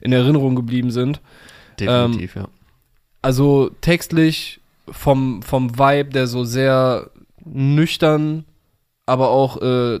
in 0.00 0.12
Erinnerung 0.12 0.54
geblieben 0.56 0.90
sind. 0.90 1.20
Definitiv, 1.78 2.36
ja. 2.36 2.48
Also 3.22 3.70
textlich 3.80 4.60
vom, 4.90 5.42
vom 5.42 5.78
Vibe, 5.78 6.10
der 6.10 6.26
so 6.26 6.44
sehr 6.44 7.10
nüchtern, 7.44 8.44
aber 9.06 9.30
auch 9.30 9.60
äh, 9.60 10.00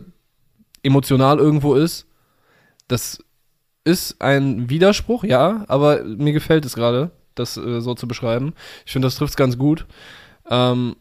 emotional 0.82 1.38
irgendwo 1.38 1.74
ist. 1.74 2.06
Das 2.88 3.18
ist 3.84 4.20
ein 4.20 4.68
Widerspruch, 4.68 5.24
ja, 5.24 5.64
aber 5.68 6.02
mir 6.04 6.32
gefällt 6.32 6.64
es 6.64 6.74
gerade, 6.74 7.10
das 7.34 7.56
äh, 7.56 7.80
so 7.80 7.94
zu 7.94 8.06
beschreiben. 8.06 8.54
Ich 8.84 8.92
finde, 8.92 9.06
das 9.06 9.16
trifft 9.16 9.30
es 9.30 9.36
ganz 9.36 9.58
gut. 9.58 9.86
Ähm, 10.50 10.96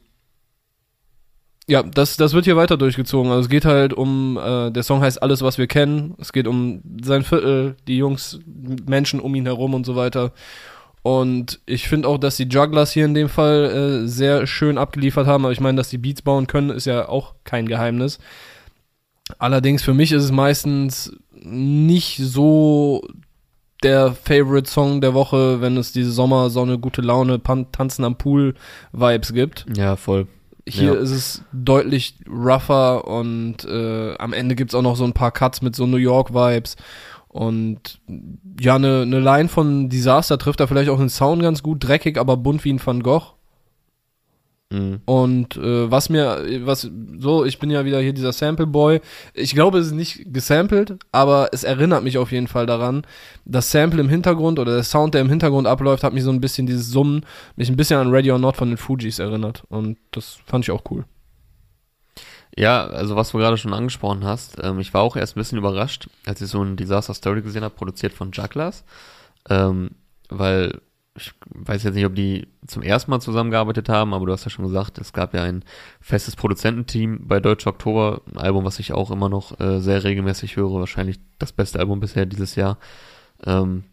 ja, 1.68 1.84
das, 1.84 2.18
das 2.18 2.34
wird 2.34 2.46
hier 2.46 2.56
weiter 2.58 2.78
durchgezogen. 2.78 3.32
Also 3.32 3.42
es 3.42 3.50
geht 3.50 3.66
halt 3.66 3.94
um, 3.94 4.38
äh, 4.38 4.72
der 4.72 4.82
Song 4.84 5.02
heißt 5.02 5.22
Alles, 5.22 5.42
was 5.44 5.58
wir 5.58 5.68
kennen. 5.68 6.16
Es 6.18 6.34
geht 6.34 6.48
um 6.48 6.82
sein 7.04 7.24
Viertel, 7.24 7.76
die 7.88 7.98
Jungs, 7.98 8.40
Menschen 8.88 9.20
um 9.20 9.36
ihn 9.36 9.46
herum 9.46 9.76
und 9.76 9.86
so 9.86 9.96
weiter. 9.96 10.32
Und 11.04 11.60
ich 11.66 11.88
finde 11.88 12.08
auch, 12.08 12.18
dass 12.18 12.38
die 12.38 12.48
Jugglers 12.48 12.92
hier 12.92 13.06
in 13.06 13.14
dem 13.14 13.30
Fall 13.30 13.66
äh, 14.04 14.08
sehr 14.08 14.48
schön 14.48 14.78
abgeliefert 14.78 15.28
haben. 15.28 15.46
Aber 15.46 15.52
ich 15.52 15.62
meine, 15.62 15.78
dass 15.78 15.90
die 15.90 16.00
Beats 16.00 16.24
bauen 16.24 16.48
können, 16.48 16.72
ist 16.72 16.86
ja 16.86 17.08
auch 17.08 17.36
kein 17.44 17.68
Geheimnis. 17.68 18.18
Allerdings 19.38 19.84
für 19.84 19.94
mich 19.94 20.12
ist 20.12 20.24
es 20.24 20.32
meistens 20.32 21.16
nicht 21.44 22.18
so 22.18 23.08
der 23.84 24.14
Favorite 24.14 24.70
Song 24.70 25.02
der 25.02 25.14
Woche, 25.14 25.62
wenn 25.62 25.78
es 25.78 25.92
diese 25.92 26.12
Sommersonne, 26.12 26.78
gute 26.80 27.02
Laune, 27.02 27.40
Pan 27.40 27.72
Tanzen 27.72 28.04
am 28.04 28.18
Pool 28.18 28.56
Vibes 28.92 29.34
gibt. 29.34 29.66
Ja, 29.76 29.96
voll. 29.96 30.28
Hier 30.68 30.94
Ja. 30.94 31.00
ist 31.00 31.12
es 31.12 31.44
deutlich 31.54 32.16
rougher 32.30 33.08
und 33.08 33.64
äh, 33.66 34.16
am 34.18 34.34
Ende 34.34 34.56
gibt's 34.56 34.76
auch 34.76 34.82
noch 34.82 34.96
so 34.98 35.04
ein 35.06 35.14
paar 35.14 35.32
Cuts 35.32 35.62
mit 35.62 35.76
so 35.76 35.88
New 35.88 35.98
York 35.98 36.34
Vibes. 36.34 36.76
Und 37.28 38.00
ja, 38.60 38.76
eine 38.76 39.06
ne 39.06 39.20
Line 39.20 39.50
von 39.50 39.88
Disaster 39.90 40.38
trifft 40.38 40.60
da 40.60 40.68
vielleicht 40.68 40.90
auch 40.90 40.98
den 41.00 41.10
Sound 41.10 41.42
ganz 41.42 41.64
gut, 41.64 41.88
dreckig, 41.88 42.18
aber 42.18 42.38
bunt 42.38 42.66
wie 42.66 42.74
ein 42.74 42.82
Van 42.86 43.02
Gogh. 43.04 43.34
Mhm. 44.72 45.02
Und 45.06 45.58
äh, 45.58 45.90
was 45.90 46.10
mir, 46.10 46.46
was 46.66 46.90
so, 47.18 47.44
ich 47.44 47.58
bin 47.58 47.72
ja 47.72 47.86
wieder 47.86 48.00
hier 48.00 48.14
dieser 48.14 48.32
Sample 48.32 48.68
Boy. 48.68 49.02
Ich 49.34 49.56
glaube, 49.56 49.80
es 49.80 49.88
ist 49.88 49.94
nicht 49.94 50.32
gesampelt, 50.32 50.98
aber 51.12 51.50
es 51.52 51.64
erinnert 51.64 52.04
mich 52.04 52.20
auf 52.20 52.32
jeden 52.32 52.48
Fall 52.48 52.68
daran. 52.68 53.04
Das 53.46 53.72
Sample 53.72 54.00
im 54.00 54.10
Hintergrund 54.10 54.60
oder 54.60 54.76
der 54.76 54.84
Sound, 54.84 55.16
der 55.16 55.22
im 55.22 55.30
Hintergrund 55.30 55.66
abläuft, 55.66 56.04
hat 56.04 56.14
mich 56.14 56.24
so 56.24 56.32
ein 56.32 56.42
bisschen 56.42 56.68
dieses 56.68 56.90
Summen, 56.90 57.26
mich 57.56 57.70
ein 57.70 57.78
bisschen 57.78 58.00
an 58.00 58.12
Ready 58.12 58.32
or 58.32 58.38
Not 58.38 58.58
von 58.58 58.70
den 58.70 58.78
Fujis 58.78 59.18
erinnert. 59.18 59.64
Und 59.70 59.98
das 60.12 60.38
fand 60.46 60.66
ich 60.66 60.72
auch 60.72 60.84
cool. 60.92 61.06
Ja, 62.56 62.86
also 62.88 63.16
was 63.16 63.32
du 63.32 63.38
gerade 63.38 63.58
schon 63.58 63.74
angesprochen 63.74 64.24
hast, 64.24 64.58
ähm, 64.62 64.80
ich 64.80 64.94
war 64.94 65.02
auch 65.02 65.16
erst 65.16 65.36
ein 65.36 65.40
bisschen 65.40 65.58
überrascht, 65.58 66.10
als 66.26 66.42
ich 66.42 66.50
so 66.50 66.62
ein 66.62 66.76
Disaster 66.76 67.14
Story 67.14 67.42
gesehen 67.42 67.64
habe, 67.64 67.76
produziert 67.76 68.14
von 68.14 68.32
Jugglers, 68.32 68.84
ähm, 69.50 69.92
weil 70.30 70.80
ich 71.16 71.34
weiß 71.50 71.84
jetzt 71.84 71.96
nicht, 71.96 72.06
ob 72.06 72.16
die 72.16 72.48
zum 72.66 72.82
ersten 72.82 73.12
Mal 73.12 73.20
zusammengearbeitet 73.20 73.90
haben, 73.90 74.14
aber 74.14 74.26
du 74.26 74.32
hast 74.32 74.46
ja 74.46 74.50
schon 74.50 74.66
gesagt, 74.66 74.98
es 75.00 75.12
gab 75.12 75.34
ja 75.34 75.44
ein 75.44 75.66
festes 76.00 76.36
Produzententeam 76.36 77.28
bei 77.28 77.40
Deutsche 77.40 77.68
Oktober, 77.70 78.22
ein 78.32 78.38
Album, 78.38 78.64
was 78.64 78.80
ich 78.80 78.94
auch 78.94 79.12
immer 79.12 79.28
noch 79.28 79.60
äh, 79.60 79.80
sehr 79.82 80.04
regelmäßig 80.04 80.56
höre, 80.56 80.80
wahrscheinlich 80.80 81.20
das 81.38 81.52
beste 81.52 81.80
Album 81.80 82.00
bisher 82.00 82.26
dieses 82.26 82.56
Jahr 82.56 82.78
ähm, 83.46 83.84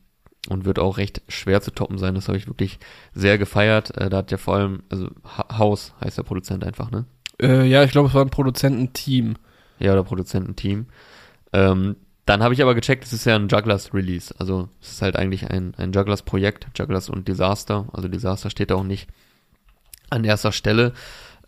und 0.48 0.64
wird 0.64 0.78
auch 0.78 0.98
recht 0.98 1.22
schwer 1.28 1.60
zu 1.62 1.72
toppen 1.72 1.98
sein, 1.98 2.14
das 2.14 2.28
habe 2.28 2.38
ich 2.38 2.46
wirklich 2.46 2.78
sehr 3.12 3.38
gefeiert, 3.38 3.96
äh, 3.96 4.08
da 4.08 4.18
hat 4.18 4.30
ja 4.30 4.38
vor 4.38 4.54
allem, 4.54 4.82
also 4.88 5.08
Ha- 5.36 5.58
Haus 5.58 5.94
heißt 6.04 6.18
der 6.18 6.22
Produzent 6.22 6.62
einfach, 6.64 6.90
ne? 6.92 7.06
Äh, 7.40 7.66
ja, 7.66 7.82
ich 7.82 7.90
glaube, 7.90 8.08
es 8.08 8.14
war 8.14 8.22
ein 8.22 8.30
Produzententeam. 8.30 9.34
Ja, 9.78 9.92
oder 9.92 10.04
Produzententeam. 10.04 10.86
Ähm, 11.52 11.96
dann 12.26 12.42
habe 12.42 12.54
ich 12.54 12.60
aber 12.60 12.74
gecheckt, 12.74 13.04
es 13.04 13.12
ist 13.12 13.24
ja 13.24 13.36
ein 13.36 13.48
Jugglers-Release. 13.48 14.34
Also 14.38 14.68
es 14.82 14.90
ist 14.92 15.02
halt 15.02 15.16
eigentlich 15.16 15.48
ein, 15.48 15.74
ein 15.76 15.92
Jugglers-Projekt, 15.92 16.66
Jugglers 16.76 17.08
und 17.08 17.28
Disaster. 17.28 17.86
Also 17.92 18.08
Disaster 18.08 18.50
steht 18.50 18.72
auch 18.72 18.82
nicht 18.82 19.08
an 20.10 20.24
erster 20.24 20.50
Stelle. 20.50 20.92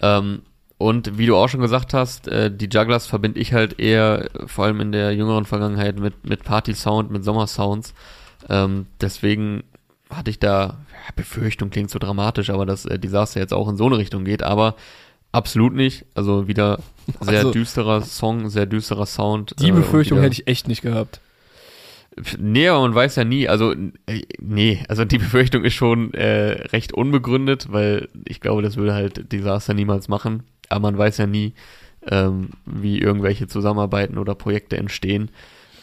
Ähm, 0.00 0.42
und 0.78 1.18
wie 1.18 1.26
du 1.26 1.36
auch 1.36 1.48
schon 1.48 1.60
gesagt 1.60 1.94
hast, 1.94 2.28
äh, 2.28 2.56
die 2.56 2.68
Jugglers 2.72 3.08
verbinde 3.08 3.40
ich 3.40 3.52
halt 3.52 3.80
eher, 3.80 4.30
vor 4.46 4.66
allem 4.66 4.80
in 4.80 4.92
der 4.92 5.12
jüngeren 5.12 5.44
Vergangenheit, 5.44 5.98
mit, 5.98 6.24
mit 6.24 6.44
Party-Sound, 6.44 7.11
mit 7.11 7.24
Sommersounds. 7.24 7.92
Ähm, 8.48 8.86
deswegen 9.00 9.64
hatte 10.09 10.30
ich 10.30 10.38
da, 10.38 10.78
ja, 10.92 11.12
Befürchtung 11.16 11.70
klingt 11.70 11.90
so 11.90 11.98
dramatisch, 11.98 12.50
aber 12.50 12.64
dass 12.64 12.84
äh, 12.86 13.00
Disaster 13.00 13.40
jetzt 13.40 13.53
auch 13.53 13.68
in 13.68 13.76
so 13.76 13.86
eine 13.86 13.98
Richtung 13.98 14.24
geht, 14.24 14.44
aber 14.44 14.76
absolut 15.33 15.74
nicht. 15.74 16.05
Also 16.14 16.49
wieder 16.49 16.79
sehr 17.20 17.39
Also- 17.39 17.53
düsterer 17.53 18.03
Song, 18.03 18.49
sehr 18.51 18.66
düsterer 18.66 19.07
Sound. 19.07 19.55
Die 19.61 19.68
äh, 19.70 19.72
Befürchtung 19.72 20.20
hätte 20.20 20.35
ich 20.35 20.47
echt 20.47 20.68
nicht 20.68 20.83
gehabt. 20.83 21.20
Nee, 22.39 22.66
aber 22.68 22.81
man 22.81 22.95
weiß 22.97 23.14
ja 23.16 23.22
nie, 23.24 23.49
also 23.49 23.72
äh, 24.07 24.22
nee, 24.41 24.83
also 24.89 25.05
die 25.05 25.18
Befürchtung 25.24 25.64
ist 25.64 25.74
schon 25.74 26.12
äh, 26.14 26.62
recht 26.72 26.93
unbegründet, 26.93 27.68
weil 27.70 28.09
ich 28.26 28.41
glaube, 28.41 28.62
das 28.62 28.76
würde 28.76 28.95
halt 28.95 29.31
Disaster 29.33 29.72
niemals 29.74 30.09
machen. 30.09 30.43
Aber 30.68 30.81
man 30.81 30.99
weiß 30.99 31.18
ja 31.18 31.26
nie, 31.26 31.55
ähm, 32.07 32.51
wie 32.66 32.99
irgendwelche 33.01 33.47
Zusammenarbeiten 33.47 34.18
oder 34.18 34.35
Projekte 34.35 34.76
entstehen. 34.76 35.31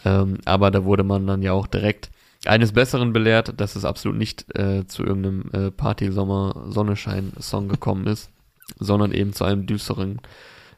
Ähm, 0.04 0.38
aber 0.46 0.72
da 0.72 0.84
wurde 0.84 1.04
man 1.04 1.26
dann 1.26 1.42
ja 1.42 1.54
auch 1.54 1.68
direkt 1.68 2.10
eines 2.46 2.74
Besseren 2.74 3.12
belehrt, 3.14 3.54
dass 3.60 3.76
es 3.76 3.86
absolut 3.86 4.18
nicht 4.18 4.46
äh, 4.56 4.86
zu 4.88 5.04
irgendeinem 5.04 5.50
äh, 5.54 5.72
Party-Sommer-Sonnenschein-Song 5.72 7.68
gekommen 7.70 8.08
ist, 8.08 8.30
sondern 8.80 9.12
eben 9.12 9.34
zu 9.34 9.44
einem 9.44 9.66
düsteren 9.66 10.22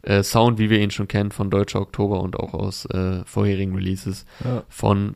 äh, 0.03 0.23
Sound, 0.23 0.59
wie 0.59 0.69
wir 0.69 0.79
ihn 0.79 0.91
schon 0.91 1.07
kennen 1.07 1.31
von 1.31 1.49
Deutscher 1.49 1.81
Oktober 1.81 2.21
und 2.21 2.37
auch 2.37 2.53
aus 2.53 2.85
äh, 2.85 3.23
vorherigen 3.25 3.75
Releases 3.75 4.25
Ja. 4.43 4.63
von 4.69 5.15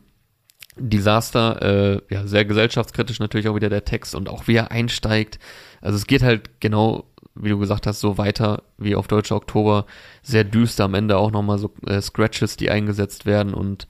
Disaster. 0.76 1.62
Äh, 1.62 2.00
ja, 2.14 2.26
sehr 2.26 2.44
gesellschaftskritisch 2.44 3.20
natürlich 3.20 3.48
auch 3.48 3.54
wieder 3.54 3.68
der 3.70 3.84
Text 3.84 4.14
und 4.14 4.28
auch 4.28 4.46
wie 4.48 4.54
er 4.56 4.70
einsteigt. 4.70 5.38
Also 5.80 5.96
es 5.96 6.06
geht 6.06 6.22
halt 6.22 6.60
genau, 6.60 7.04
wie 7.34 7.50
du 7.50 7.58
gesagt 7.58 7.86
hast, 7.86 8.00
so 8.00 8.18
weiter 8.18 8.62
wie 8.78 8.94
auf 8.96 9.06
Deutscher 9.08 9.36
Oktober. 9.36 9.86
Sehr 10.22 10.44
düster 10.44 10.84
am 10.84 10.94
Ende 10.94 11.16
auch 11.18 11.30
nochmal 11.30 11.58
so 11.58 11.70
äh, 11.86 12.00
Scratches, 12.00 12.56
die 12.56 12.70
eingesetzt 12.70 13.26
werden 13.26 13.54
und 13.54 13.86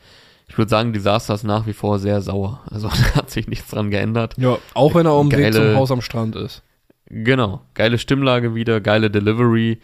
ich 0.48 0.58
würde 0.58 0.68
sagen, 0.68 0.92
Disaster 0.92 1.32
ist 1.32 1.44
nach 1.44 1.66
wie 1.66 1.72
vor 1.72 1.98
sehr 1.98 2.20
sauer. 2.20 2.60
Also 2.70 2.88
da 3.14 3.14
hat 3.16 3.30
sich 3.30 3.48
nichts 3.48 3.70
dran 3.70 3.90
geändert. 3.90 4.34
Ja, 4.36 4.58
auch 4.74 4.94
wenn 4.94 5.06
er 5.06 5.12
auf 5.12 5.26
dem 5.28 5.38
Weg 5.38 5.54
zum 5.54 5.74
Haus 5.76 5.90
am 5.90 6.02
Strand 6.02 6.36
ist. 6.36 6.62
Genau, 7.12 7.60
geile 7.74 7.98
Stimmlage 7.98 8.54
wieder, 8.54 8.80
geile 8.80 9.10
Delivery. 9.10 9.78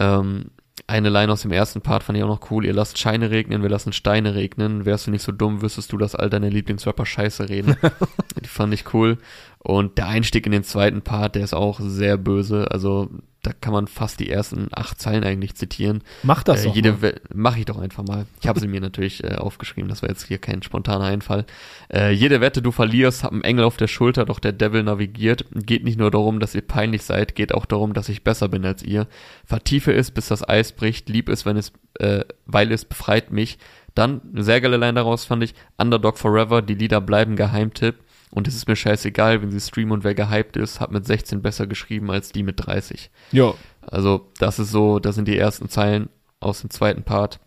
Ähm, 0.00 0.50
eine 0.88 1.10
Line 1.10 1.32
aus 1.32 1.42
dem 1.42 1.52
ersten 1.52 1.80
Part 1.80 2.02
fand 2.02 2.18
ich 2.18 2.24
auch 2.24 2.28
noch 2.28 2.50
cool. 2.50 2.64
Ihr 2.64 2.72
lasst 2.72 2.98
Scheine 2.98 3.30
regnen, 3.30 3.62
wir 3.62 3.68
lassen 3.68 3.92
Steine 3.92 4.34
regnen. 4.34 4.84
Wärst 4.84 5.06
du 5.06 5.12
nicht 5.12 5.22
so 5.22 5.30
dumm, 5.30 5.62
wüsstest 5.62 5.92
du, 5.92 5.96
dass 5.96 6.16
all 6.16 6.28
deine 6.28 6.50
Lieblingsrapper 6.50 7.06
scheiße 7.06 7.48
reden. 7.48 7.76
Die 8.42 8.48
fand 8.48 8.74
ich 8.74 8.92
cool. 8.92 9.18
Und 9.64 9.96
der 9.96 10.08
Einstieg 10.08 10.44
in 10.46 10.52
den 10.52 10.64
zweiten 10.64 11.02
Part, 11.02 11.36
der 11.36 11.44
ist 11.44 11.54
auch 11.54 11.78
sehr 11.80 12.16
böse. 12.16 12.70
Also 12.72 13.10
da 13.42 13.52
kann 13.52 13.72
man 13.72 13.86
fast 13.86 14.18
die 14.18 14.28
ersten 14.28 14.68
acht 14.72 15.00
Zeilen 15.00 15.22
eigentlich 15.22 15.54
zitieren. 15.54 16.02
Mach 16.24 16.42
das 16.42 16.62
äh, 16.62 16.64
doch 16.64 16.74
jede 16.74 16.92
mal. 16.92 17.20
Mach 17.32 17.56
ich 17.56 17.64
doch 17.64 17.78
einfach 17.78 18.02
mal. 18.04 18.26
Ich 18.40 18.48
habe 18.48 18.58
sie 18.58 18.66
mir 18.66 18.80
natürlich 18.80 19.22
äh, 19.22 19.36
aufgeschrieben, 19.36 19.88
das 19.88 20.02
war 20.02 20.08
jetzt 20.08 20.26
hier 20.26 20.38
kein 20.38 20.62
spontaner 20.62 21.04
Einfall. 21.04 21.44
Äh, 21.92 22.10
jede 22.10 22.40
Wette 22.40 22.60
du 22.60 22.72
verlierst, 22.72 23.22
hab 23.22 23.32
einen 23.32 23.44
Engel 23.44 23.64
auf 23.64 23.76
der 23.76 23.86
Schulter, 23.86 24.24
doch 24.24 24.40
der 24.40 24.52
Devil 24.52 24.82
navigiert. 24.82 25.44
Geht 25.54 25.84
nicht 25.84 25.98
nur 25.98 26.10
darum, 26.10 26.40
dass 26.40 26.56
ihr 26.56 26.66
peinlich 26.66 27.02
seid, 27.02 27.36
geht 27.36 27.54
auch 27.54 27.66
darum, 27.66 27.94
dass 27.94 28.08
ich 28.08 28.24
besser 28.24 28.48
bin 28.48 28.64
als 28.64 28.82
ihr. 28.82 29.06
Vertiefe 29.44 29.92
es, 29.92 30.10
bis 30.10 30.26
das 30.26 30.48
Eis 30.48 30.72
bricht, 30.72 31.08
lieb 31.08 31.28
es, 31.28 31.46
wenn 31.46 31.56
es, 31.56 31.72
äh, 31.98 32.24
weil 32.46 32.72
es 32.72 32.84
befreit 32.84 33.30
mich. 33.30 33.58
Dann, 33.94 34.22
eine 34.32 34.42
sehr 34.42 34.60
geile 34.60 34.76
Line 34.76 34.94
daraus 34.94 35.24
fand 35.24 35.44
ich, 35.44 35.54
Underdog 35.76 36.18
Forever, 36.18 36.62
die 36.62 36.74
Lieder 36.74 37.00
bleiben 37.00 37.36
Geheimtipp. 37.36 37.96
Und 38.34 38.48
es 38.48 38.56
ist 38.56 38.66
mir 38.66 38.76
scheißegal, 38.76 39.42
wenn 39.42 39.50
sie 39.50 39.60
streamen 39.60 39.92
und 39.92 40.04
wer 40.04 40.14
gehypt 40.14 40.56
ist, 40.56 40.80
hat 40.80 40.90
mit 40.90 41.06
16 41.06 41.42
besser 41.42 41.66
geschrieben 41.66 42.10
als 42.10 42.32
die 42.32 42.42
mit 42.42 42.64
30. 42.66 43.10
Ja, 43.30 43.52
Also, 43.86 44.26
das 44.38 44.58
ist 44.58 44.70
so, 44.70 44.98
das 44.98 45.14
sind 45.16 45.28
die 45.28 45.36
ersten 45.36 45.68
Zeilen 45.68 46.08
aus 46.40 46.62
dem 46.62 46.70
zweiten 46.70 47.02
Part. 47.02 47.40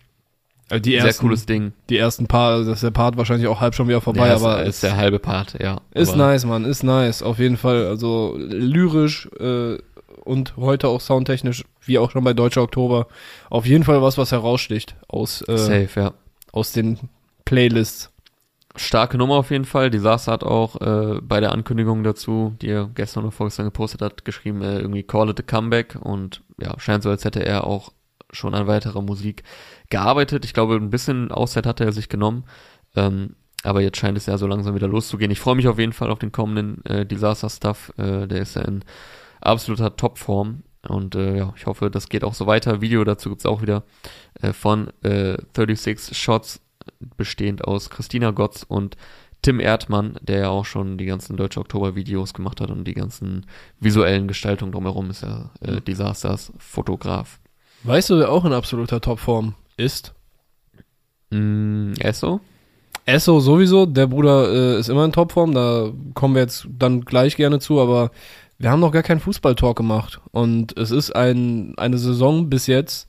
äh, 0.70 0.80
die 0.80 0.92
Sehr 0.92 1.06
ersten, 1.06 1.22
cooles 1.26 1.46
Ding. 1.48 1.74
die 1.90 1.98
ersten 1.98 2.28
paar, 2.28 2.60
das 2.60 2.68
ist 2.68 2.84
der 2.84 2.92
Part 2.92 3.18
wahrscheinlich 3.18 3.48
auch 3.48 3.62
halb 3.62 3.74
schon 3.76 3.88
wieder 3.88 4.00
vorbei, 4.02 4.28
ja, 4.28 4.36
aber 4.36 4.62
ist, 4.64 4.76
ist 4.76 4.84
der 4.84 4.96
halbe 4.96 5.20
Part, 5.20 5.60
ja. 5.62 5.82
Ist 5.92 6.10
aber, 6.10 6.18
nice, 6.18 6.46
Mann, 6.46 6.66
ist 6.66 6.84
nice, 6.84 7.22
auf 7.24 7.40
jeden 7.40 7.58
Fall. 7.58 7.88
Also 7.88 8.36
lyrisch 8.38 9.28
äh, 9.40 9.78
und 10.24 10.56
heute 10.58 10.88
auch 10.88 11.02
soundtechnisch, 11.02 11.64
wie 11.82 11.98
auch 12.00 12.12
schon 12.12 12.24
bei 12.24 12.34
Deutscher 12.34 12.62
Oktober, 12.62 13.08
auf 13.50 13.66
jeden 13.66 13.84
Fall 13.84 14.02
was, 14.02 14.18
was 14.18 14.32
heraussticht 14.32 14.96
aus, 15.08 15.42
äh, 15.48 15.58
Safe, 15.58 15.90
ja. 15.96 16.14
aus 16.52 16.72
den 16.72 16.98
Playlists. 17.44 18.12
Starke 18.78 19.17
Nummer 19.17 19.36
auf 19.36 19.51
jeden 19.51 19.65
Fall. 19.65 19.89
Disaster 19.89 20.32
hat 20.32 20.43
auch 20.43 20.80
äh, 20.82 21.21
bei 21.21 21.39
der 21.39 21.51
Ankündigung 21.51 22.03
dazu, 22.03 22.55
die 22.61 22.69
er 22.69 22.89
gestern 22.93 23.23
oder 23.23 23.32
vorgestern 23.32 23.65
gepostet 23.65 24.01
hat, 24.01 24.26
geschrieben, 24.26 24.61
äh, 24.61 24.80
irgendwie 24.80 25.03
Call 25.03 25.30
it 25.30 25.39
a 25.39 25.43
Comeback 25.43 25.97
und 25.99 26.41
ja, 26.59 26.78
scheint 26.80 27.03
so, 27.03 27.09
als 27.09 27.26
hätte 27.26 27.45
er 27.45 27.65
auch 27.65 27.91
schon 28.32 28.53
an 28.53 28.67
weiterer 28.67 29.01
Musik 29.01 29.43
gearbeitet. 29.89 30.45
Ich 30.45 30.53
glaube, 30.53 30.76
ein 30.76 30.89
bisschen 30.89 31.32
Auszeit 31.32 31.65
hatte 31.65 31.86
er 31.86 31.91
sich 31.91 32.09
genommen. 32.09 32.45
Ähm, 32.95 33.36
aber 33.63 33.82
jetzt 33.82 33.97
scheint 33.97 34.17
es 34.17 34.28
ja 34.28 34.38
so 34.38 34.45
langsam 34.45 34.76
wieder 34.76 34.88
loszugehen. 34.88 35.32
Ich 35.32 35.39
freue 35.39 35.55
mich 35.55 35.67
auf 35.67 35.80
jeden 35.80 35.93
Fall 35.93 36.11
auf 36.11 36.19
den 36.19 36.32
kommenden 36.32 36.86
äh, 36.86 37.05
Disaster-Stuff. 37.05 37.93
Äh, 37.97 38.28
der 38.28 38.41
ist 38.41 38.55
ja 38.55 38.61
in 38.61 38.84
absoluter 39.41 39.95
Topform. 39.95 40.63
Und 40.88 41.15
äh, 41.15 41.38
ja, 41.38 41.53
ich 41.55 41.65
hoffe, 41.65 41.89
das 41.89 42.09
geht 42.09 42.23
auch 42.23 42.36
so 42.36 42.45
weiter. 42.45 42.82
Video 42.82 43.03
dazu 43.03 43.30
gibt's 43.30 43.45
auch 43.45 43.63
wieder 43.63 43.84
äh, 44.41 44.53
von 44.53 44.91
äh, 45.01 45.38
36 45.55 46.15
Shots, 46.15 46.61
bestehend 47.18 47.66
aus 47.66 47.90
Christina 47.90 48.32
Gotz 48.32 48.64
und 48.68 48.98
Tim 49.42 49.60
Erdmann, 49.60 50.18
der 50.22 50.40
ja 50.40 50.50
auch 50.50 50.66
schon 50.66 50.98
die 50.98 51.06
ganzen 51.06 51.38
Deutsche 51.38 51.60
Oktober-Videos 51.60 52.34
gemacht 52.34 52.62
hat 52.62 52.72
und 52.72 52.84
die 52.86 52.96
ganzen 52.96 53.46
visuellen 53.80 54.28
Gestaltungen 54.28 54.72
drumherum 54.72 55.12
ist 55.12 55.22
ja 55.22 55.52
äh, 55.62 55.82
Disasters 55.82 56.52
Fotograf. 56.58 57.40
Weißt 57.84 58.10
du, 58.10 58.18
wer 58.18 58.32
auch 58.32 58.46
in 58.46 58.54
absoluter 58.54 59.02
Topform 59.02 59.54
ist? 59.78 60.16
Mm, 61.30 61.94
Esso? 62.00 62.40
Esso 63.06 63.40
sowieso, 63.40 63.86
der 63.86 64.08
Bruder 64.08 64.52
äh, 64.52 64.80
ist 64.80 64.90
immer 64.90 65.06
in 65.06 65.12
Topform, 65.12 65.54
da 65.54 65.92
kommen 66.16 66.34
wir 66.34 66.42
jetzt 66.42 66.68
dann 66.80 67.02
gleich 67.02 67.36
gerne 67.36 67.60
zu, 67.60 67.80
aber 67.80 68.10
wir 68.58 68.72
haben 68.72 68.80
noch 68.80 68.92
gar 68.92 69.04
keinen 69.04 69.20
Fußballtalk 69.20 69.78
gemacht 69.78 70.22
und 70.32 70.76
es 70.76 70.90
ist 70.90 71.16
ein, 71.16 71.76
eine 71.78 72.00
Saison 72.00 72.50
bis 72.50 72.66
jetzt, 72.66 73.08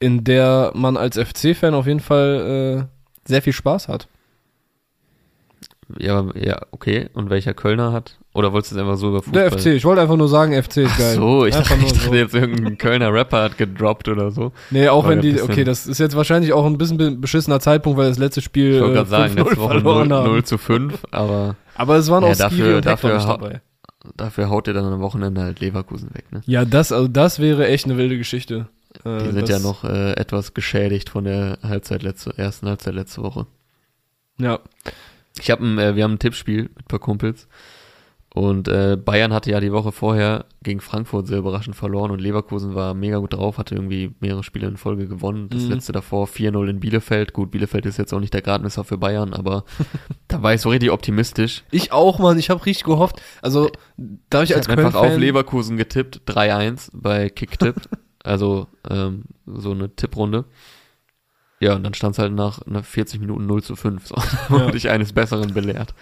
in 0.00 0.24
der 0.24 0.72
man 0.74 0.96
als 0.96 1.16
FC-Fan 1.18 1.74
auf 1.74 1.86
jeden 1.86 2.00
Fall 2.00 2.86
äh, 2.88 3.28
sehr 3.28 3.42
viel 3.42 3.52
Spaß 3.52 3.88
hat. 3.88 4.08
Ja, 5.98 6.26
ja, 6.34 6.58
okay. 6.70 7.08
Und 7.14 7.30
welcher 7.30 7.54
Kölner 7.54 7.92
hat? 7.92 8.18
Oder 8.34 8.52
wolltest 8.52 8.72
du 8.72 8.76
es 8.76 8.82
einfach 8.82 8.98
so 8.98 9.08
über 9.08 9.22
Fußball? 9.22 9.48
Der 9.48 9.58
FC, 9.58 9.66
ich 9.68 9.86
wollte 9.86 10.02
einfach 10.02 10.16
nur 10.18 10.28
sagen, 10.28 10.52
FC 10.52 10.78
ist 10.78 10.90
Ach 10.92 10.98
geil. 10.98 11.14
so, 11.14 11.46
ich 11.46 11.56
einfach 11.56 11.70
dachte, 11.70 11.86
ich 11.86 11.92
dachte 11.94 12.08
so. 12.08 12.14
jetzt 12.14 12.34
irgendein 12.34 12.76
Kölner 12.76 13.12
Rapper 13.12 13.42
hat 13.44 13.56
gedroppt 13.58 14.06
oder 14.08 14.30
so. 14.30 14.52
Nee, 14.70 14.88
auch 14.88 15.04
War 15.04 15.12
wenn 15.12 15.22
die, 15.22 15.40
okay, 15.40 15.64
das 15.64 15.86
ist 15.86 15.98
jetzt 15.98 16.14
wahrscheinlich 16.14 16.52
auch 16.52 16.66
ein 16.66 16.76
bisschen 16.76 16.98
be- 16.98 17.12
beschissener 17.12 17.58
Zeitpunkt, 17.58 17.98
weil 17.98 18.08
das 18.10 18.18
letzte 18.18 18.42
Spiel 18.42 18.74
Ich 18.74 18.96
äh, 19.00 19.04
sagen, 19.06 19.32
5-0 19.32 19.36
letzte 19.38 19.56
Woche 19.56 19.74
0, 19.74 19.80
verloren 19.82 20.12
haben. 20.12 20.26
0 20.30 20.44
zu 20.44 20.58
5, 20.58 21.06
aber 21.10 21.56
Aber 21.74 21.96
es 21.96 22.10
waren 22.10 22.22
Ja, 22.22 22.32
auch 22.32 22.36
dafür- 22.36 22.76
und 22.76 22.86
dafür 22.86 23.14
nicht 23.14 23.26
dabei. 23.28 23.62
dafür 24.14 24.50
haut 24.50 24.68
ihr 24.68 24.74
dann 24.74 24.84
am 24.92 25.00
Wochenende 25.00 25.40
halt 25.40 25.58
Leverkusen 25.60 26.10
weg, 26.14 26.30
ne? 26.32 26.42
Ja, 26.44 26.66
das, 26.66 26.92
also 26.92 27.08
das 27.08 27.38
wäre 27.40 27.66
echt 27.66 27.86
eine 27.86 27.96
wilde 27.96 28.18
Geschichte. 28.18 28.68
Äh, 29.04 29.18
Die 29.24 29.32
sind 29.32 29.48
ja 29.48 29.58
noch 29.58 29.84
äh, 29.84 30.12
etwas 30.14 30.54
geschädigt 30.54 31.08
von 31.10 31.24
der 31.24 31.58
Halbzeit 31.62 32.02
letzte, 32.02 32.36
ersten 32.36 32.68
Halbzeit 32.68 32.94
letzte 32.94 33.22
Woche. 33.22 33.46
Ja, 34.38 34.60
Ich 35.40 35.50
habe 35.50 35.64
ein, 35.64 35.78
äh, 35.78 35.96
wir 35.96 36.04
haben 36.04 36.14
ein 36.14 36.18
Tippspiel 36.18 36.62
mit 36.64 36.78
ein 36.78 36.84
paar 36.88 36.98
Kumpels 37.00 37.48
und 38.34 38.68
äh, 38.68 38.96
Bayern 39.02 39.32
hatte 39.32 39.50
ja 39.50 39.58
die 39.58 39.72
Woche 39.72 39.90
vorher 39.90 40.44
gegen 40.62 40.80
Frankfurt 40.80 41.26
sehr 41.26 41.38
überraschend 41.38 41.74
verloren 41.74 42.10
und 42.10 42.20
Leverkusen 42.20 42.74
war 42.74 42.92
mega 42.94 43.18
gut 43.18 43.32
drauf, 43.32 43.56
hatte 43.58 43.74
irgendwie 43.74 44.14
mehrere 44.20 44.44
Spiele 44.44 44.68
in 44.68 44.76
Folge 44.76 45.08
gewonnen. 45.08 45.48
Das 45.48 45.62
Mhm. 45.62 45.70
letzte 45.70 45.92
davor 45.92 46.26
4-0 46.28 46.68
in 46.68 46.78
Bielefeld. 46.78 47.32
Gut, 47.32 47.50
Bielefeld 47.50 47.86
ist 47.86 47.96
jetzt 47.96 48.12
auch 48.12 48.20
nicht 48.20 48.34
der 48.34 48.42
Gradmesser 48.42 48.84
für 48.84 48.98
Bayern, 48.98 49.32
aber 49.32 49.64
da 50.28 50.42
war 50.42 50.54
ich 50.54 50.60
so 50.60 50.68
richtig 50.68 50.90
optimistisch. 50.92 51.64
ich 51.70 51.90
auch, 51.90 52.18
Mann. 52.18 52.38
Ich 52.38 52.50
habe 52.50 52.64
richtig 52.66 52.84
gehofft. 52.84 53.20
Also, 53.42 53.70
da 54.30 54.42
ich 54.42 54.50
Ich 54.50 54.56
als 54.56 54.68
habe 54.68 54.84
einfach 54.86 55.00
auf. 55.00 55.16
Leverkusen 55.16 55.76
getippt, 55.76 56.20
3-1 56.26 56.90
bei 56.92 57.30
Kicktipp, 57.30 57.76
also 58.28 58.66
ähm, 58.88 59.24
so 59.46 59.72
eine 59.72 59.94
Tipprunde. 59.94 60.44
Ja, 61.60 61.74
und 61.74 61.82
dann 61.82 61.94
stand 61.94 62.12
es 62.12 62.18
halt 62.18 62.32
nach, 62.32 62.60
nach 62.66 62.84
40 62.84 63.20
Minuten 63.20 63.46
0 63.46 63.62
zu 63.62 63.74
5. 63.74 64.06
So. 64.06 64.14
Ja. 64.48 64.66
wurde 64.66 64.76
ich 64.76 64.90
eines 64.90 65.12
Besseren 65.12 65.52
belehrt. 65.54 65.94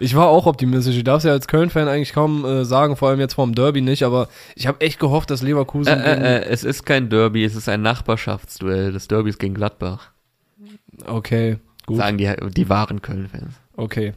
Ich 0.00 0.16
war 0.16 0.26
auch 0.26 0.46
optimistisch. 0.46 0.96
Ich 0.96 1.04
darf 1.04 1.18
es 1.18 1.24
ja 1.24 1.30
als 1.30 1.46
Köln-Fan 1.46 1.86
eigentlich 1.86 2.12
kaum 2.12 2.44
äh, 2.44 2.64
sagen, 2.64 2.96
vor 2.96 3.10
allem 3.10 3.20
jetzt 3.20 3.34
vorm 3.34 3.54
Derby 3.54 3.80
nicht, 3.80 4.02
aber 4.02 4.28
ich 4.56 4.66
habe 4.66 4.80
echt 4.80 4.98
gehofft, 4.98 5.30
dass 5.30 5.40
Leverkusen... 5.42 5.92
Äh, 5.92 6.14
äh, 6.14 6.36
äh, 6.38 6.44
es 6.46 6.64
ist 6.64 6.84
kein 6.84 7.10
Derby, 7.10 7.44
es 7.44 7.54
ist 7.54 7.68
ein 7.68 7.82
Nachbarschaftsduell. 7.82 8.92
Das 8.92 9.06
Derby 9.06 9.30
ist 9.30 9.38
gegen 9.38 9.54
Gladbach. 9.54 10.10
Okay, 11.06 11.58
gut. 11.86 11.98
Sagen 11.98 12.18
die, 12.18 12.32
die 12.50 12.68
wahren 12.68 13.02
Köln-Fans. 13.02 13.54
Okay. 13.76 14.14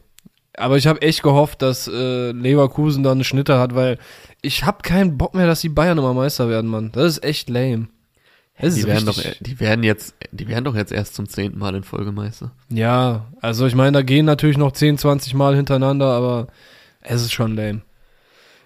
Aber 0.58 0.76
ich 0.76 0.86
habe 0.86 1.02
echt 1.02 1.22
gehofft, 1.22 1.62
dass 1.62 1.88
äh, 1.88 2.32
Leverkusen 2.32 3.02
da 3.02 3.12
eine 3.12 3.24
Schnitte 3.24 3.58
hat, 3.58 3.74
weil 3.74 3.98
ich 4.42 4.64
habe 4.64 4.82
keinen 4.82 5.18
Bock 5.18 5.34
mehr, 5.34 5.46
dass 5.46 5.60
die 5.60 5.68
Bayern 5.68 5.98
immer 5.98 6.14
Meister 6.14 6.48
werden, 6.48 6.70
Mann. 6.70 6.90
Das 6.92 7.04
ist 7.12 7.24
echt 7.24 7.48
lame. 7.48 7.88
Das 8.60 8.74
Die 8.74 8.86
werden, 8.86 9.06
doch, 9.06 9.22
die 9.40 9.60
werden 9.60 9.84
jetzt, 9.84 10.16
die 10.32 10.48
werden 10.48 10.64
doch 10.64 10.74
jetzt 10.74 10.90
erst 10.90 11.14
zum 11.14 11.28
zehnten 11.28 11.60
Mal 11.60 11.76
in 11.76 11.84
Folge 11.84 12.10
Meister. 12.10 12.50
Ja, 12.68 13.26
also 13.40 13.66
ich 13.66 13.76
meine, 13.76 13.92
da 13.92 14.02
gehen 14.02 14.26
natürlich 14.26 14.58
noch 14.58 14.72
10, 14.72 14.98
20 14.98 15.34
Mal 15.34 15.54
hintereinander, 15.54 16.06
aber 16.06 16.48
es 17.00 17.22
ist 17.22 17.32
schon 17.32 17.54
lame. 17.54 17.82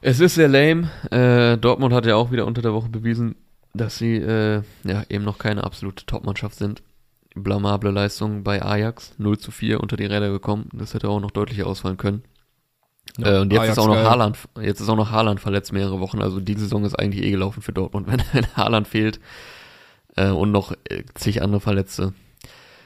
Es 0.00 0.18
ist 0.18 0.36
sehr 0.36 0.48
lame. 0.48 0.90
Äh, 1.10 1.58
Dortmund 1.58 1.92
hat 1.92 2.06
ja 2.06 2.16
auch 2.16 2.32
wieder 2.32 2.46
unter 2.46 2.62
der 2.62 2.72
Woche 2.72 2.88
bewiesen, 2.88 3.36
dass 3.74 3.98
sie 3.98 4.16
äh, 4.16 4.62
ja 4.84 5.02
eben 5.10 5.24
noch 5.24 5.38
keine 5.38 5.62
absolute 5.64 6.06
Topmannschaft 6.06 6.56
sind. 6.56 6.82
Blamable 7.34 7.90
Leistung 7.90 8.44
bei 8.44 8.62
Ajax, 8.62 9.14
0 9.18 9.38
zu 9.38 9.50
4 9.50 9.80
unter 9.80 9.96
die 9.96 10.06
Räder 10.06 10.30
gekommen. 10.30 10.68
Das 10.72 10.94
hätte 10.94 11.08
auch 11.08 11.20
noch 11.20 11.30
deutlicher 11.30 11.66
ausfallen 11.66 11.96
können. 11.96 12.22
Ja, 13.18 13.36
äh, 13.36 13.40
und 13.40 13.52
jetzt 13.52 13.62
Ajax 13.62 13.72
ist 13.72 13.82
auch 13.82 13.88
noch 13.88 13.94
geil. 13.94 14.10
Haaland, 14.10 14.38
jetzt 14.60 14.80
ist 14.80 14.88
auch 14.88 14.96
noch 14.96 15.10
Haaland 15.10 15.40
verletzt 15.40 15.72
mehrere 15.72 16.00
Wochen. 16.00 16.22
Also 16.22 16.40
die 16.40 16.54
Saison 16.54 16.84
ist 16.84 16.94
eigentlich 16.94 17.24
eh 17.24 17.30
gelaufen 17.30 17.62
für 17.62 17.72
Dortmund, 17.72 18.06
wenn, 18.10 18.22
wenn 18.32 18.46
Haaland 18.56 18.88
fehlt 18.88 19.20
äh, 20.16 20.28
und 20.28 20.52
noch 20.52 20.72
äh, 20.88 21.04
zig 21.14 21.42
andere 21.42 21.60
Verletzte. 21.60 22.12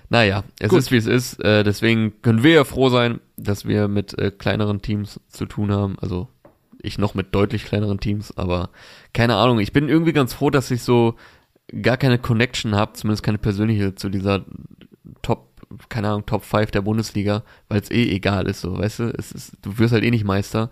Naja, 0.09 0.45
es 0.61 0.69
Gut. 0.69 0.79
ist 0.79 0.91
wie 0.93 0.97
es 0.97 1.07
ist. 1.07 1.43
Äh, 1.43 1.65
deswegen 1.65 2.23
können 2.23 2.43
wir 2.43 2.53
ja 2.53 2.65
froh 2.65 2.89
sein, 2.89 3.21
dass 3.37 3.67
wir 3.67 3.89
mit 3.89 4.17
äh, 4.19 4.31
kleineren 4.31 4.81
Teams 4.81 5.21
zu 5.29 5.47
tun 5.47 5.73
haben. 5.73 5.97
Also 6.01 6.29
ich 6.81 6.99
noch 6.99 7.15
mit 7.15 7.35
deutlich 7.35 7.65
kleineren 7.65 7.99
Teams, 7.99 8.37
aber 8.37 8.71
keine 9.13 9.37
Ahnung. 9.37 9.59
Ich 9.59 9.73
bin 9.73 9.89
irgendwie 9.89 10.13
ganz 10.13 10.33
froh, 10.33 10.51
dass 10.51 10.71
ich 10.71 10.83
so 10.83 11.17
gar 11.83 11.97
keine 11.97 12.19
Connection 12.19 12.75
habe, 12.75 12.93
zumindest 12.95 13.23
keine 13.23 13.39
persönliche 13.39 13.95
zu 13.95 14.09
dieser 14.09 14.45
Top 15.23 15.47
keine 15.89 16.09
Ahnung, 16.09 16.27
Top 16.27 16.45
5 16.45 16.71
der 16.71 16.83
Bundesliga, 16.83 17.43
weil 17.69 17.81
es 17.81 17.91
eh 17.91 18.09
egal 18.11 18.47
ist, 18.47 18.61
so, 18.61 18.79
weißt 18.79 19.01
du, 19.01 19.05
es 19.19 19.33
ist, 19.33 19.57
du 19.63 19.79
wirst 19.79 19.93
halt 19.93 20.05
eh 20.05 20.11
nicht 20.11 20.25
Meister. 20.25 20.71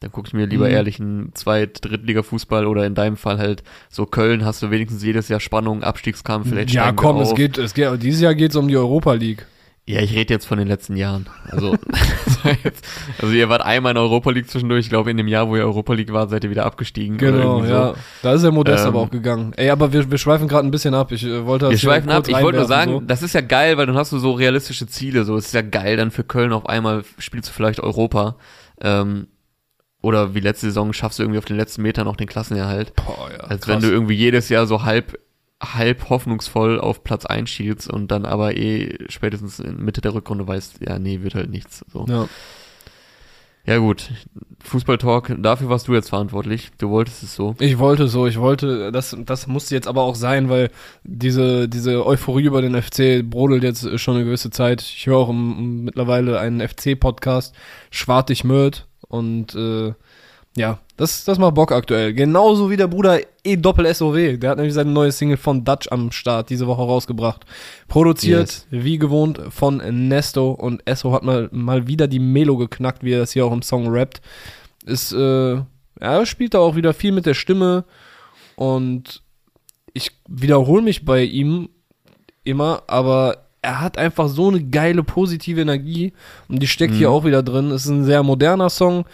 Dann 0.00 0.10
gucke 0.10 0.26
ich 0.26 0.34
mir 0.34 0.46
lieber 0.46 0.68
Mhm. 0.68 0.74
ehrlich 0.74 1.00
einen 1.00 1.34
Zweit-, 1.34 1.84
Drittliga-Fußball 1.84 2.66
oder 2.66 2.84
in 2.84 2.94
deinem 2.94 3.16
Fall 3.16 3.38
halt 3.38 3.62
so 3.88 4.06
Köln, 4.06 4.44
hast 4.44 4.60
du 4.62 4.70
wenigstens 4.70 5.02
jedes 5.02 5.28
Jahr 5.28 5.40
Spannung, 5.40 5.82
Abstiegskampf, 5.82 6.48
vielleicht 6.48 6.72
ja, 6.72 6.92
komm, 6.92 7.20
es 7.20 7.34
geht, 7.34 7.56
es 7.58 7.74
geht, 7.74 8.02
dieses 8.02 8.20
Jahr 8.20 8.34
geht 8.34 8.50
es 8.50 8.56
um 8.56 8.68
die 8.68 8.76
Europa 8.76 9.14
League. 9.14 9.46
Ja, 9.86 10.00
ich 10.00 10.14
rede 10.14 10.32
jetzt 10.32 10.46
von 10.46 10.56
den 10.56 10.66
letzten 10.66 10.96
Jahren. 10.96 11.28
Also, 11.50 11.76
also 13.20 13.34
ihr 13.34 13.50
wart 13.50 13.60
einmal 13.60 13.92
in 13.92 13.98
Europa 13.98 14.30
League 14.30 14.48
zwischendurch. 14.48 14.86
Ich 14.86 14.88
glaube, 14.88 15.10
in 15.10 15.18
dem 15.18 15.28
Jahr, 15.28 15.46
wo 15.48 15.56
ihr 15.56 15.64
Europa 15.64 15.92
League 15.92 16.10
wart, 16.10 16.30
seid 16.30 16.42
ihr 16.42 16.48
wieder 16.48 16.64
abgestiegen. 16.64 17.18
Genau, 17.18 17.58
irgendwie 17.58 17.70
ja. 17.70 17.94
Da 18.22 18.32
ist 18.32 18.42
der 18.42 18.52
Modest 18.52 18.84
Ähm, 18.84 18.88
aber 18.88 19.00
auch 19.00 19.10
gegangen. 19.10 19.52
Ey, 19.56 19.68
aber 19.68 19.92
wir, 19.92 20.10
wir 20.10 20.16
schweifen 20.16 20.48
gerade 20.48 20.66
ein 20.66 20.70
bisschen 20.70 20.94
ab. 20.94 21.12
Ich 21.12 21.24
äh, 21.24 21.44
wollte 21.44 21.68
Wir 21.68 21.76
schweifen 21.76 22.08
ab. 22.10 22.26
Ich 22.26 22.34
wollte 22.34 22.58
nur 22.58 22.66
sagen, 22.66 22.92
reinwerfen, 22.92 23.08
das 23.08 23.22
ist 23.22 23.34
ja 23.34 23.42
geil, 23.42 23.76
weil 23.76 23.84
dann 23.84 23.96
hast 23.96 24.10
du 24.10 24.18
so 24.18 24.32
realistische 24.32 24.86
Ziele. 24.86 25.24
So, 25.24 25.36
es 25.36 25.46
ist 25.46 25.54
ja 25.54 25.62
geil, 25.62 25.98
dann 25.98 26.10
für 26.10 26.24
Köln 26.24 26.54
auf 26.54 26.66
einmal 26.66 27.04
spielst 27.18 27.50
du 27.50 27.52
vielleicht 27.52 27.80
Europa. 27.80 28.36
Ähm, 28.80 29.26
oder 30.00 30.34
wie 30.34 30.40
letzte 30.40 30.66
Saison 30.66 30.94
schaffst 30.94 31.18
du 31.18 31.22
irgendwie 31.24 31.38
auf 31.38 31.44
den 31.44 31.56
letzten 31.56 31.82
Metern 31.82 32.06
noch 32.06 32.16
den 32.16 32.26
Klassenerhalt. 32.26 32.94
So. 32.96 33.04
Boah, 33.04 33.30
ja, 33.30 33.38
Als 33.40 33.66
krass. 33.66 33.74
wenn 33.74 33.82
du 33.82 33.94
irgendwie 33.94 34.14
jedes 34.14 34.48
Jahr 34.48 34.66
so 34.66 34.82
halb 34.82 35.18
halb 35.72 36.10
hoffnungsvoll 36.10 36.78
auf 36.80 37.04
Platz 37.04 37.24
einschielst 37.24 37.88
und 37.88 38.10
dann 38.10 38.26
aber 38.26 38.56
eh 38.56 38.98
spätestens 39.08 39.60
in 39.60 39.82
Mitte 39.82 40.00
der 40.00 40.14
Rückrunde 40.14 40.46
weißt, 40.46 40.80
ja, 40.86 40.98
nee, 40.98 41.22
wird 41.22 41.34
halt 41.34 41.50
nichts. 41.50 41.84
So. 41.92 42.04
ja. 42.08 42.28
Ja 43.66 43.78
gut, 43.78 44.10
Fußballtalk, 44.62 45.36
dafür 45.38 45.70
warst 45.70 45.88
du 45.88 45.94
jetzt 45.94 46.10
verantwortlich. 46.10 46.70
Du 46.76 46.90
wolltest 46.90 47.22
es 47.22 47.34
so. 47.34 47.54
Ich 47.60 47.78
wollte 47.78 48.08
so, 48.08 48.26
ich 48.26 48.38
wollte, 48.38 48.92
das, 48.92 49.16
das 49.24 49.46
musste 49.46 49.74
jetzt 49.74 49.88
aber 49.88 50.02
auch 50.02 50.16
sein, 50.16 50.50
weil 50.50 50.70
diese, 51.02 51.66
diese 51.66 52.04
Euphorie 52.04 52.44
über 52.44 52.60
den 52.60 52.80
FC 52.80 53.22
brodelt 53.24 53.62
jetzt 53.62 53.98
schon 53.98 54.16
eine 54.16 54.26
gewisse 54.26 54.50
Zeit. 54.50 54.82
Ich 54.82 55.06
höre 55.06 55.16
auch 55.16 55.30
im, 55.30 55.84
mittlerweile 55.84 56.38
einen 56.40 56.60
FC-Podcast, 56.60 57.54
Schwartig 57.90 58.44
Mörd 58.44 58.86
und 59.08 59.54
äh, 59.54 59.94
ja, 60.56 60.78
das, 60.96 61.24
das 61.24 61.38
macht 61.38 61.54
Bock 61.54 61.72
aktuell. 61.72 62.12
Genauso 62.14 62.70
wie 62.70 62.76
der 62.76 62.86
Bruder 62.86 63.18
E-Doppel-SOW. 63.42 64.38
Der 64.38 64.50
hat 64.50 64.58
nämlich 64.58 64.74
seine 64.74 64.90
neue 64.92 65.10
Single 65.10 65.36
von 65.36 65.64
Dutch 65.64 65.88
am 65.90 66.12
Start 66.12 66.50
diese 66.50 66.66
Woche 66.68 66.82
rausgebracht. 66.82 67.44
Produziert, 67.88 68.40
Yes. 68.48 68.66
wie 68.70 68.98
gewohnt, 68.98 69.40
von 69.50 69.78
Nesto 70.08 70.52
und 70.52 70.86
Esso 70.86 71.12
hat 71.12 71.24
mal, 71.24 71.48
mal 71.50 71.86
wieder 71.88 72.06
die 72.06 72.20
Melo 72.20 72.56
geknackt, 72.56 73.02
wie 73.02 73.12
er 73.12 73.18
das 73.20 73.32
hier 73.32 73.44
auch 73.44 73.52
im 73.52 73.62
Song 73.62 73.88
rappt. 73.88 74.20
Ist, 74.86 75.12
äh, 75.12 75.56
er 76.00 76.26
spielt 76.26 76.54
da 76.54 76.58
auch 76.60 76.76
wieder 76.76 76.94
viel 76.94 77.10
mit 77.12 77.26
der 77.26 77.34
Stimme 77.34 77.84
und 78.56 79.22
ich 79.92 80.10
wiederhole 80.28 80.82
mich 80.82 81.04
bei 81.04 81.22
ihm 81.24 81.68
immer, 82.44 82.82
aber 82.86 83.38
er 83.62 83.80
hat 83.80 83.96
einfach 83.96 84.28
so 84.28 84.48
eine 84.48 84.62
geile 84.62 85.02
positive 85.02 85.60
Energie 85.60 86.12
und 86.48 86.62
die 86.62 86.66
steckt 86.66 86.94
hier 86.94 87.08
Mhm. 87.08 87.14
auch 87.14 87.24
wieder 87.24 87.42
drin. 87.42 87.70
Es 87.70 87.84
ist 87.86 87.90
ein 87.90 88.04
sehr 88.04 88.22
moderner 88.22 88.68
Song. 88.70 89.06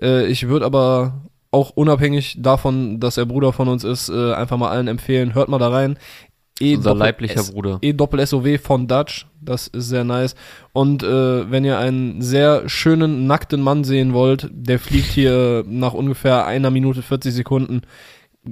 Äh, 0.00 0.26
ich 0.26 0.48
würde 0.48 0.64
aber 0.66 1.22
auch 1.50 1.70
unabhängig 1.70 2.36
davon, 2.40 3.00
dass 3.00 3.16
er 3.16 3.26
Bruder 3.26 3.52
von 3.52 3.68
uns 3.68 3.84
ist, 3.84 4.08
äh, 4.08 4.32
einfach 4.34 4.56
mal 4.58 4.70
allen 4.70 4.88
empfehlen, 4.88 5.34
hört 5.34 5.48
mal 5.48 5.58
da 5.58 5.68
rein. 5.68 5.98
E 6.58 6.74
Unser 6.76 6.94
leiblicher 6.94 7.40
S- 7.40 7.52
Bruder. 7.52 7.78
E-Doppel-SOW 7.82 8.58
von 8.60 8.88
Dutch, 8.88 9.26
das 9.42 9.66
ist 9.68 9.88
sehr 9.88 10.04
nice. 10.04 10.34
Und 10.72 11.02
äh, 11.02 11.50
wenn 11.50 11.64
ihr 11.64 11.78
einen 11.78 12.22
sehr 12.22 12.68
schönen, 12.68 13.26
nackten 13.26 13.60
Mann 13.60 13.84
sehen 13.84 14.14
wollt, 14.14 14.48
der 14.52 14.78
fliegt 14.78 15.08
hier 15.08 15.64
nach 15.66 15.92
ungefähr 15.92 16.46
einer 16.46 16.70
Minute 16.70 17.02
40 17.02 17.34
Sekunden, 17.34 17.82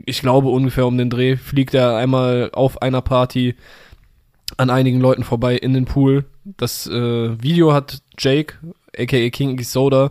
ich 0.07 0.21
glaube 0.21 0.49
ungefähr 0.49 0.87
um 0.87 0.99
den 0.99 1.09
Dreh, 1.09 1.37
fliegt 1.37 1.73
er 1.73 1.97
einmal 1.97 2.51
auf 2.53 2.83
einer 2.83 3.01
Party 3.01 3.55
an 4.59 4.69
einigen 4.71 5.01
Leuten 5.01 5.25
vorbei 5.25 5.57
in 5.57 5.73
den 5.73 5.85
Pool. 5.87 6.27
Das 6.45 6.87
äh, 6.87 7.43
Video 7.43 7.73
hat 7.73 8.03
Jake, 8.19 8.55
aka 8.97 9.31
King 9.31 9.59
Soda, 9.63 10.11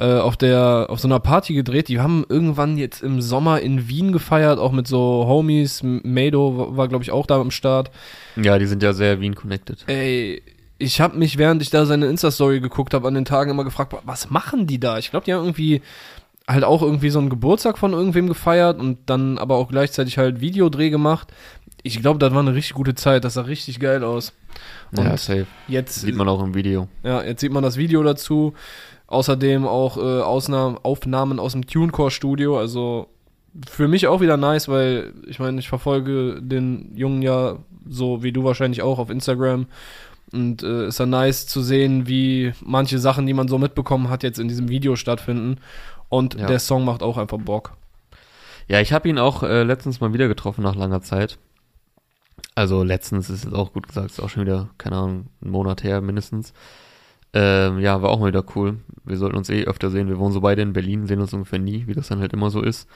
äh, 0.00 0.18
auf 0.18 0.36
der 0.36 0.86
auf 0.88 1.00
so 1.00 1.08
einer 1.08 1.20
Party 1.20 1.54
gedreht. 1.54 1.88
Die 1.88 2.00
haben 2.00 2.24
irgendwann 2.28 2.76
jetzt 2.76 3.02
im 3.02 3.20
Sommer 3.20 3.60
in 3.60 3.88
Wien 3.88 4.12
gefeiert, 4.12 4.58
auch 4.58 4.72
mit 4.72 4.86
so 4.86 5.24
Homies. 5.26 5.82
Mado 5.82 6.58
war, 6.58 6.76
war 6.76 6.88
glaube 6.88 7.04
ich 7.04 7.10
auch 7.10 7.26
da 7.26 7.40
am 7.40 7.50
Start. 7.50 7.90
Ja, 8.36 8.58
die 8.58 8.66
sind 8.66 8.82
ja 8.82 8.92
sehr 8.92 9.20
Wien 9.20 9.34
connected. 9.34 9.84
Ey, 9.86 10.42
ich 10.78 11.00
habe 11.00 11.16
mich, 11.16 11.38
während 11.38 11.62
ich 11.62 11.70
da 11.70 11.86
seine 11.86 12.06
Insta-Story 12.06 12.60
geguckt 12.60 12.94
habe, 12.94 13.06
an 13.06 13.14
den 13.14 13.24
Tagen 13.24 13.50
immer 13.50 13.64
gefragt, 13.64 13.94
was 14.04 14.30
machen 14.30 14.66
die 14.66 14.80
da? 14.80 14.98
Ich 14.98 15.10
glaube, 15.10 15.24
die 15.24 15.32
haben 15.32 15.44
irgendwie 15.44 15.82
halt 16.46 16.64
auch 16.64 16.82
irgendwie 16.82 17.10
so 17.10 17.20
einen 17.20 17.30
Geburtstag 17.30 17.78
von 17.78 17.92
irgendwem 17.92 18.26
gefeiert 18.26 18.78
und 18.78 18.98
dann 19.06 19.38
aber 19.38 19.56
auch 19.56 19.68
gleichzeitig 19.68 20.18
halt 20.18 20.40
Videodreh 20.40 20.90
gemacht. 20.90 21.32
Ich 21.82 22.00
glaube, 22.00 22.18
das 22.18 22.32
war 22.32 22.40
eine 22.40 22.54
richtig 22.54 22.74
gute 22.74 22.94
Zeit. 22.94 23.24
Das 23.24 23.34
sah 23.34 23.42
richtig 23.42 23.78
geil 23.78 24.02
aus. 24.04 24.32
Und 24.92 25.04
ja, 25.04 25.16
safe. 25.16 25.46
jetzt 25.68 26.00
Sieht 26.00 26.16
man 26.16 26.28
auch 26.28 26.42
im 26.42 26.54
Video. 26.54 26.88
ja, 27.02 27.22
jetzt 27.22 27.40
sieht 27.40 27.52
man 27.52 27.62
das 27.62 27.76
Video 27.76 28.02
dazu. 28.02 28.54
Außerdem 29.06 29.66
auch 29.66 29.96
äh, 29.96 30.20
Ausnahmen, 30.22 30.78
Aufnahmen 30.82 31.38
aus 31.38 31.52
dem 31.52 31.66
TuneCore-Studio. 31.66 32.58
Also 32.58 33.08
für 33.68 33.86
mich 33.86 34.06
auch 34.06 34.20
wieder 34.20 34.36
nice, 34.36 34.68
weil 34.68 35.12
ich 35.26 35.38
meine, 35.38 35.60
ich 35.60 35.68
verfolge 35.68 36.40
den 36.42 36.96
Jungen 36.96 37.22
ja 37.22 37.58
so 37.88 38.22
wie 38.22 38.32
du 38.32 38.44
wahrscheinlich 38.44 38.82
auch 38.82 38.98
auf 38.98 39.10
Instagram. 39.10 39.66
Und 40.32 40.62
äh, 40.62 40.88
ist 40.88 40.98
ja 40.98 41.06
nice 41.06 41.46
zu 41.46 41.62
sehen, 41.62 42.08
wie 42.08 42.52
manche 42.64 42.98
Sachen, 42.98 43.26
die 43.26 43.34
man 43.34 43.46
so 43.46 43.58
mitbekommen 43.58 44.08
hat, 44.08 44.22
jetzt 44.22 44.38
in 44.40 44.48
diesem 44.48 44.68
Video 44.68 44.96
stattfinden. 44.96 45.58
Und 46.08 46.34
Ja. 46.34 46.46
der 46.46 46.58
Song 46.58 46.84
macht 46.84 47.02
auch 47.02 47.18
einfach 47.18 47.38
Bock. 47.38 47.76
Ja, 48.66 48.80
ich 48.80 48.92
habe 48.92 49.08
ihn 49.08 49.18
auch 49.18 49.42
äh, 49.42 49.62
letztens 49.62 50.00
mal 50.00 50.12
wieder 50.12 50.26
getroffen 50.26 50.62
nach 50.62 50.74
langer 50.74 51.02
Zeit. 51.02 51.38
Also 52.54 52.82
letztens 52.82 53.30
ist 53.30 53.44
jetzt 53.44 53.54
auch 53.54 53.72
gut 53.72 53.86
gesagt, 53.88 54.10
ist 54.10 54.20
auch 54.20 54.28
schon 54.30 54.44
wieder, 54.44 54.70
keine 54.78 54.96
Ahnung, 54.96 55.26
einen 55.42 55.50
Monat 55.50 55.84
her 55.84 56.00
mindestens. 56.00 56.52
Ähm, 57.36 57.80
ja, 57.80 58.00
war 58.00 58.10
auch 58.10 58.20
mal 58.20 58.28
wieder 58.28 58.44
cool. 58.54 58.78
Wir 59.04 59.16
sollten 59.16 59.36
uns 59.36 59.50
eh 59.50 59.64
öfter 59.64 59.90
sehen. 59.90 60.08
Wir 60.08 60.18
wohnen 60.18 60.32
so 60.32 60.40
beide 60.40 60.62
in 60.62 60.72
Berlin, 60.72 61.06
sehen 61.06 61.20
uns 61.20 61.32
ungefähr 61.34 61.58
nie, 61.58 61.86
wie 61.88 61.94
das 61.94 62.08
dann 62.08 62.20
halt 62.20 62.32
immer 62.32 62.48
so 62.50 62.62
ist. 62.62 62.88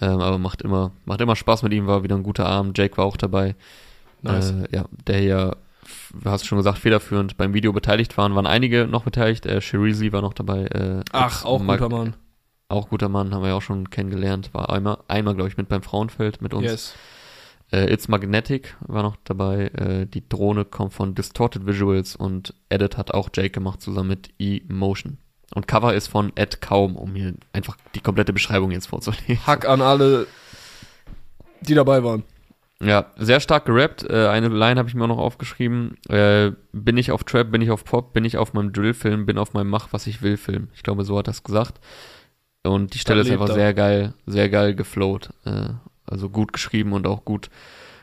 Ähm, 0.00 0.20
aber 0.20 0.38
macht 0.38 0.60
immer, 0.62 0.90
macht 1.04 1.20
immer 1.20 1.36
Spaß 1.36 1.62
mit 1.62 1.72
ihm, 1.72 1.86
war 1.86 2.02
wieder 2.02 2.16
ein 2.16 2.22
guter 2.24 2.46
Abend. 2.46 2.76
Jake 2.76 2.96
war 2.98 3.04
auch 3.04 3.16
dabei. 3.16 3.54
Nice. 4.22 4.50
Äh, 4.50 4.76
ja, 4.76 4.84
der 5.06 5.22
ja, 5.22 5.50
f- 5.84 6.12
du 6.20 6.28
hast 6.28 6.46
schon 6.46 6.58
gesagt, 6.58 6.78
federführend 6.78 7.36
beim 7.36 7.54
Video 7.54 7.72
beteiligt 7.72 8.18
waren, 8.18 8.34
waren 8.34 8.46
einige 8.46 8.86
noch 8.88 9.04
beteiligt. 9.04 9.46
Äh, 9.46 9.60
Shirizi 9.60 10.12
war 10.12 10.20
noch 10.20 10.34
dabei. 10.34 10.64
Äh, 10.66 11.02
Ach, 11.12 11.44
auch 11.44 11.62
Mag- 11.62 11.78
guter 11.80 11.96
Mann. 11.96 12.14
Auch 12.68 12.88
guter 12.88 13.08
Mann, 13.08 13.32
haben 13.32 13.42
wir 13.42 13.50
ja 13.50 13.54
auch 13.54 13.62
schon 13.62 13.88
kennengelernt. 13.90 14.50
War 14.52 14.70
einmal, 14.70 14.98
einmal 15.06 15.34
glaube 15.36 15.48
ich, 15.48 15.56
mit 15.56 15.68
beim 15.68 15.82
Frauenfeld 15.82 16.42
mit 16.42 16.52
uns. 16.52 16.64
Yes. 16.66 16.94
Äh, 17.72 17.92
It's 17.92 18.08
Magnetic 18.08 18.76
war 18.80 19.02
noch 19.02 19.16
dabei. 19.24 19.66
Äh, 19.68 20.06
die 20.06 20.28
Drohne 20.28 20.64
kommt 20.64 20.94
von 20.94 21.14
Distorted 21.14 21.66
Visuals 21.66 22.16
und 22.16 22.54
Edit 22.68 22.96
hat 22.96 23.12
auch 23.12 23.28
Jake 23.34 23.50
gemacht 23.50 23.82
zusammen 23.82 24.08
mit 24.08 24.30
E-Motion. 24.38 25.18
Und 25.54 25.68
Cover 25.68 25.94
ist 25.94 26.08
von 26.08 26.32
Ed 26.34 26.60
Kaum, 26.60 26.96
um 26.96 27.14
hier 27.14 27.34
einfach 27.52 27.76
die 27.94 28.00
komplette 28.00 28.32
Beschreibung 28.32 28.70
jetzt 28.70 28.86
vorzulesen. 28.86 29.46
Hack 29.46 29.68
an 29.68 29.80
alle, 29.80 30.26
die 31.60 31.74
dabei 31.74 32.02
waren. 32.02 32.24
Ja, 32.82 33.12
sehr 33.16 33.40
stark 33.40 33.64
gerappt. 33.64 34.04
Äh, 34.08 34.28
eine 34.28 34.48
Line 34.48 34.78
habe 34.78 34.88
ich 34.88 34.94
mir 34.94 35.04
auch 35.04 35.08
noch 35.08 35.18
aufgeschrieben. 35.18 35.96
Äh, 36.08 36.52
bin 36.72 36.98
ich 36.98 37.10
auf 37.10 37.24
Trap, 37.24 37.50
bin 37.50 37.62
ich 37.62 37.70
auf 37.70 37.84
Pop, 37.84 38.12
bin 38.12 38.24
ich 38.24 38.36
auf 38.36 38.52
meinem 38.52 38.72
Drill-Film, 38.72 39.24
bin 39.24 39.38
auf 39.38 39.54
meinem 39.54 39.70
Mach, 39.70 39.88
was 39.92 40.06
ich 40.06 40.20
will 40.20 40.36
Film. 40.36 40.68
Ich 40.74 40.82
glaube, 40.82 41.04
so 41.04 41.16
hat 41.16 41.28
er 41.28 41.30
es 41.30 41.42
gesagt. 41.42 41.80
Und 42.64 42.92
die 42.92 42.98
Stelle 42.98 43.20
Das 43.20 43.28
ist 43.28 43.32
einfach 43.32 43.54
sehr 43.54 43.72
geil, 43.72 44.12
sehr 44.26 44.50
geil 44.50 44.74
geflowt. 44.74 45.30
Äh, 45.44 45.70
also 46.06 46.28
gut 46.28 46.52
geschrieben 46.52 46.92
und 46.92 47.06
auch 47.06 47.24
gut 47.24 47.50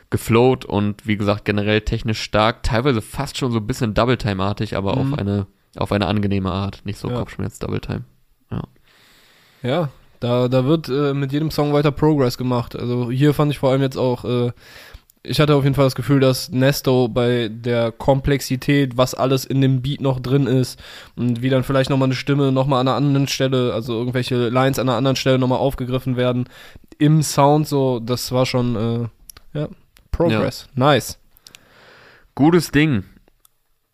geflowt 0.10 0.64
und 0.66 1.08
wie 1.08 1.18
gesagt 1.18 1.44
generell 1.46 1.82
technisch 1.82 2.22
stark. 2.22 2.62
Teilweise 2.64 3.02
fast 3.02 3.38
schon 3.38 3.52
so 3.52 3.58
ein 3.58 3.66
bisschen 3.68 3.94
Double-Time-artig, 3.94 4.76
aber 4.78 4.96
Mhm. 4.96 5.14
auf 5.14 5.20
eine 5.20 5.48
auf 5.76 5.92
eine 5.92 6.06
angenehme 6.06 6.52
Art. 6.52 6.82
Nicht 6.86 7.00
so 7.00 7.10
Ja. 7.10 7.18
Kopfschmerz-Double-Time. 7.18 8.04
Ja, 9.64 9.90
da, 10.20 10.48
da 10.48 10.66
wird 10.66 10.90
äh, 10.90 11.14
mit 11.14 11.32
jedem 11.32 11.50
Song 11.52 11.74
weiter 11.74 11.92
Progress 11.92 12.38
gemacht. 12.38 12.76
Also 12.76 13.10
hier 13.10 13.34
fand 13.34 13.52
ich 13.52 13.60
vor 13.60 13.72
allem 13.72 13.82
jetzt 13.82 13.98
auch, 13.98 14.24
äh, 14.26 14.52
ich 15.24 15.40
hatte 15.40 15.56
auf 15.56 15.64
jeden 15.64 15.76
Fall 15.76 15.86
das 15.86 15.96
Gefühl, 15.96 16.20
dass 16.20 16.50
Nesto 16.50 17.08
bei 17.08 17.50
der 17.50 17.92
Komplexität, 17.92 18.98
was 18.98 19.16
alles 19.16 19.46
in 19.46 19.62
dem 19.62 19.82
Beat 19.82 20.02
noch 20.02 20.20
drin 20.20 20.48
ist 20.48 20.80
und 21.16 21.42
wie 21.42 21.50
dann 21.50 21.64
vielleicht 21.64 21.90
nochmal 21.90 22.08
eine 22.08 22.16
Stimme 22.16 22.52
nochmal 22.52 22.82
an 22.82 22.88
einer 22.88 22.98
anderen 22.98 23.28
Stelle, 23.28 23.74
also 23.74 23.94
irgendwelche 23.98 24.50
Lines 24.50 24.80
an 24.80 24.90
einer 24.90 24.98
anderen 24.98 25.16
Stelle 25.16 25.40
nochmal 25.40 25.60
aufgegriffen 25.60 26.18
werden, 26.18 26.50
im 26.98 27.24
Sound 27.24 27.68
so, 27.68 28.00
das 28.00 28.32
war 28.32 28.46
schon, 28.46 29.10
äh, 29.54 29.58
ja, 29.60 29.68
Progress. 30.12 30.68
Nice. 30.76 31.18
Gutes 32.36 32.72
Ding. 32.72 33.04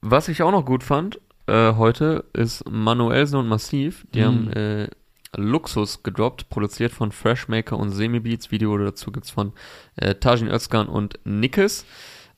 Was 0.01 0.27
ich 0.27 0.41
auch 0.43 0.51
noch 0.51 0.65
gut 0.65 0.83
fand 0.83 1.19
äh, 1.49 1.73
heute 1.75 2.25
ist 2.33 2.69
Manuelsen 2.69 3.39
und 3.39 3.47
Massiv. 3.47 4.05
Die 4.13 4.19
Mhm. 4.19 4.25
haben 4.25 4.53
äh, 4.53 4.87
Luxus 5.35 6.03
gedroppt, 6.03 6.49
produziert 6.49 6.91
von 6.91 7.11
Freshmaker 7.11 7.77
und 7.77 7.91
Semi-Beats. 7.91 8.51
Video 8.51 8.77
dazu 8.77 9.11
gibt's 9.11 9.31
von 9.31 9.53
äh, 9.95 10.15
Tajin 10.15 10.47
Özkan 10.47 10.87
und 10.87 11.19
Nickes. 11.23 11.85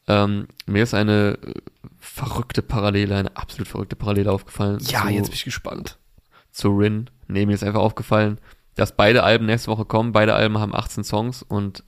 Ähm, 0.07 0.47
mir 0.65 0.83
ist 0.83 0.93
eine 0.93 1.37
äh, 1.41 1.53
verrückte 1.99 2.61
Parallele, 2.61 3.15
eine 3.15 3.37
absolut 3.37 3.67
verrückte 3.67 3.95
Parallele 3.95 4.31
aufgefallen. 4.31 4.79
Ja, 4.81 5.03
zu, 5.03 5.09
jetzt 5.09 5.27
bin 5.27 5.35
ich 5.35 5.45
gespannt. 5.45 5.97
zu 6.51 6.69
Rin. 6.69 7.09
Nee, 7.27 7.45
mir 7.45 7.53
ist 7.53 7.63
einfach 7.63 7.81
aufgefallen, 7.81 8.39
dass 8.75 8.95
beide 8.95 9.23
Alben 9.23 9.45
nächste 9.45 9.71
Woche 9.71 9.85
kommen. 9.85 10.11
Beide 10.11 10.33
Alben 10.33 10.57
haben 10.57 10.75
18 10.75 11.03
Songs 11.03 11.43
und 11.43 11.83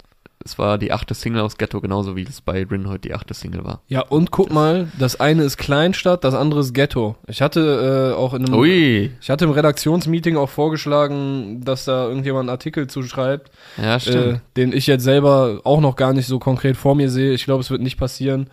es 0.46 0.60
war 0.60 0.78
die 0.78 0.92
achte 0.92 1.14
Single 1.14 1.42
aus 1.42 1.58
Ghetto, 1.58 1.80
genauso 1.80 2.16
wie 2.16 2.24
es 2.24 2.42
bei 2.42 2.64
Rin 2.64 2.88
heute 2.88 3.08
die 3.08 3.14
achte 3.14 3.34
Single 3.34 3.64
war. 3.64 3.82
Ja, 3.88 4.02
und 4.02 4.32
guck 4.32 4.52
mal, 4.52 4.92
das 5.00 5.20
eine 5.20 5.44
ist 5.44 5.58
Kleinstadt, 5.58 6.24
das 6.24 6.34
andere 6.34 6.60
ist 6.60 6.74
Ghetto. 6.74 7.16
Ich 7.28 7.42
hatte 7.42 8.14
äh, 8.14 8.18
auch 8.18 8.34
in 8.34 8.46
einem 8.46 8.56
Ui, 8.56 9.12
ich 9.20 9.30
hatte 9.30 9.46
im 9.46 9.52
Redaktionsmeeting 9.52 10.36
auch 10.36 10.50
vorgeschlagen, 10.50 11.62
dass 11.64 11.86
da 11.86 12.08
irgendjemand 12.08 12.44
einen 12.44 12.50
Artikel 12.50 12.88
zuschreibt, 12.88 13.52
ja, 13.82 13.98
äh, 13.98 14.40
den 14.58 14.74
ich 14.74 14.88
jetzt 14.88 15.04
selber 15.04 15.62
auch 15.64 15.82
noch 15.82 15.96
gar 15.96 16.14
nicht 16.14 16.28
so 16.28 16.40
konkret 16.40 16.78
vor 16.78 16.96
mir 16.96 17.10
sehe. 17.10 17.34
Ich 17.34 17.46
glaube, 17.46 17.62
es 17.62 17.72
wird 17.72 17.82
nicht 17.82 17.98
passieren. 17.98 18.50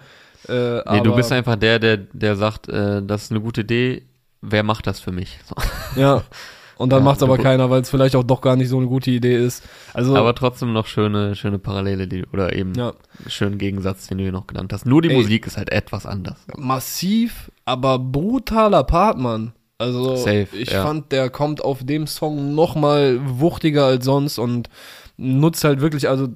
Äh, 0.49 0.53
nee, 0.53 0.82
aber, 0.84 1.01
du 1.01 1.14
bist 1.14 1.32
einfach 1.32 1.57
der, 1.57 1.78
der, 1.78 1.97
der 1.97 2.36
sagt, 2.36 2.68
äh, 2.68 3.03
das 3.03 3.24
ist 3.24 3.30
eine 3.30 3.41
gute 3.41 3.62
Idee, 3.62 4.03
wer 4.41 4.62
macht 4.62 4.86
das 4.86 5.01
für 5.01 5.12
mich? 5.12 5.38
So. 5.45 6.01
Ja. 6.01 6.22
Und 6.81 6.89
dann 6.89 7.01
Ja, 7.01 7.05
macht's 7.05 7.22
aber 7.22 7.37
keiner, 7.37 7.68
weil 7.68 7.83
es 7.83 7.91
vielleicht 7.91 8.16
auch 8.16 8.24
doch 8.24 8.41
gar 8.41 8.57
nicht 8.57 8.70
so 8.70 8.78
eine 8.78 8.87
gute 8.87 9.11
Idee 9.11 9.37
ist. 9.37 9.62
Also, 9.93 10.16
Aber 10.16 10.35
trotzdem 10.35 10.72
noch 10.72 10.87
schöne, 10.87 11.35
schöne 11.35 11.59
Parallele, 11.59 12.09
die, 12.09 12.24
oder 12.33 12.57
eben 12.57 12.72
ja, 12.74 12.95
schönen 13.26 13.59
Gegensatz, 13.59 14.07
den 14.07 14.16
du 14.16 14.24
hier 14.24 14.33
noch 14.33 14.47
genannt 14.47 14.72
hast. 14.72 14.87
Nur 14.87 15.03
die 15.03 15.11
Ey. 15.11 15.16
Musik 15.16 15.47
ist 15.47 15.59
halt 15.59 15.70
etwas 15.70 16.07
anders. 16.07 16.39
massiv, 16.57 17.53
aber 17.66 17.99
brutaler 17.99 18.83
Part, 18.85 19.18
Mann. 19.18 19.53
Also 19.76 20.16
Safe, 20.16 20.47
ich 20.55 20.70
ja. 20.70 20.83
fand, 20.83 21.12
der 21.12 21.28
kommt 21.28 21.62
auf 21.62 21.85
dem 21.85 22.07
Song 22.07 22.55
noch 22.55 22.76
mal 22.76 23.20
wuchtiger 23.24 23.85
als 23.85 24.07
sonst 24.07 24.39
und 24.39 24.70
nutzt 25.18 25.64
halt 25.64 25.83
wirklich, 25.83 26.09
also 26.09 26.28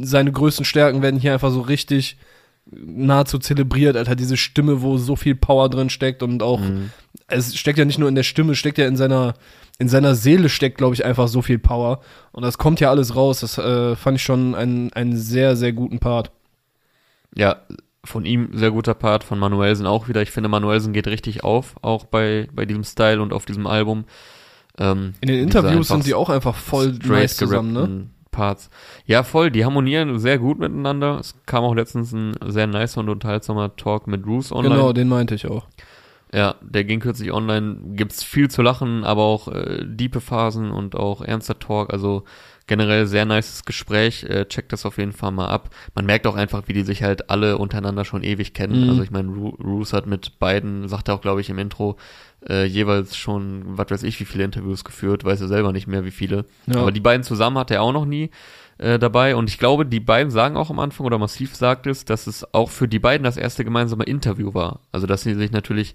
seine 0.00 0.30
größten 0.30 0.64
Stärken 0.64 1.02
werden 1.02 1.18
hier 1.18 1.32
einfach 1.32 1.50
so 1.50 1.62
richtig 1.62 2.16
nahezu 2.72 3.38
zelebriert, 3.38 3.96
Alter, 3.96 4.14
diese 4.16 4.36
Stimme, 4.36 4.82
wo 4.82 4.96
so 4.96 5.16
viel 5.16 5.34
Power 5.34 5.68
drin 5.68 5.90
steckt 5.90 6.22
und 6.22 6.42
auch, 6.42 6.60
Mhm. 6.60 6.90
es 7.26 7.56
steckt 7.56 7.78
ja 7.78 7.84
nicht 7.84 7.98
nur 7.98 8.08
in 8.08 8.14
der 8.14 8.22
Stimme, 8.22 8.52
es 8.52 8.58
steckt 8.58 8.78
ja 8.78 8.86
in 8.86 8.96
seiner, 8.96 9.34
in 9.78 9.88
seiner 9.88 10.14
Seele 10.14 10.48
steckt, 10.48 10.78
glaube 10.78 10.94
ich, 10.94 11.04
einfach 11.04 11.26
so 11.28 11.42
viel 11.42 11.58
Power 11.58 12.00
und 12.32 12.42
das 12.44 12.58
kommt 12.58 12.80
ja 12.80 12.90
alles 12.90 13.16
raus, 13.16 13.40
das 13.40 13.58
äh, 13.58 13.96
fand 13.96 14.18
ich 14.18 14.22
schon 14.22 14.54
einen, 14.54 14.92
einen 14.92 15.16
sehr, 15.16 15.56
sehr 15.56 15.72
guten 15.72 15.98
Part. 15.98 16.30
Ja, 17.34 17.56
von 18.04 18.24
ihm 18.24 18.50
sehr 18.52 18.70
guter 18.70 18.94
Part, 18.94 19.24
von 19.24 19.38
Manuelsen 19.38 19.86
auch 19.86 20.08
wieder. 20.08 20.22
Ich 20.22 20.30
finde, 20.30 20.48
Manuelsen 20.48 20.92
geht 20.92 21.06
richtig 21.06 21.44
auf, 21.44 21.74
auch 21.82 22.04
bei, 22.04 22.48
bei 22.52 22.64
diesem 22.66 22.84
Style 22.84 23.20
und 23.20 23.32
auf 23.32 23.44
diesem 23.46 23.66
Album. 23.66 24.04
Ähm, 24.78 25.14
In 25.20 25.28
den 25.28 25.42
Interviews 25.42 25.88
sind 25.88 26.06
die 26.06 26.14
auch 26.14 26.30
einfach 26.30 26.54
voll 26.54 26.98
nice 27.04 27.36
zusammen, 27.36 27.72
ne? 27.72 28.06
Parts. 28.30 28.70
Ja, 29.06 29.22
voll, 29.22 29.50
die 29.50 29.64
harmonieren 29.64 30.18
sehr 30.18 30.38
gut 30.38 30.58
miteinander. 30.58 31.18
Es 31.20 31.34
kam 31.46 31.64
auch 31.64 31.74
letztens 31.74 32.12
ein 32.12 32.34
sehr 32.46 32.66
nice 32.66 32.96
und 32.96 33.08
unterhaltsamer 33.08 33.76
Talk 33.76 34.06
mit 34.06 34.26
Roos 34.26 34.52
online. 34.52 34.74
Genau, 34.74 34.92
den 34.92 35.08
meinte 35.08 35.34
ich 35.34 35.46
auch. 35.46 35.66
Ja, 36.32 36.54
der 36.60 36.84
ging 36.84 37.00
kürzlich 37.00 37.32
online. 37.32 37.76
Gibt's 37.96 38.22
viel 38.22 38.48
zu 38.48 38.62
lachen, 38.62 39.04
aber 39.04 39.22
auch 39.22 39.48
äh, 39.48 39.84
diepe 39.84 40.20
Phasen 40.20 40.70
und 40.70 40.94
auch 40.94 41.22
ernster 41.22 41.58
Talk. 41.58 41.92
Also 41.92 42.24
generell 42.66 43.06
sehr 43.06 43.24
nices 43.24 43.64
Gespräch. 43.64 44.24
Äh, 44.24 44.46
checkt 44.46 44.72
das 44.72 44.86
auf 44.86 44.98
jeden 44.98 45.12
Fall 45.12 45.32
mal 45.32 45.48
ab. 45.48 45.70
Man 45.94 46.06
merkt 46.06 46.26
auch 46.26 46.36
einfach, 46.36 46.62
wie 46.66 46.72
die 46.72 46.82
sich 46.82 47.02
halt 47.02 47.30
alle 47.30 47.58
untereinander 47.58 48.04
schon 48.04 48.22
ewig 48.22 48.54
kennen. 48.54 48.84
Mhm. 48.84 48.90
Also 48.90 49.02
ich 49.02 49.10
meine, 49.10 49.28
Ru 49.28 49.48
Roos 49.48 49.92
hat 49.92 50.06
mit 50.06 50.38
beiden, 50.38 50.88
sagt 50.88 51.08
er 51.08 51.14
auch, 51.14 51.20
glaube 51.20 51.40
ich, 51.40 51.50
im 51.50 51.58
Intro, 51.58 51.96
äh, 52.48 52.64
jeweils 52.64 53.16
schon, 53.16 53.62
was 53.76 53.90
weiß 53.90 54.02
ich, 54.02 54.18
wie 54.20 54.24
viele 54.24 54.44
Interviews 54.44 54.84
geführt, 54.84 55.24
weiß 55.24 55.40
er 55.40 55.48
selber 55.48 55.72
nicht 55.72 55.86
mehr, 55.86 56.04
wie 56.04 56.10
viele. 56.10 56.46
Ja. 56.66 56.80
Aber 56.80 56.92
die 56.92 57.00
beiden 57.00 57.22
zusammen 57.22 57.58
hat 57.58 57.70
er 57.70 57.82
auch 57.82 57.92
noch 57.92 58.06
nie 58.06 58.30
äh, 58.78 58.98
dabei. 58.98 59.36
Und 59.36 59.48
ich 59.50 59.58
glaube, 59.58 59.84
die 59.86 60.00
beiden 60.00 60.30
sagen 60.30 60.56
auch 60.56 60.70
am 60.70 60.78
Anfang, 60.78 61.06
oder 61.06 61.18
Massiv 61.18 61.54
sagt 61.54 61.86
es, 61.86 62.04
dass 62.04 62.26
es 62.26 62.54
auch 62.54 62.70
für 62.70 62.88
die 62.88 62.98
beiden 62.98 63.24
das 63.24 63.36
erste 63.36 63.64
gemeinsame 63.64 64.04
Interview 64.04 64.54
war. 64.54 64.80
Also, 64.92 65.06
dass 65.06 65.22
sie 65.22 65.34
sich 65.34 65.52
natürlich 65.52 65.94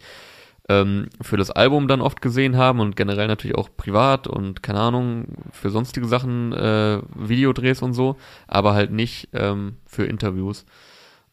ähm, 0.67 1.07
für 1.21 1.37
das 1.37 1.51
Album 1.51 1.87
dann 1.87 2.01
oft 2.01 2.21
gesehen 2.21 2.57
haben 2.57 2.79
und 2.79 2.95
generell 2.95 3.27
natürlich 3.27 3.57
auch 3.57 3.69
privat 3.75 4.27
und 4.27 4.63
keine 4.63 4.79
Ahnung, 4.79 5.25
für 5.51 5.69
sonstige 5.69 6.07
Sachen, 6.07 6.53
äh, 6.53 7.01
Videodrehs 7.15 7.81
und 7.81 7.93
so, 7.93 8.15
aber 8.47 8.73
halt 8.73 8.91
nicht 8.91 9.29
ähm, 9.33 9.77
für 9.85 10.05
Interviews. 10.05 10.65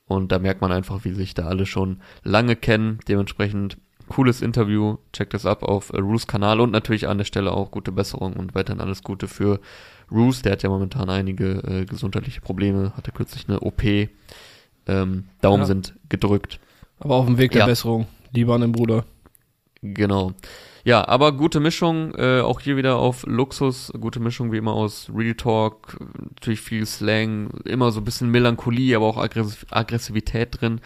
Und 0.06 0.32
da 0.32 0.38
merkt 0.38 0.60
man 0.60 0.72
einfach, 0.72 1.04
wie 1.04 1.12
sich 1.12 1.32
da 1.32 1.46
alle 1.46 1.64
schon 1.64 2.00
lange 2.22 2.56
kennen. 2.56 2.98
Dementsprechend 3.08 3.78
cooles 4.08 4.42
Interview. 4.42 4.98
Checkt 5.14 5.32
es 5.32 5.46
ab 5.46 5.62
auf 5.62 5.90
äh, 5.94 5.98
Roos 6.00 6.26
Kanal 6.26 6.60
und 6.60 6.70
natürlich 6.70 7.08
an 7.08 7.16
der 7.16 7.24
Stelle 7.24 7.52
auch 7.52 7.70
gute 7.70 7.92
Besserung 7.92 8.34
und 8.34 8.54
weiterhin 8.54 8.82
alles 8.82 9.02
Gute 9.02 9.28
für 9.28 9.60
Roos. 10.10 10.42
Der 10.42 10.52
hat 10.52 10.62
ja 10.62 10.68
momentan 10.68 11.08
einige 11.08 11.62
äh, 11.62 11.84
gesundheitliche 11.86 12.42
Probleme, 12.42 12.92
hatte 12.96 13.12
kürzlich 13.12 13.48
eine 13.48 13.60
OP. 13.60 13.82
Ähm, 14.86 15.24
Daumen 15.40 15.60
Ja. 15.60 15.66
sind 15.66 15.94
gedrückt. 16.10 16.60
Aber 16.98 17.14
auf 17.14 17.24
dem 17.26 17.38
Weg 17.38 17.52
der 17.52 17.60
Ja. 17.60 17.66
Besserung. 17.66 18.06
Lieber 18.32 18.54
an 18.54 18.60
den 18.62 18.72
Bruder. 18.72 19.04
Genau. 19.82 20.32
Ja, 20.84 21.06
aber 21.06 21.32
gute 21.32 21.60
Mischung, 21.60 22.14
äh, 22.16 22.40
auch 22.40 22.60
hier 22.60 22.76
wieder 22.76 22.96
auf 22.96 23.24
Luxus, 23.26 23.92
gute 24.00 24.20
Mischung 24.20 24.50
wie 24.52 24.56
immer 24.56 24.72
aus 24.72 25.10
Real 25.14 25.34
Talk, 25.34 25.98
natürlich 26.30 26.60
viel 26.60 26.86
Slang, 26.86 27.50
immer 27.64 27.92
so 27.92 28.00
ein 28.00 28.04
bisschen 28.04 28.30
Melancholie, 28.30 28.96
aber 28.96 29.06
auch 29.06 29.18
Aggressiv 29.18 29.66
Aggressivität 29.70 30.60
drin. 30.60 30.80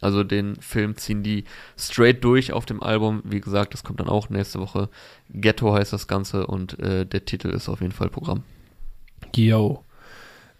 Also 0.00 0.24
den 0.24 0.56
Film 0.56 0.96
ziehen 0.96 1.22
die 1.22 1.44
straight 1.78 2.24
durch 2.24 2.52
auf 2.52 2.66
dem 2.66 2.82
Album. 2.82 3.22
Wie 3.24 3.40
gesagt, 3.40 3.72
das 3.72 3.84
kommt 3.84 4.00
dann 4.00 4.08
auch 4.08 4.30
nächste 4.30 4.58
Woche. 4.58 4.88
Ghetto 5.30 5.72
heißt 5.72 5.92
das 5.92 6.08
Ganze 6.08 6.46
und 6.46 6.78
äh, 6.80 7.06
der 7.06 7.24
Titel 7.24 7.48
ist 7.48 7.68
auf 7.68 7.80
jeden 7.80 7.92
Fall 7.92 8.08
Programm. 8.08 8.42
Yo. 9.34 9.84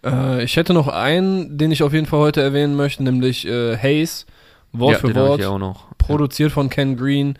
Äh, 0.03 0.43
ich 0.43 0.55
hätte 0.55 0.73
noch 0.73 0.87
einen, 0.87 1.57
den 1.57 1.71
ich 1.71 1.83
auf 1.83 1.93
jeden 1.93 2.05
Fall 2.05 2.19
heute 2.19 2.41
erwähnen 2.41 2.75
möchte, 2.75 3.03
nämlich 3.03 3.45
äh, 3.45 3.77
Haze. 3.77 4.25
Wort 4.71 4.93
ja, 4.93 4.99
für 4.99 5.15
Wort. 5.15 5.39
Ich 5.39 5.45
auch 5.45 5.59
noch. 5.59 5.95
produziert 5.97 6.51
von 6.51 6.69
Ken 6.69 6.95
Green. 6.95 7.37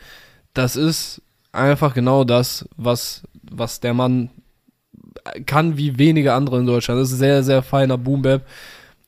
Das 0.53 0.75
ist 0.75 1.21
einfach 1.51 1.93
genau 1.93 2.23
das, 2.23 2.67
was, 2.75 3.23
was 3.41 3.79
der 3.79 3.93
Mann 3.93 4.29
kann 5.45 5.77
wie 5.77 5.97
wenige 5.97 6.33
andere 6.33 6.59
in 6.59 6.65
Deutschland. 6.65 6.99
Das 6.99 7.11
ist 7.11 7.19
sehr, 7.19 7.43
sehr 7.43 7.63
feiner 7.63 7.97
Boom 7.97 8.21
Bap. 8.21 8.45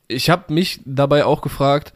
Ich 0.08 0.30
habe 0.30 0.52
mich 0.52 0.80
dabei 0.84 1.24
auch 1.24 1.40
gefragt, 1.40 1.92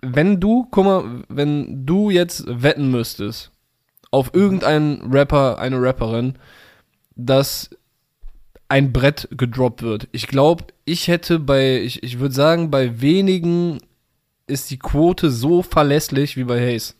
wenn 0.00 0.40
du, 0.40 0.66
guck 0.70 0.84
mal, 0.84 1.04
wenn 1.28 1.86
du 1.86 2.10
jetzt 2.10 2.44
wetten 2.46 2.90
müsstest 2.90 3.50
auf 4.10 4.32
irgendeinen 4.32 5.12
Rapper, 5.12 5.58
eine 5.58 5.80
Rapperin, 5.80 6.36
dass 7.16 7.70
ein 8.68 8.92
Brett 8.92 9.28
gedroppt 9.32 9.82
wird. 9.82 10.08
Ich 10.12 10.26
glaube, 10.28 10.64
ich 10.84 11.08
hätte 11.08 11.38
bei, 11.38 11.80
ich, 11.80 12.02
ich 12.02 12.18
würde 12.18 12.34
sagen, 12.34 12.70
bei 12.70 13.00
wenigen 13.00 13.80
ist 14.46 14.70
die 14.70 14.78
Quote 14.78 15.30
so 15.30 15.62
verlässlich 15.62 16.36
wie 16.36 16.44
bei 16.44 16.60
Hayes. 16.60 16.96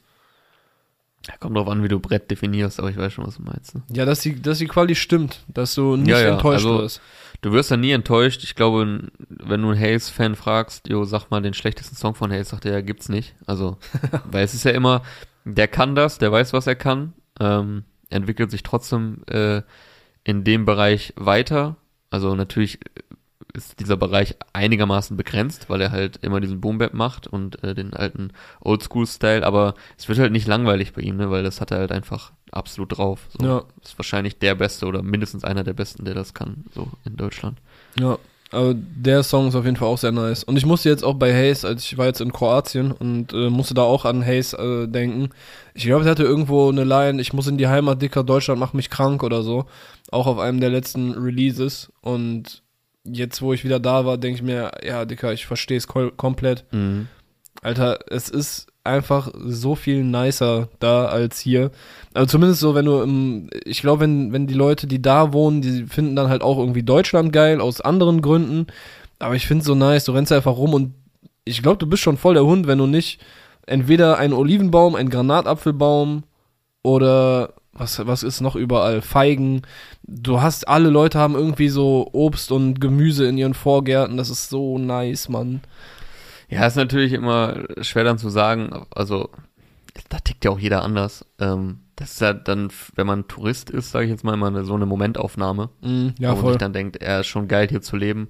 Ja, 1.26 1.36
kommt 1.38 1.56
drauf 1.56 1.68
an, 1.68 1.82
wie 1.82 1.88
du 1.88 2.00
Brett 2.00 2.30
definierst, 2.30 2.78
aber 2.78 2.90
ich 2.90 2.96
weiß 2.96 3.12
schon, 3.12 3.26
was 3.26 3.36
du 3.36 3.42
meinst. 3.42 3.74
Ne? 3.74 3.82
Ja, 3.92 4.04
dass 4.04 4.20
die, 4.20 4.40
dass 4.40 4.58
die 4.58 4.66
Quali 4.66 4.94
stimmt, 4.94 5.42
dass 5.48 5.74
du 5.74 5.96
nicht 5.96 6.08
Ja, 6.08 6.20
ja, 6.20 6.32
enttäuscht 6.34 6.66
also- 6.66 6.78
wirst. 6.80 7.00
Du 7.40 7.52
wirst 7.52 7.70
ja 7.70 7.76
nie 7.76 7.90
enttäuscht. 7.90 8.42
Ich 8.42 8.54
glaube, 8.54 9.10
wenn 9.28 9.62
du 9.62 9.68
einen 9.70 9.78
Hayes-Fan 9.78 10.34
fragst, 10.34 10.88
jo, 10.88 11.04
sag 11.04 11.30
mal 11.30 11.42
den 11.42 11.52
schlechtesten 11.52 11.94
Song 11.94 12.14
von 12.14 12.30
Hayes, 12.32 12.48
sagt 12.48 12.64
er, 12.64 12.72
ja, 12.72 12.80
gibt's 12.80 13.10
nicht. 13.10 13.34
Also, 13.44 13.76
weil 14.30 14.44
es 14.44 14.54
ist 14.54 14.64
ja 14.64 14.70
immer, 14.70 15.02
der 15.44 15.68
kann 15.68 15.94
das, 15.94 16.16
der 16.16 16.32
weiß, 16.32 16.54
was 16.54 16.66
er 16.66 16.74
kann, 16.74 17.12
ähm, 17.40 17.84
entwickelt 18.08 18.50
sich 18.50 18.62
trotzdem 18.62 19.24
äh, 19.28 19.60
in 20.24 20.44
dem 20.44 20.64
Bereich 20.64 21.12
weiter. 21.16 21.76
Also 22.08 22.34
natürlich 22.34 22.78
ist 23.54 23.78
dieser 23.80 23.96
Bereich 23.96 24.36
einigermaßen 24.52 25.16
begrenzt, 25.16 25.70
weil 25.70 25.80
er 25.80 25.92
halt 25.92 26.18
immer 26.22 26.40
diesen 26.40 26.60
Boom-Bap 26.60 26.92
macht 26.92 27.26
und 27.26 27.62
äh, 27.62 27.74
den 27.74 27.94
alten 27.94 28.32
Oldschool-Style, 28.60 29.46
aber 29.46 29.74
es 29.96 30.08
wird 30.08 30.18
halt 30.18 30.32
nicht 30.32 30.48
langweilig 30.48 30.92
bei 30.92 31.02
ihm, 31.02 31.16
ne, 31.16 31.30
weil 31.30 31.44
das 31.44 31.60
hat 31.60 31.70
er 31.70 31.78
halt 31.78 31.92
einfach 31.92 32.32
absolut 32.50 32.98
drauf. 32.98 33.28
So. 33.38 33.46
Ja. 33.46 33.64
Ist 33.82 33.98
wahrscheinlich 33.98 34.38
der 34.38 34.56
Beste 34.56 34.86
oder 34.86 35.02
mindestens 35.02 35.44
einer 35.44 35.64
der 35.64 35.72
Besten, 35.72 36.04
der 36.04 36.14
das 36.14 36.34
kann, 36.34 36.64
so 36.74 36.88
in 37.04 37.16
Deutschland. 37.16 37.58
Ja, 37.98 38.18
aber 38.50 38.74
der 38.74 39.22
Song 39.22 39.48
ist 39.48 39.54
auf 39.54 39.64
jeden 39.64 39.76
Fall 39.76 39.88
auch 39.88 39.98
sehr 39.98 40.12
nice. 40.12 40.44
Und 40.44 40.56
ich 40.56 40.66
musste 40.66 40.88
jetzt 40.88 41.04
auch 41.04 41.14
bei 41.14 41.32
Hayes, 41.32 41.64
als 41.64 41.84
ich 41.84 41.98
war 41.98 42.06
jetzt 42.06 42.20
in 42.20 42.32
Kroatien 42.32 42.92
und 42.92 43.32
äh, 43.32 43.50
musste 43.50 43.74
da 43.74 43.82
auch 43.82 44.04
an 44.04 44.24
Hayes 44.24 44.52
äh, 44.52 44.86
denken. 44.86 45.30
Ich 45.74 45.84
glaube, 45.84 46.04
er 46.04 46.10
hatte 46.10 46.24
irgendwo 46.24 46.68
eine 46.68 46.84
Line, 46.84 47.20
ich 47.20 47.32
muss 47.32 47.46
in 47.46 47.58
die 47.58 47.68
Heimat, 47.68 48.02
dicker 48.02 48.24
Deutschland 48.24 48.60
macht 48.60 48.74
mich 48.74 48.90
krank 48.90 49.22
oder 49.22 49.42
so. 49.42 49.66
Auch 50.10 50.26
auf 50.26 50.38
einem 50.38 50.60
der 50.60 50.70
letzten 50.70 51.12
Releases. 51.12 51.92
Und 52.00 52.63
jetzt, 53.04 53.42
wo 53.42 53.52
ich 53.52 53.64
wieder 53.64 53.80
da 53.80 54.04
war, 54.04 54.18
denke 54.18 54.36
ich 54.36 54.42
mir, 54.42 54.72
ja, 54.82 55.04
Dicker, 55.04 55.32
ich 55.32 55.46
verstehe 55.46 55.76
es 55.76 55.86
komplett. 55.86 56.64
Mhm. 56.72 57.08
Alter, 57.62 57.98
es 58.08 58.28
ist 58.28 58.66
einfach 58.82 59.30
so 59.34 59.74
viel 59.74 60.04
nicer 60.04 60.68
da 60.78 61.06
als 61.06 61.38
hier. 61.38 61.70
Also 62.12 62.26
zumindest 62.26 62.60
so, 62.60 62.74
wenn 62.74 62.84
du 62.84 63.00
im, 63.00 63.50
ich 63.64 63.80
glaube, 63.80 64.00
wenn, 64.00 64.32
wenn 64.32 64.46
die 64.46 64.54
Leute, 64.54 64.86
die 64.86 65.00
da 65.00 65.32
wohnen, 65.32 65.62
die 65.62 65.84
finden 65.84 66.16
dann 66.16 66.28
halt 66.28 66.42
auch 66.42 66.58
irgendwie 66.58 66.82
Deutschland 66.82 67.32
geil, 67.32 67.60
aus 67.60 67.80
anderen 67.80 68.20
Gründen. 68.20 68.66
Aber 69.18 69.34
ich 69.34 69.46
finde 69.46 69.64
so 69.64 69.74
nice, 69.74 70.04
du 70.04 70.12
rennst 70.12 70.32
einfach 70.32 70.56
rum 70.56 70.74
und 70.74 70.94
ich 71.44 71.62
glaube, 71.62 71.78
du 71.78 71.86
bist 71.86 72.02
schon 72.02 72.18
voll 72.18 72.34
der 72.34 72.44
Hund, 72.44 72.66
wenn 72.66 72.78
du 72.78 72.86
nicht 72.86 73.20
entweder 73.66 74.18
einen 74.18 74.34
Olivenbaum, 74.34 74.94
einen 74.94 75.10
Granatapfelbaum 75.10 76.24
oder 76.82 77.54
was, 77.74 78.06
was 78.06 78.22
ist 78.22 78.40
noch 78.40 78.56
überall? 78.56 79.02
Feigen. 79.02 79.62
Du 80.02 80.40
hast, 80.40 80.68
alle 80.68 80.90
Leute 80.90 81.18
haben 81.18 81.34
irgendwie 81.34 81.68
so 81.68 82.08
Obst 82.12 82.52
und 82.52 82.80
Gemüse 82.80 83.26
in 83.26 83.38
ihren 83.38 83.54
Vorgärten. 83.54 84.16
Das 84.16 84.30
ist 84.30 84.48
so 84.48 84.78
nice, 84.78 85.28
Mann. 85.28 85.60
Ja, 86.48 86.66
ist 86.66 86.76
natürlich 86.76 87.12
immer 87.12 87.64
schwer 87.80 88.04
dann 88.04 88.18
zu 88.18 88.28
sagen, 88.30 88.84
also 88.94 89.28
da 90.08 90.18
tickt 90.18 90.44
ja 90.44 90.50
auch 90.50 90.58
jeder 90.58 90.82
anders. 90.82 91.24
Ähm, 91.38 91.78
das 91.96 92.12
ist 92.12 92.20
ja 92.20 92.32
dann, 92.32 92.70
wenn 92.96 93.06
man 93.06 93.28
Tourist 93.28 93.70
ist, 93.70 93.92
sage 93.92 94.06
ich 94.06 94.10
jetzt 94.10 94.24
mal, 94.24 94.34
immer 94.34 94.64
so 94.64 94.74
eine 94.74 94.84
Momentaufnahme. 94.86 95.70
Mm, 95.82 96.08
ja, 96.18 96.30
wo 96.30 96.34
man 96.34 96.36
voll. 96.42 96.52
sich 96.54 96.58
dann 96.58 96.72
denkt, 96.72 96.96
er 96.96 97.20
ist 97.20 97.28
schon 97.28 97.46
geil 97.46 97.68
hier 97.68 97.82
zu 97.82 97.96
leben. 97.96 98.28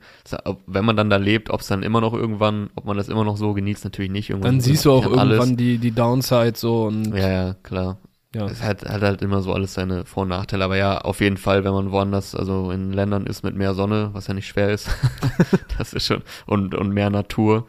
Wenn 0.67 0.85
man 0.85 0.97
dann 0.97 1.09
da 1.09 1.17
lebt, 1.17 1.49
ob 1.51 1.61
es 1.61 1.67
dann 1.67 1.83
immer 1.83 2.03
noch 2.03 2.13
irgendwann, 2.13 2.69
ob 2.77 2.85
man 2.85 2.97
das 2.99 3.09
immer 3.09 3.25
noch 3.25 3.39
so 3.39 3.55
genießt, 3.55 3.85
natürlich 3.85 4.11
nicht. 4.11 4.29
Irgendwann 4.31 4.53
Dann 4.53 4.61
siehst 4.61 4.85
du 4.85 4.93
auch 4.93 5.05
alles- 5.07 5.39
irgendwann 5.39 5.57
die, 5.57 5.79
die 5.79 5.93
Downside 5.93 6.53
so 6.57 6.85
und 6.85 7.15
Ja, 7.17 7.29
ja, 7.31 7.55
klar. 7.63 7.99
Ja. 8.35 8.47
Es 8.47 8.63
hat, 8.63 8.85
hat 8.89 9.03
halt 9.03 9.23
immer 9.23 9.41
so 9.43 9.53
alles 9.53 9.75
seine 9.75 10.05
Vor- 10.05 10.25
und 10.25 10.29
Nachteile. 10.31 10.65
Aber 10.65 10.77
ja, 10.77 10.99
auf 10.99 11.21
jeden 11.21 11.37
Fall, 11.37 11.65
wenn 11.65 11.73
man 11.73 11.91
woanders, 11.93 12.35
also 12.35 12.71
in 12.71 12.93
Ländern 12.93 13.27
ist 13.27 13.43
mit 13.45 13.55
mehr 13.57 13.75
Sonne, 13.75 14.11
was 14.13 14.27
ja 14.27 14.35
nicht 14.35 14.47
schwer 14.47 14.71
ist, 14.71 14.89
das 15.79 15.93
ist 15.93 16.07
schon, 16.07 16.23
und, 16.47 16.75
und 16.75 16.91
mehr 16.91 17.11
Natur. 17.11 17.67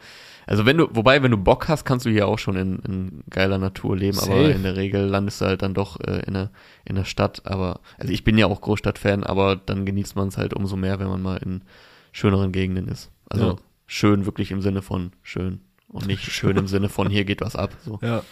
Also 0.48 0.64
wenn 0.64 0.76
du, 0.76 0.86
wobei, 0.92 1.22
wenn 1.24 1.32
du 1.32 1.36
Bock 1.38 1.66
hast, 1.68 1.84
kannst 1.84 2.06
du 2.06 2.10
hier 2.10 2.28
auch 2.28 2.38
schon 2.38 2.54
in, 2.56 2.78
in 2.86 3.24
geiler 3.30 3.58
Natur 3.58 3.96
leben, 3.96 4.18
aber 4.18 4.26
Safe. 4.42 4.50
in 4.52 4.62
der 4.62 4.76
Regel 4.76 5.04
landest 5.06 5.40
du 5.40 5.46
halt 5.46 5.62
dann 5.62 5.74
doch 5.74 5.98
äh, 6.00 6.20
in, 6.26 6.34
der, 6.34 6.50
in 6.84 6.94
der 6.94 7.04
Stadt. 7.04 7.42
Aber, 7.46 7.80
also 7.98 8.12
ich 8.12 8.22
bin 8.22 8.38
ja 8.38 8.46
auch 8.46 8.60
Großstadtfan, 8.60 9.24
aber 9.24 9.56
dann 9.56 9.84
genießt 9.86 10.14
man 10.14 10.28
es 10.28 10.38
halt 10.38 10.54
umso 10.54 10.76
mehr, 10.76 11.00
wenn 11.00 11.08
man 11.08 11.20
mal 11.20 11.38
in 11.38 11.62
schöneren 12.12 12.52
Gegenden 12.52 12.86
ist. 12.86 13.10
Also 13.28 13.46
Ja. 13.46 13.56
schön 13.86 14.24
wirklich 14.24 14.52
im 14.52 14.62
Sinne 14.62 14.82
von 14.82 15.10
schön 15.24 15.60
und 15.88 16.06
nicht 16.06 16.22
schön 16.22 16.56
im 16.56 16.68
Sinne 16.68 16.88
von 16.88 17.10
hier 17.10 17.24
geht 17.24 17.40
was 17.40 17.56
ab. 17.56 17.70
So. 17.84 17.98
Ja. 18.02 18.22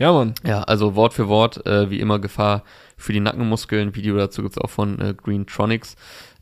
Ja, 0.00 0.12
Mann. 0.12 0.34
Ja, 0.44 0.62
also 0.62 0.94
Wort 0.96 1.12
für 1.12 1.28
Wort, 1.28 1.66
äh, 1.66 1.90
wie 1.90 2.00
immer 2.00 2.18
Gefahr 2.18 2.64
für 2.96 3.12
die 3.12 3.20
Nackenmuskeln. 3.20 3.94
Video 3.94 4.16
dazu 4.16 4.42
gibt's 4.42 4.56
auch 4.56 4.70
von 4.70 4.98
äh, 4.98 5.14
Green 5.14 5.46
Tronics. 5.46 5.94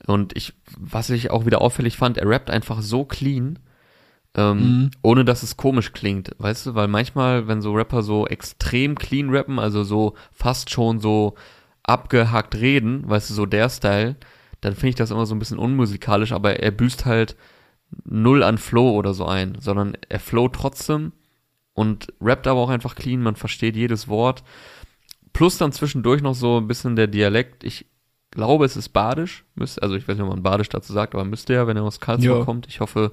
Und 0.07 0.37
ich, 0.37 0.55
was 0.79 1.11
ich 1.11 1.33
auch 1.33 1.45
wieder 1.45 1.61
auffällig 1.61 1.97
fand, 1.97 2.19
er 2.19 2.29
rappt 2.29 2.51
einfach 2.51 2.81
so 2.83 3.05
clean, 3.05 3.59
ähm, 4.37 4.59
Mhm. 4.59 4.91
ohne 5.03 5.25
dass 5.25 5.43
es 5.43 5.57
komisch 5.57 5.93
klingt, 5.93 6.31
weißt 6.39 6.67
du? 6.67 6.75
Weil 6.77 6.87
manchmal, 6.87 7.49
wenn 7.49 7.61
so 7.61 7.73
Rapper 7.73 8.03
so 8.03 8.29
extrem 8.29 8.95
clean 8.97 9.31
rappen, 9.31 9.59
also 9.59 9.83
so 9.83 10.15
fast 10.31 10.71
schon 10.71 11.01
so 11.01 11.35
abgehackt 11.83 12.55
reden, 12.55 13.09
weißt 13.11 13.29
du, 13.31 13.35
so 13.35 13.45
der 13.45 13.69
Style, 13.71 14.15
dann 14.61 14.75
finde 14.75 14.91
ich 14.91 14.95
das 14.95 15.11
immer 15.11 15.27
so 15.27 15.35
ein 15.35 15.41
bisschen 15.41 15.59
unmusikalisch, 15.59 16.31
aber 16.31 16.61
er 16.61 16.71
büßt 16.71 17.07
halt 17.07 17.35
null 18.05 18.45
an 18.45 18.59
Flow 18.59 18.91
oder 18.93 19.15
so 19.15 19.27
ein, 19.27 19.57
sondern 19.61 19.97
er 20.09 20.21
flow 20.21 20.49
trotzdem 20.49 21.13
und 21.79 22.13
rappt 22.21 22.47
aber 22.49 22.61
auch 22.61 22.71
einfach 22.71 22.95
clean, 22.97 23.23
man 23.23 23.37
versteht 23.37 23.77
jedes 23.77 24.09
Wort. 24.09 24.43
Plus 25.33 25.59
dann 25.59 25.71
zwischendurch 25.73 26.21
noch 26.23 26.35
so 26.35 26.59
ein 26.59 26.67
bisschen 26.67 26.97
der 26.97 27.07
Dialekt. 27.07 27.63
Ich 27.63 27.87
glaube, 28.33 28.65
es 28.65 28.77
ist 28.77 28.89
Badisch. 28.89 29.45
Also 29.81 29.95
ich 29.95 30.09
weiß 30.09 30.17
nicht, 30.17 30.25
ob 30.25 30.31
man 30.31 30.43
Badisch 30.43 30.69
dazu 30.69 30.93
sagt, 30.93 31.15
aber 31.15 31.25
müsste 31.25 31.55
ja, 31.55 31.67
wenn 31.67 31.77
er 31.77 31.85
aus 31.85 32.01
Karlsruhe 32.01 32.39
Ja. 32.41 32.45
kommt. 32.45 32.67
Ich 32.67 32.81
hoffe, 32.81 33.13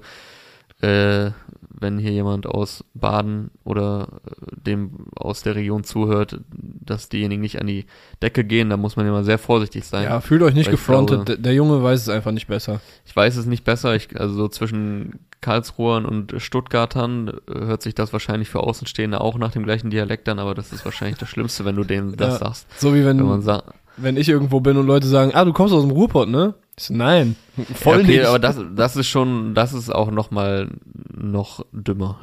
äh, 0.86 1.30
wenn 1.78 1.98
hier 1.98 2.12
jemand 2.12 2.46
aus 2.46 2.84
Baden 2.94 3.50
oder 3.64 4.08
äh, 4.26 4.56
dem 4.60 4.90
aus 5.14 5.42
der 5.42 5.54
Region 5.56 5.84
zuhört, 5.84 6.40
dass 6.50 7.08
diejenigen 7.10 7.42
nicht 7.42 7.60
an 7.60 7.66
die 7.66 7.84
Decke 8.22 8.44
gehen, 8.44 8.70
da 8.70 8.76
muss 8.78 8.96
man 8.96 9.06
immer 9.06 9.24
sehr 9.24 9.38
vorsichtig 9.38 9.84
sein. 9.84 10.04
Ja, 10.04 10.20
fühlt 10.20 10.42
euch 10.42 10.54
nicht 10.54 10.70
gefrontet. 10.70 11.26
glaube- 11.26 11.42
der, 11.42 11.52
Junge 11.54 11.82
weiß 11.82 12.00
es 12.00 12.08
einfach 12.08 12.32
nicht 12.32 12.46
besser. 12.46 12.80
Ich 13.04 13.14
weiß 13.14 13.36
es 13.36 13.44
nicht 13.46 13.64
besser. 13.64 13.94
Ich, 13.94 14.18
also 14.18 14.34
so 14.34 14.48
zwischen 14.48 15.18
Karlsruhern 15.42 16.06
und 16.06 16.34
Stuttgartern 16.38 17.28
äh, 17.28 17.58
hört 17.66 17.82
sich 17.82 17.94
das 17.94 18.12
wahrscheinlich 18.12 18.48
für 18.48 18.60
Außenstehende 18.60 19.20
auch 19.20 19.36
nach 19.36 19.52
dem 19.52 19.62
gleichen 19.64 19.90
Dialekt 19.90 20.28
an, 20.30 20.38
aber 20.38 20.54
das 20.54 20.72
ist 20.72 20.84
wahrscheinlich 20.84 21.18
das 21.18 21.28
Schlimmste, 21.28 21.64
wenn 21.66 21.76
du 21.76 21.84
denen 21.84 22.16
das 22.16 22.34
Ja. 22.40 22.46
sagst. 22.46 22.66
So 22.80 22.94
wie 22.94 23.04
wenn, 23.04 23.18
Wenn 23.18 23.60
wenn 23.98 24.16
ich 24.16 24.28
irgendwo 24.28 24.60
bin 24.60 24.76
und 24.76 24.86
Leute 24.86 25.06
sagen, 25.06 25.32
ah, 25.34 25.44
du 25.44 25.52
kommst 25.52 25.74
aus 25.74 25.82
dem 25.82 25.90
Ruhrpott, 25.90 26.28
ne? 26.28 26.54
Nein, 26.90 27.36
voll 27.74 28.00
okay, 28.00 28.18
nicht. 28.18 28.26
aber 28.26 28.38
das, 28.38 28.60
das 28.74 28.96
ist 28.96 29.08
schon, 29.08 29.54
das 29.54 29.72
ist 29.72 29.88
auch 29.88 30.10
noch 30.10 30.30
mal 30.30 30.68
noch 31.14 31.64
dümmer. 31.72 32.20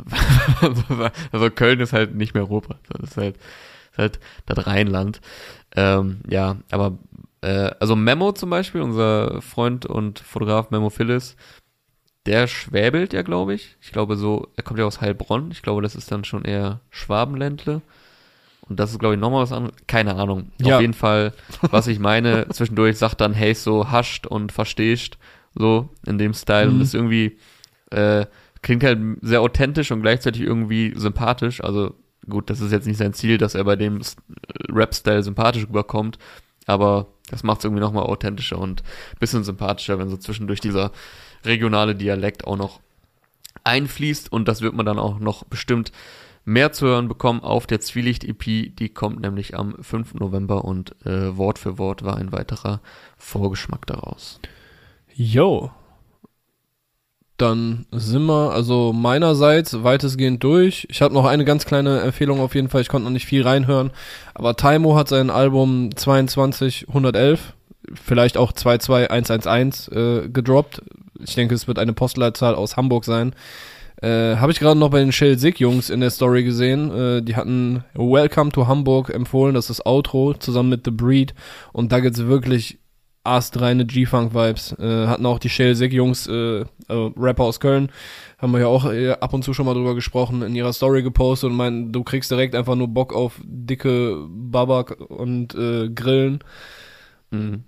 also 1.32 1.49
Köln 1.49 1.80
ist 1.80 1.93
halt 1.93 2.14
nicht 2.14 2.36
mehr 2.36 2.43
Ruhrpott, 2.43 2.78
das 2.89 3.10
ist 3.10 3.18
halt, 3.18 3.38
ist 3.91 3.97
halt 3.97 4.20
das 4.45 4.68
Rheinland. 4.68 5.22
Ähm, 5.76 6.20
ja, 6.30 6.58
aber 6.70 6.99
äh, 7.41 7.72
also 7.80 7.95
Memo 7.95 8.32
zum 8.32 8.51
Beispiel, 8.51 8.82
unser 8.82 9.41
Freund 9.41 9.88
und 9.88 10.20
Fotograf 10.20 10.70
Memo 10.70 10.91
Phyllis, 10.91 11.36
der 12.26 12.47
schwäbelt 12.47 13.14
ja, 13.14 13.22
glaube 13.22 13.54
ich. 13.54 13.76
Ich 13.82 13.91
glaube 13.91 14.16
so, 14.16 14.47
er 14.56 14.64
kommt 14.64 14.80
ja 14.80 14.86
aus 14.86 15.01
Heilbronn. 15.01 15.51
Ich 15.51 15.62
glaube, 15.62 15.82
das 15.82 15.95
ist 15.95 16.12
dann 16.12 16.24
schon 16.24 16.45
eher 16.45 16.80
Schwabenländle. 16.89 17.82
Und 18.70 18.80
das 18.80 18.91
ist, 18.91 18.99
glaube 18.99 19.16
ich, 19.16 19.20
nochmal 19.22 19.41
was 19.43 19.51
anderes. 19.51 19.76
Keine 19.88 20.16
Ahnung. 20.16 20.51
Ja. 20.61 20.76
Auf 20.76 20.82
jeden 20.82 20.93
Fall, 20.93 21.34
was 21.61 21.88
ich 21.88 21.99
meine, 21.99 22.47
zwischendurch 22.49 22.97
sagt 22.97 23.20
dann, 23.22 23.34
hey, 23.34 23.53
so 23.53 23.91
hascht 23.91 24.26
und 24.26 24.51
verstehst, 24.51 25.18
so 25.53 25.89
in 26.05 26.18
dem 26.18 26.34
Style. 26.34 26.70
Und 26.70 26.76
Mhm. 26.76 26.80
das 26.80 26.88
ist 26.89 26.93
irgendwie, 26.95 27.38
äh, 27.91 28.26
klingt 28.61 28.84
halt 28.84 28.99
sehr 29.22 29.41
authentisch 29.41 29.91
und 29.91 30.01
gleichzeitig 30.01 30.41
irgendwie 30.41 30.93
sympathisch. 30.95 31.61
Also 31.64 31.93
gut, 32.30 32.49
das 32.49 32.61
ist 32.61 32.72
jetzt 32.72 32.88
nicht 32.88 32.97
sein 32.97 33.14
Ziel, 33.14 33.38
dass 33.38 33.53
er 33.53 33.66
bei 33.66 33.76
dem 33.76 33.97
S- 33.97 34.16
Rap-Style 34.70 35.24
sympathisch 35.24 35.64
rüberkommt, 35.68 36.18
aber 36.66 37.07
das 37.30 37.43
macht 37.43 37.59
es 37.59 37.66
irgendwie 37.66 37.82
nochmal 37.82 38.03
authentischer 38.03 38.57
und 38.57 38.82
bisschen 39.20 39.43
sympathischer, 39.43 39.99
wenn 39.99 40.07
so 40.09 40.16
zwischendurch 40.16 40.61
dieser 40.61 40.91
regionale 41.43 41.95
Dialekt 41.95 42.47
auch 42.47 42.55
noch 42.55 42.80
einfließt 43.66 44.32
und 44.32 44.47
das 44.47 44.61
wird 44.61 44.74
man 44.74 44.86
dann 44.86 44.99
auch 44.99 45.20
noch 45.20 45.43
bestimmt 45.45 45.91
mehr 46.46 46.72
zu 46.72 46.88
hören 46.88 47.08
bekommen 47.08 47.41
auf 47.41 47.68
der 47.68 47.80
Zwielicht-EP, 47.80 48.76
die 48.76 48.89
kommt 48.89 49.22
nämlich 49.22 49.56
am 49.56 49.76
5. 49.82 50.16
November 50.16 50.66
und 50.66 50.96
äh, 51.06 51.38
Wort 51.38 51.60
für 51.60 51.78
Wort 51.78 52.04
war 52.04 52.18
ein 52.18 52.32
weiterer 52.32 52.82
Vorgeschmack 53.18 53.86
daraus. 53.86 54.39
Yo. 55.14 55.72
Dann 57.38 57.86
sind 57.91 58.26
wir 58.26 58.52
also 58.52 58.94
meinerseits 58.94 59.84
weitestgehend 59.84 60.44
durch. 60.44 60.86
Ich 60.89 61.02
habe 61.02 61.14
noch 61.14 61.26
eine 61.26 61.46
ganz 61.46 61.66
kleine 61.66 62.02
Empfehlung 62.02 62.39
auf 62.39 62.54
jeden 62.54 62.70
Fall. 62.70 62.82
Ich 62.82 62.89
konnte 62.89 63.06
noch 63.06 63.12
nicht 63.12 63.26
viel 63.26 63.41
reinhören. 63.41 63.91
Aber 64.36 64.56
Taimo 64.56 64.96
hat 64.96 65.08
sein 65.08 65.30
Album 65.30 65.89
22111, 65.96 67.54
vielleicht 67.94 68.38
auch 68.38 68.52
22111 68.52 69.88
äh, 69.91 70.30
gedroppt. 70.30 70.84
Ich 71.24 71.36
denke, 71.36 71.56
es 71.56 71.68
wird 71.68 71.80
eine 71.80 71.94
Postleitzahl 71.94 72.54
aus 72.54 72.78
Hamburg 72.78 73.04
sein. 73.04 73.34
Äh, 74.04 74.36
habe 74.36 74.51
ich 74.51 74.60
gerade 74.60 74.78
noch 74.78 74.89
bei 74.89 74.99
den 74.99 75.14
Shell 75.14 75.39
Sick 75.39 75.62
Jungs 75.62 75.89
in 75.89 76.01
der 76.01 76.10
Story 76.10 76.43
gesehen. 76.43 76.91
Äh, 76.91 77.22
die 77.22 77.38
hatten 77.38 77.86
Welcome 77.93 78.51
to 78.51 78.68
Hamburg 78.68 79.10
empfohlen. 79.10 79.56
Das 79.56 79.70
ist 79.70 79.80
das 79.80 79.86
Outro 79.86 80.34
zusammen 80.34 80.70
mit 80.70 80.82
The 80.84 80.91
Breed. 80.91 81.34
Und 81.72 81.93
da 81.93 82.01
gibt's 82.01 82.26
wirklich 82.26 82.80
astreine 83.24 83.86
G-Funk-Vibes. 83.86 84.74
Äh, 84.78 85.08
hatten 85.08 85.26
auch 85.26 85.39
die 85.39 85.47
Shell 85.47 85.76
Sick 85.76 85.93
Jungs, 85.93 86.28
äh, 86.28 86.66
also 86.89 87.14
Rapper 87.16 87.45
aus 87.45 87.62
Köln, 87.62 87.93
haben 88.39 88.51
wir 88.51 88.60
ja 88.60 88.68
auch 88.68 88.91
äh, 88.91 89.12
ab 89.12 89.32
und 89.32 89.45
zu 89.45 89.54
schon 89.54 89.66
mal 89.66 89.74
drüber 89.74 89.95
gesprochen, 89.95 90.41
in 90.41 90.54
ihrer 90.54 90.74
Story 90.74 91.01
gepostet 91.01 91.51
und 91.51 91.56
meinen, 91.56 91.93
du 91.93 92.04
kriegst 92.04 92.30
direkt 92.30 92.56
einfach 92.56 92.76
nur 92.76 92.89
Bock 92.89 93.14
auf 93.14 93.39
dicke 93.45 94.28
Babak 94.28 94.99
und 94.99 95.56
äh, 95.56 95.88
Grillen. 95.88 96.39
Mhm. 97.32 97.64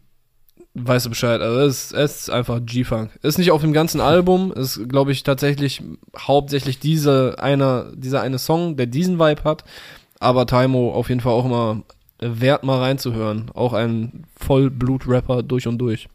Weißt 0.78 1.06
du 1.06 1.10
Bescheid, 1.10 1.40
also 1.40 1.60
es, 1.62 1.94
es 1.94 2.22
ist 2.22 2.30
einfach 2.30 2.60
G-Funk. 2.62 3.12
Ist 3.22 3.38
nicht 3.38 3.52
auf 3.52 3.62
dem 3.62 3.72
ganzen 3.72 4.02
Album, 4.02 4.52
ist 4.52 4.90
glaube 4.90 5.14
ich 5.14 5.24
tatsächlich 5.24 5.82
hauptsächlich 6.18 6.80
diese 6.80 7.38
einer, 7.40 7.94
dieser 7.96 8.20
eine 8.22 8.40
Song, 8.40 8.76
der 8.76 8.86
diesen 8.86 9.18
Vibe 9.18 9.46
hat, 9.46 9.64
aber 10.20 10.46
Taimo 10.46 10.92
auf 10.94 11.08
jeden 11.08 11.22
Fall 11.22 11.32
auch 11.32 11.46
immer 11.46 11.84
wert 12.20 12.64
mal 12.66 12.80
reinzuhören. 12.80 13.52
Auch 13.54 13.72
ein 13.72 14.26
Vollblut-Rapper 14.38 15.44
durch 15.44 15.66
und 15.68 15.78
durch. 15.78 16.10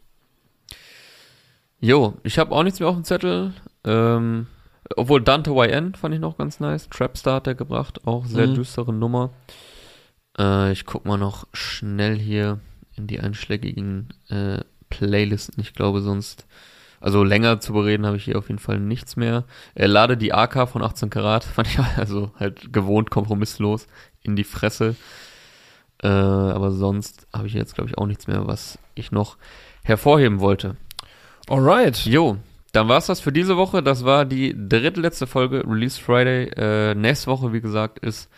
Jo, 1.79 2.13
ich 2.23 2.37
habe 2.37 2.51
auch 2.53 2.63
nichts 2.63 2.79
mehr 2.79 2.89
auf 2.89 2.95
dem 2.95 3.03
Zettel. 3.03 3.53
Ähm, 3.83 4.45
obwohl 4.95 5.21
Dante 5.21 5.51
YN 5.51 5.95
fand 5.95 6.13
ich 6.13 6.21
noch 6.21 6.37
ganz 6.37 6.59
nice. 6.59 6.87
Trapstar 6.89 7.35
hat 7.35 7.47
er 7.47 7.55
gebracht, 7.55 8.05
auch 8.05 8.25
sehr 8.25 8.47
Mhm. 8.47 8.55
düstere 8.55 8.93
Nummer. 8.93 9.31
Äh, 10.37 10.71
ich 10.71 10.85
guck 10.85 11.05
mal 11.05 11.17
noch 11.17 11.47
schnell 11.53 12.17
hier 12.19 12.59
in 13.01 13.07
die 13.07 13.19
einschlägigen 13.19 14.09
äh, 14.29 14.59
Playlisten. 14.89 15.61
Ich 15.61 15.73
glaube 15.73 16.01
sonst, 16.01 16.45
also 16.99 17.23
länger 17.23 17.59
zu 17.59 17.73
bereden 17.73 18.05
habe 18.05 18.17
ich 18.17 18.25
hier 18.25 18.37
auf 18.37 18.49
jeden 18.49 18.59
Fall 18.59 18.79
nichts 18.79 19.15
mehr. 19.15 19.45
Er 19.73 19.87
lade 19.87 20.17
die 20.17 20.33
AK 20.33 20.69
von 20.69 20.83
18 20.83 21.09
Karat, 21.09 21.43
fand 21.55 21.67
ich 21.67 21.79
also 21.97 22.31
halt 22.39 22.71
gewohnt 22.71 23.09
kompromisslos 23.09 23.87
in 24.21 24.35
die 24.35 24.43
Fresse. 24.43 24.95
Äh, 26.03 26.07
aber 26.07 26.71
sonst 26.71 27.27
habe 27.33 27.47
ich 27.47 27.53
jetzt 27.53 27.75
glaube 27.75 27.89
ich 27.89 27.97
auch 27.97 28.07
nichts 28.07 28.27
mehr, 28.27 28.47
was 28.47 28.77
ich 28.95 29.11
noch 29.11 29.37
hervorheben 29.83 30.39
wollte. 30.39 30.77
Alright. 31.49 32.05
Jo, 32.05 32.37
dann 32.71 32.87
war's 32.87 33.07
das 33.07 33.19
für 33.19 33.31
diese 33.31 33.57
Woche. 33.57 33.81
Das 33.81 34.05
war 34.05 34.25
die 34.25 34.55
drittletzte 34.55 35.27
Folge 35.27 35.63
Release 35.67 35.99
Friday. 35.99 36.51
Äh, 36.55 36.95
nächste 36.95 37.27
Woche, 37.27 37.51
wie 37.51 37.61
gesagt, 37.61 37.99
ist 37.99 38.29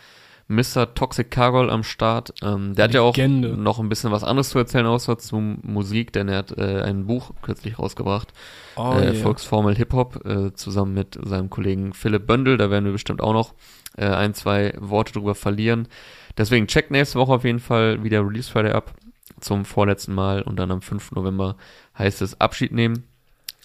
Mr. 0.46 0.94
Toxic 0.94 1.30
Cargol 1.30 1.70
am 1.70 1.82
Start. 1.82 2.34
Ähm, 2.42 2.74
der 2.74 2.84
hat 2.84 2.94
ja 2.94 3.00
auch 3.00 3.16
Legende. 3.16 3.56
noch 3.56 3.78
ein 3.78 3.88
bisschen 3.88 4.12
was 4.12 4.24
anderes 4.24 4.50
zu 4.50 4.58
erzählen, 4.58 4.86
außer 4.86 5.16
zu 5.18 5.36
Musik, 5.36 6.12
denn 6.12 6.28
er 6.28 6.38
hat 6.38 6.56
äh, 6.58 6.82
ein 6.82 7.06
Buch 7.06 7.30
kürzlich 7.40 7.78
rausgebracht. 7.78 8.32
Oh, 8.76 8.92
äh, 8.92 8.96
yeah. 8.96 9.04
Erfolgsformel 9.04 9.74
Hip-Hop, 9.74 10.26
äh, 10.26 10.52
zusammen 10.54 10.94
mit 10.94 11.18
seinem 11.22 11.48
Kollegen 11.48 11.94
Philipp 11.94 12.26
Böndel. 12.26 12.58
Da 12.58 12.70
werden 12.70 12.84
wir 12.84 12.92
bestimmt 12.92 13.22
auch 13.22 13.32
noch 13.32 13.54
äh, 13.96 14.06
ein, 14.06 14.34
zwei 14.34 14.74
Worte 14.78 15.14
drüber 15.14 15.34
verlieren. 15.34 15.88
Deswegen 16.36 16.66
checkt 16.66 16.90
nächste 16.90 17.18
Woche 17.18 17.32
auf 17.32 17.44
jeden 17.44 17.60
Fall 17.60 18.02
wieder 18.04 18.20
Release 18.20 18.50
Friday 18.50 18.72
ab 18.72 18.94
zum 19.40 19.64
vorletzten 19.64 20.14
Mal 20.14 20.42
und 20.42 20.56
dann 20.56 20.70
am 20.70 20.82
5. 20.82 21.12
November 21.12 21.56
heißt 21.98 22.22
es 22.22 22.40
Abschied 22.40 22.72
nehmen. 22.72 23.04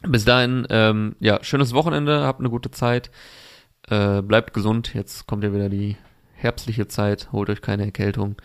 Bis 0.07 0.23
dahin, 0.23 0.65
ähm, 0.69 1.15
ja, 1.19 1.43
schönes 1.43 1.73
Wochenende, 1.73 2.25
habt 2.25 2.39
eine 2.39 2.49
gute 2.49 2.71
Zeit, 2.71 3.11
äh, 3.89 4.21
bleibt 4.21 4.53
gesund, 4.53 4.93
jetzt 4.93 5.27
kommt 5.27 5.43
ja 5.43 5.53
wieder 5.53 5.67
die 5.67 5.97
herbstliche 6.39 6.87
Zeit, 6.87 7.29
holt 7.31 7.49
euch 7.49 7.61
keine 7.61 7.85
Erkältung 7.85 8.35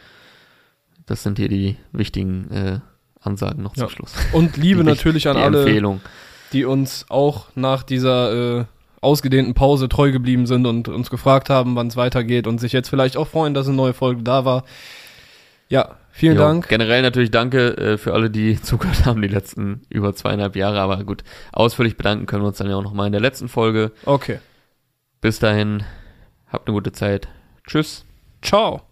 Das 1.06 1.22
sind 1.22 1.38
hier 1.38 1.48
die 1.48 1.76
wichtigen 1.92 2.50
äh, 2.50 2.80
Ansagen 3.20 3.62
noch 3.62 3.74
zum 3.74 3.84
Ja. 3.84 3.88
Schluss. 3.90 4.14
Und 4.32 4.56
Liebe 4.56 4.80
Die- 4.84 4.88
natürlich 4.90 5.28
an 5.28 5.36
die 5.36 5.42
alle, 5.42 5.62
Empfehlung. 5.62 6.00
die 6.52 6.64
uns 6.64 7.06
auch 7.08 7.46
nach 7.54 7.82
dieser 7.82 8.60
äh, 8.60 8.64
ausgedehnten 9.00 9.54
Pause 9.54 9.88
treu 9.88 10.12
geblieben 10.12 10.46
sind 10.46 10.66
und 10.66 10.88
uns 10.88 11.10
gefragt 11.10 11.50
haben, 11.50 11.76
wann 11.76 11.88
es 11.88 11.96
weitergeht 11.96 12.46
und 12.46 12.58
sich 12.58 12.72
jetzt 12.72 12.88
vielleicht 12.88 13.16
auch 13.18 13.28
freuen, 13.28 13.52
dass 13.54 13.66
eine 13.66 13.76
neue 13.76 13.92
Folge 13.92 14.22
da 14.22 14.44
war. 14.46 14.64
Ja, 15.68 15.96
vielen 16.10 16.36
Jo, 16.36 16.42
Dank. 16.42 16.68
Generell 16.68 17.02
natürlich 17.02 17.30
danke 17.30 17.76
äh, 17.76 17.98
für 17.98 18.14
alle, 18.14 18.30
die 18.30 18.60
zugehört 18.62 19.04
haben 19.04 19.20
die 19.22 19.28
letzten 19.28 19.82
über 19.90 20.14
zweieinhalb 20.14 20.56
Jahre. 20.56 20.80
Aber 20.80 21.02
gut, 21.04 21.22
ausführlich 21.52 21.96
bedanken 21.98 22.26
können 22.26 22.42
wir 22.42 22.48
uns 22.48 22.58
dann 22.58 22.68
ja 22.70 22.76
auch 22.76 22.82
nochmal 22.82 23.06
in 23.06 23.12
der 23.12 23.20
letzten 23.20 23.48
Folge. 23.48 23.92
Okay. 24.06 24.38
Bis 25.20 25.38
dahin, 25.38 25.82
habt 26.48 26.66
eine 26.68 26.74
gute 26.74 26.92
Zeit. 26.92 27.28
Tschüss. 27.66 28.04
Ciao. 28.42 28.82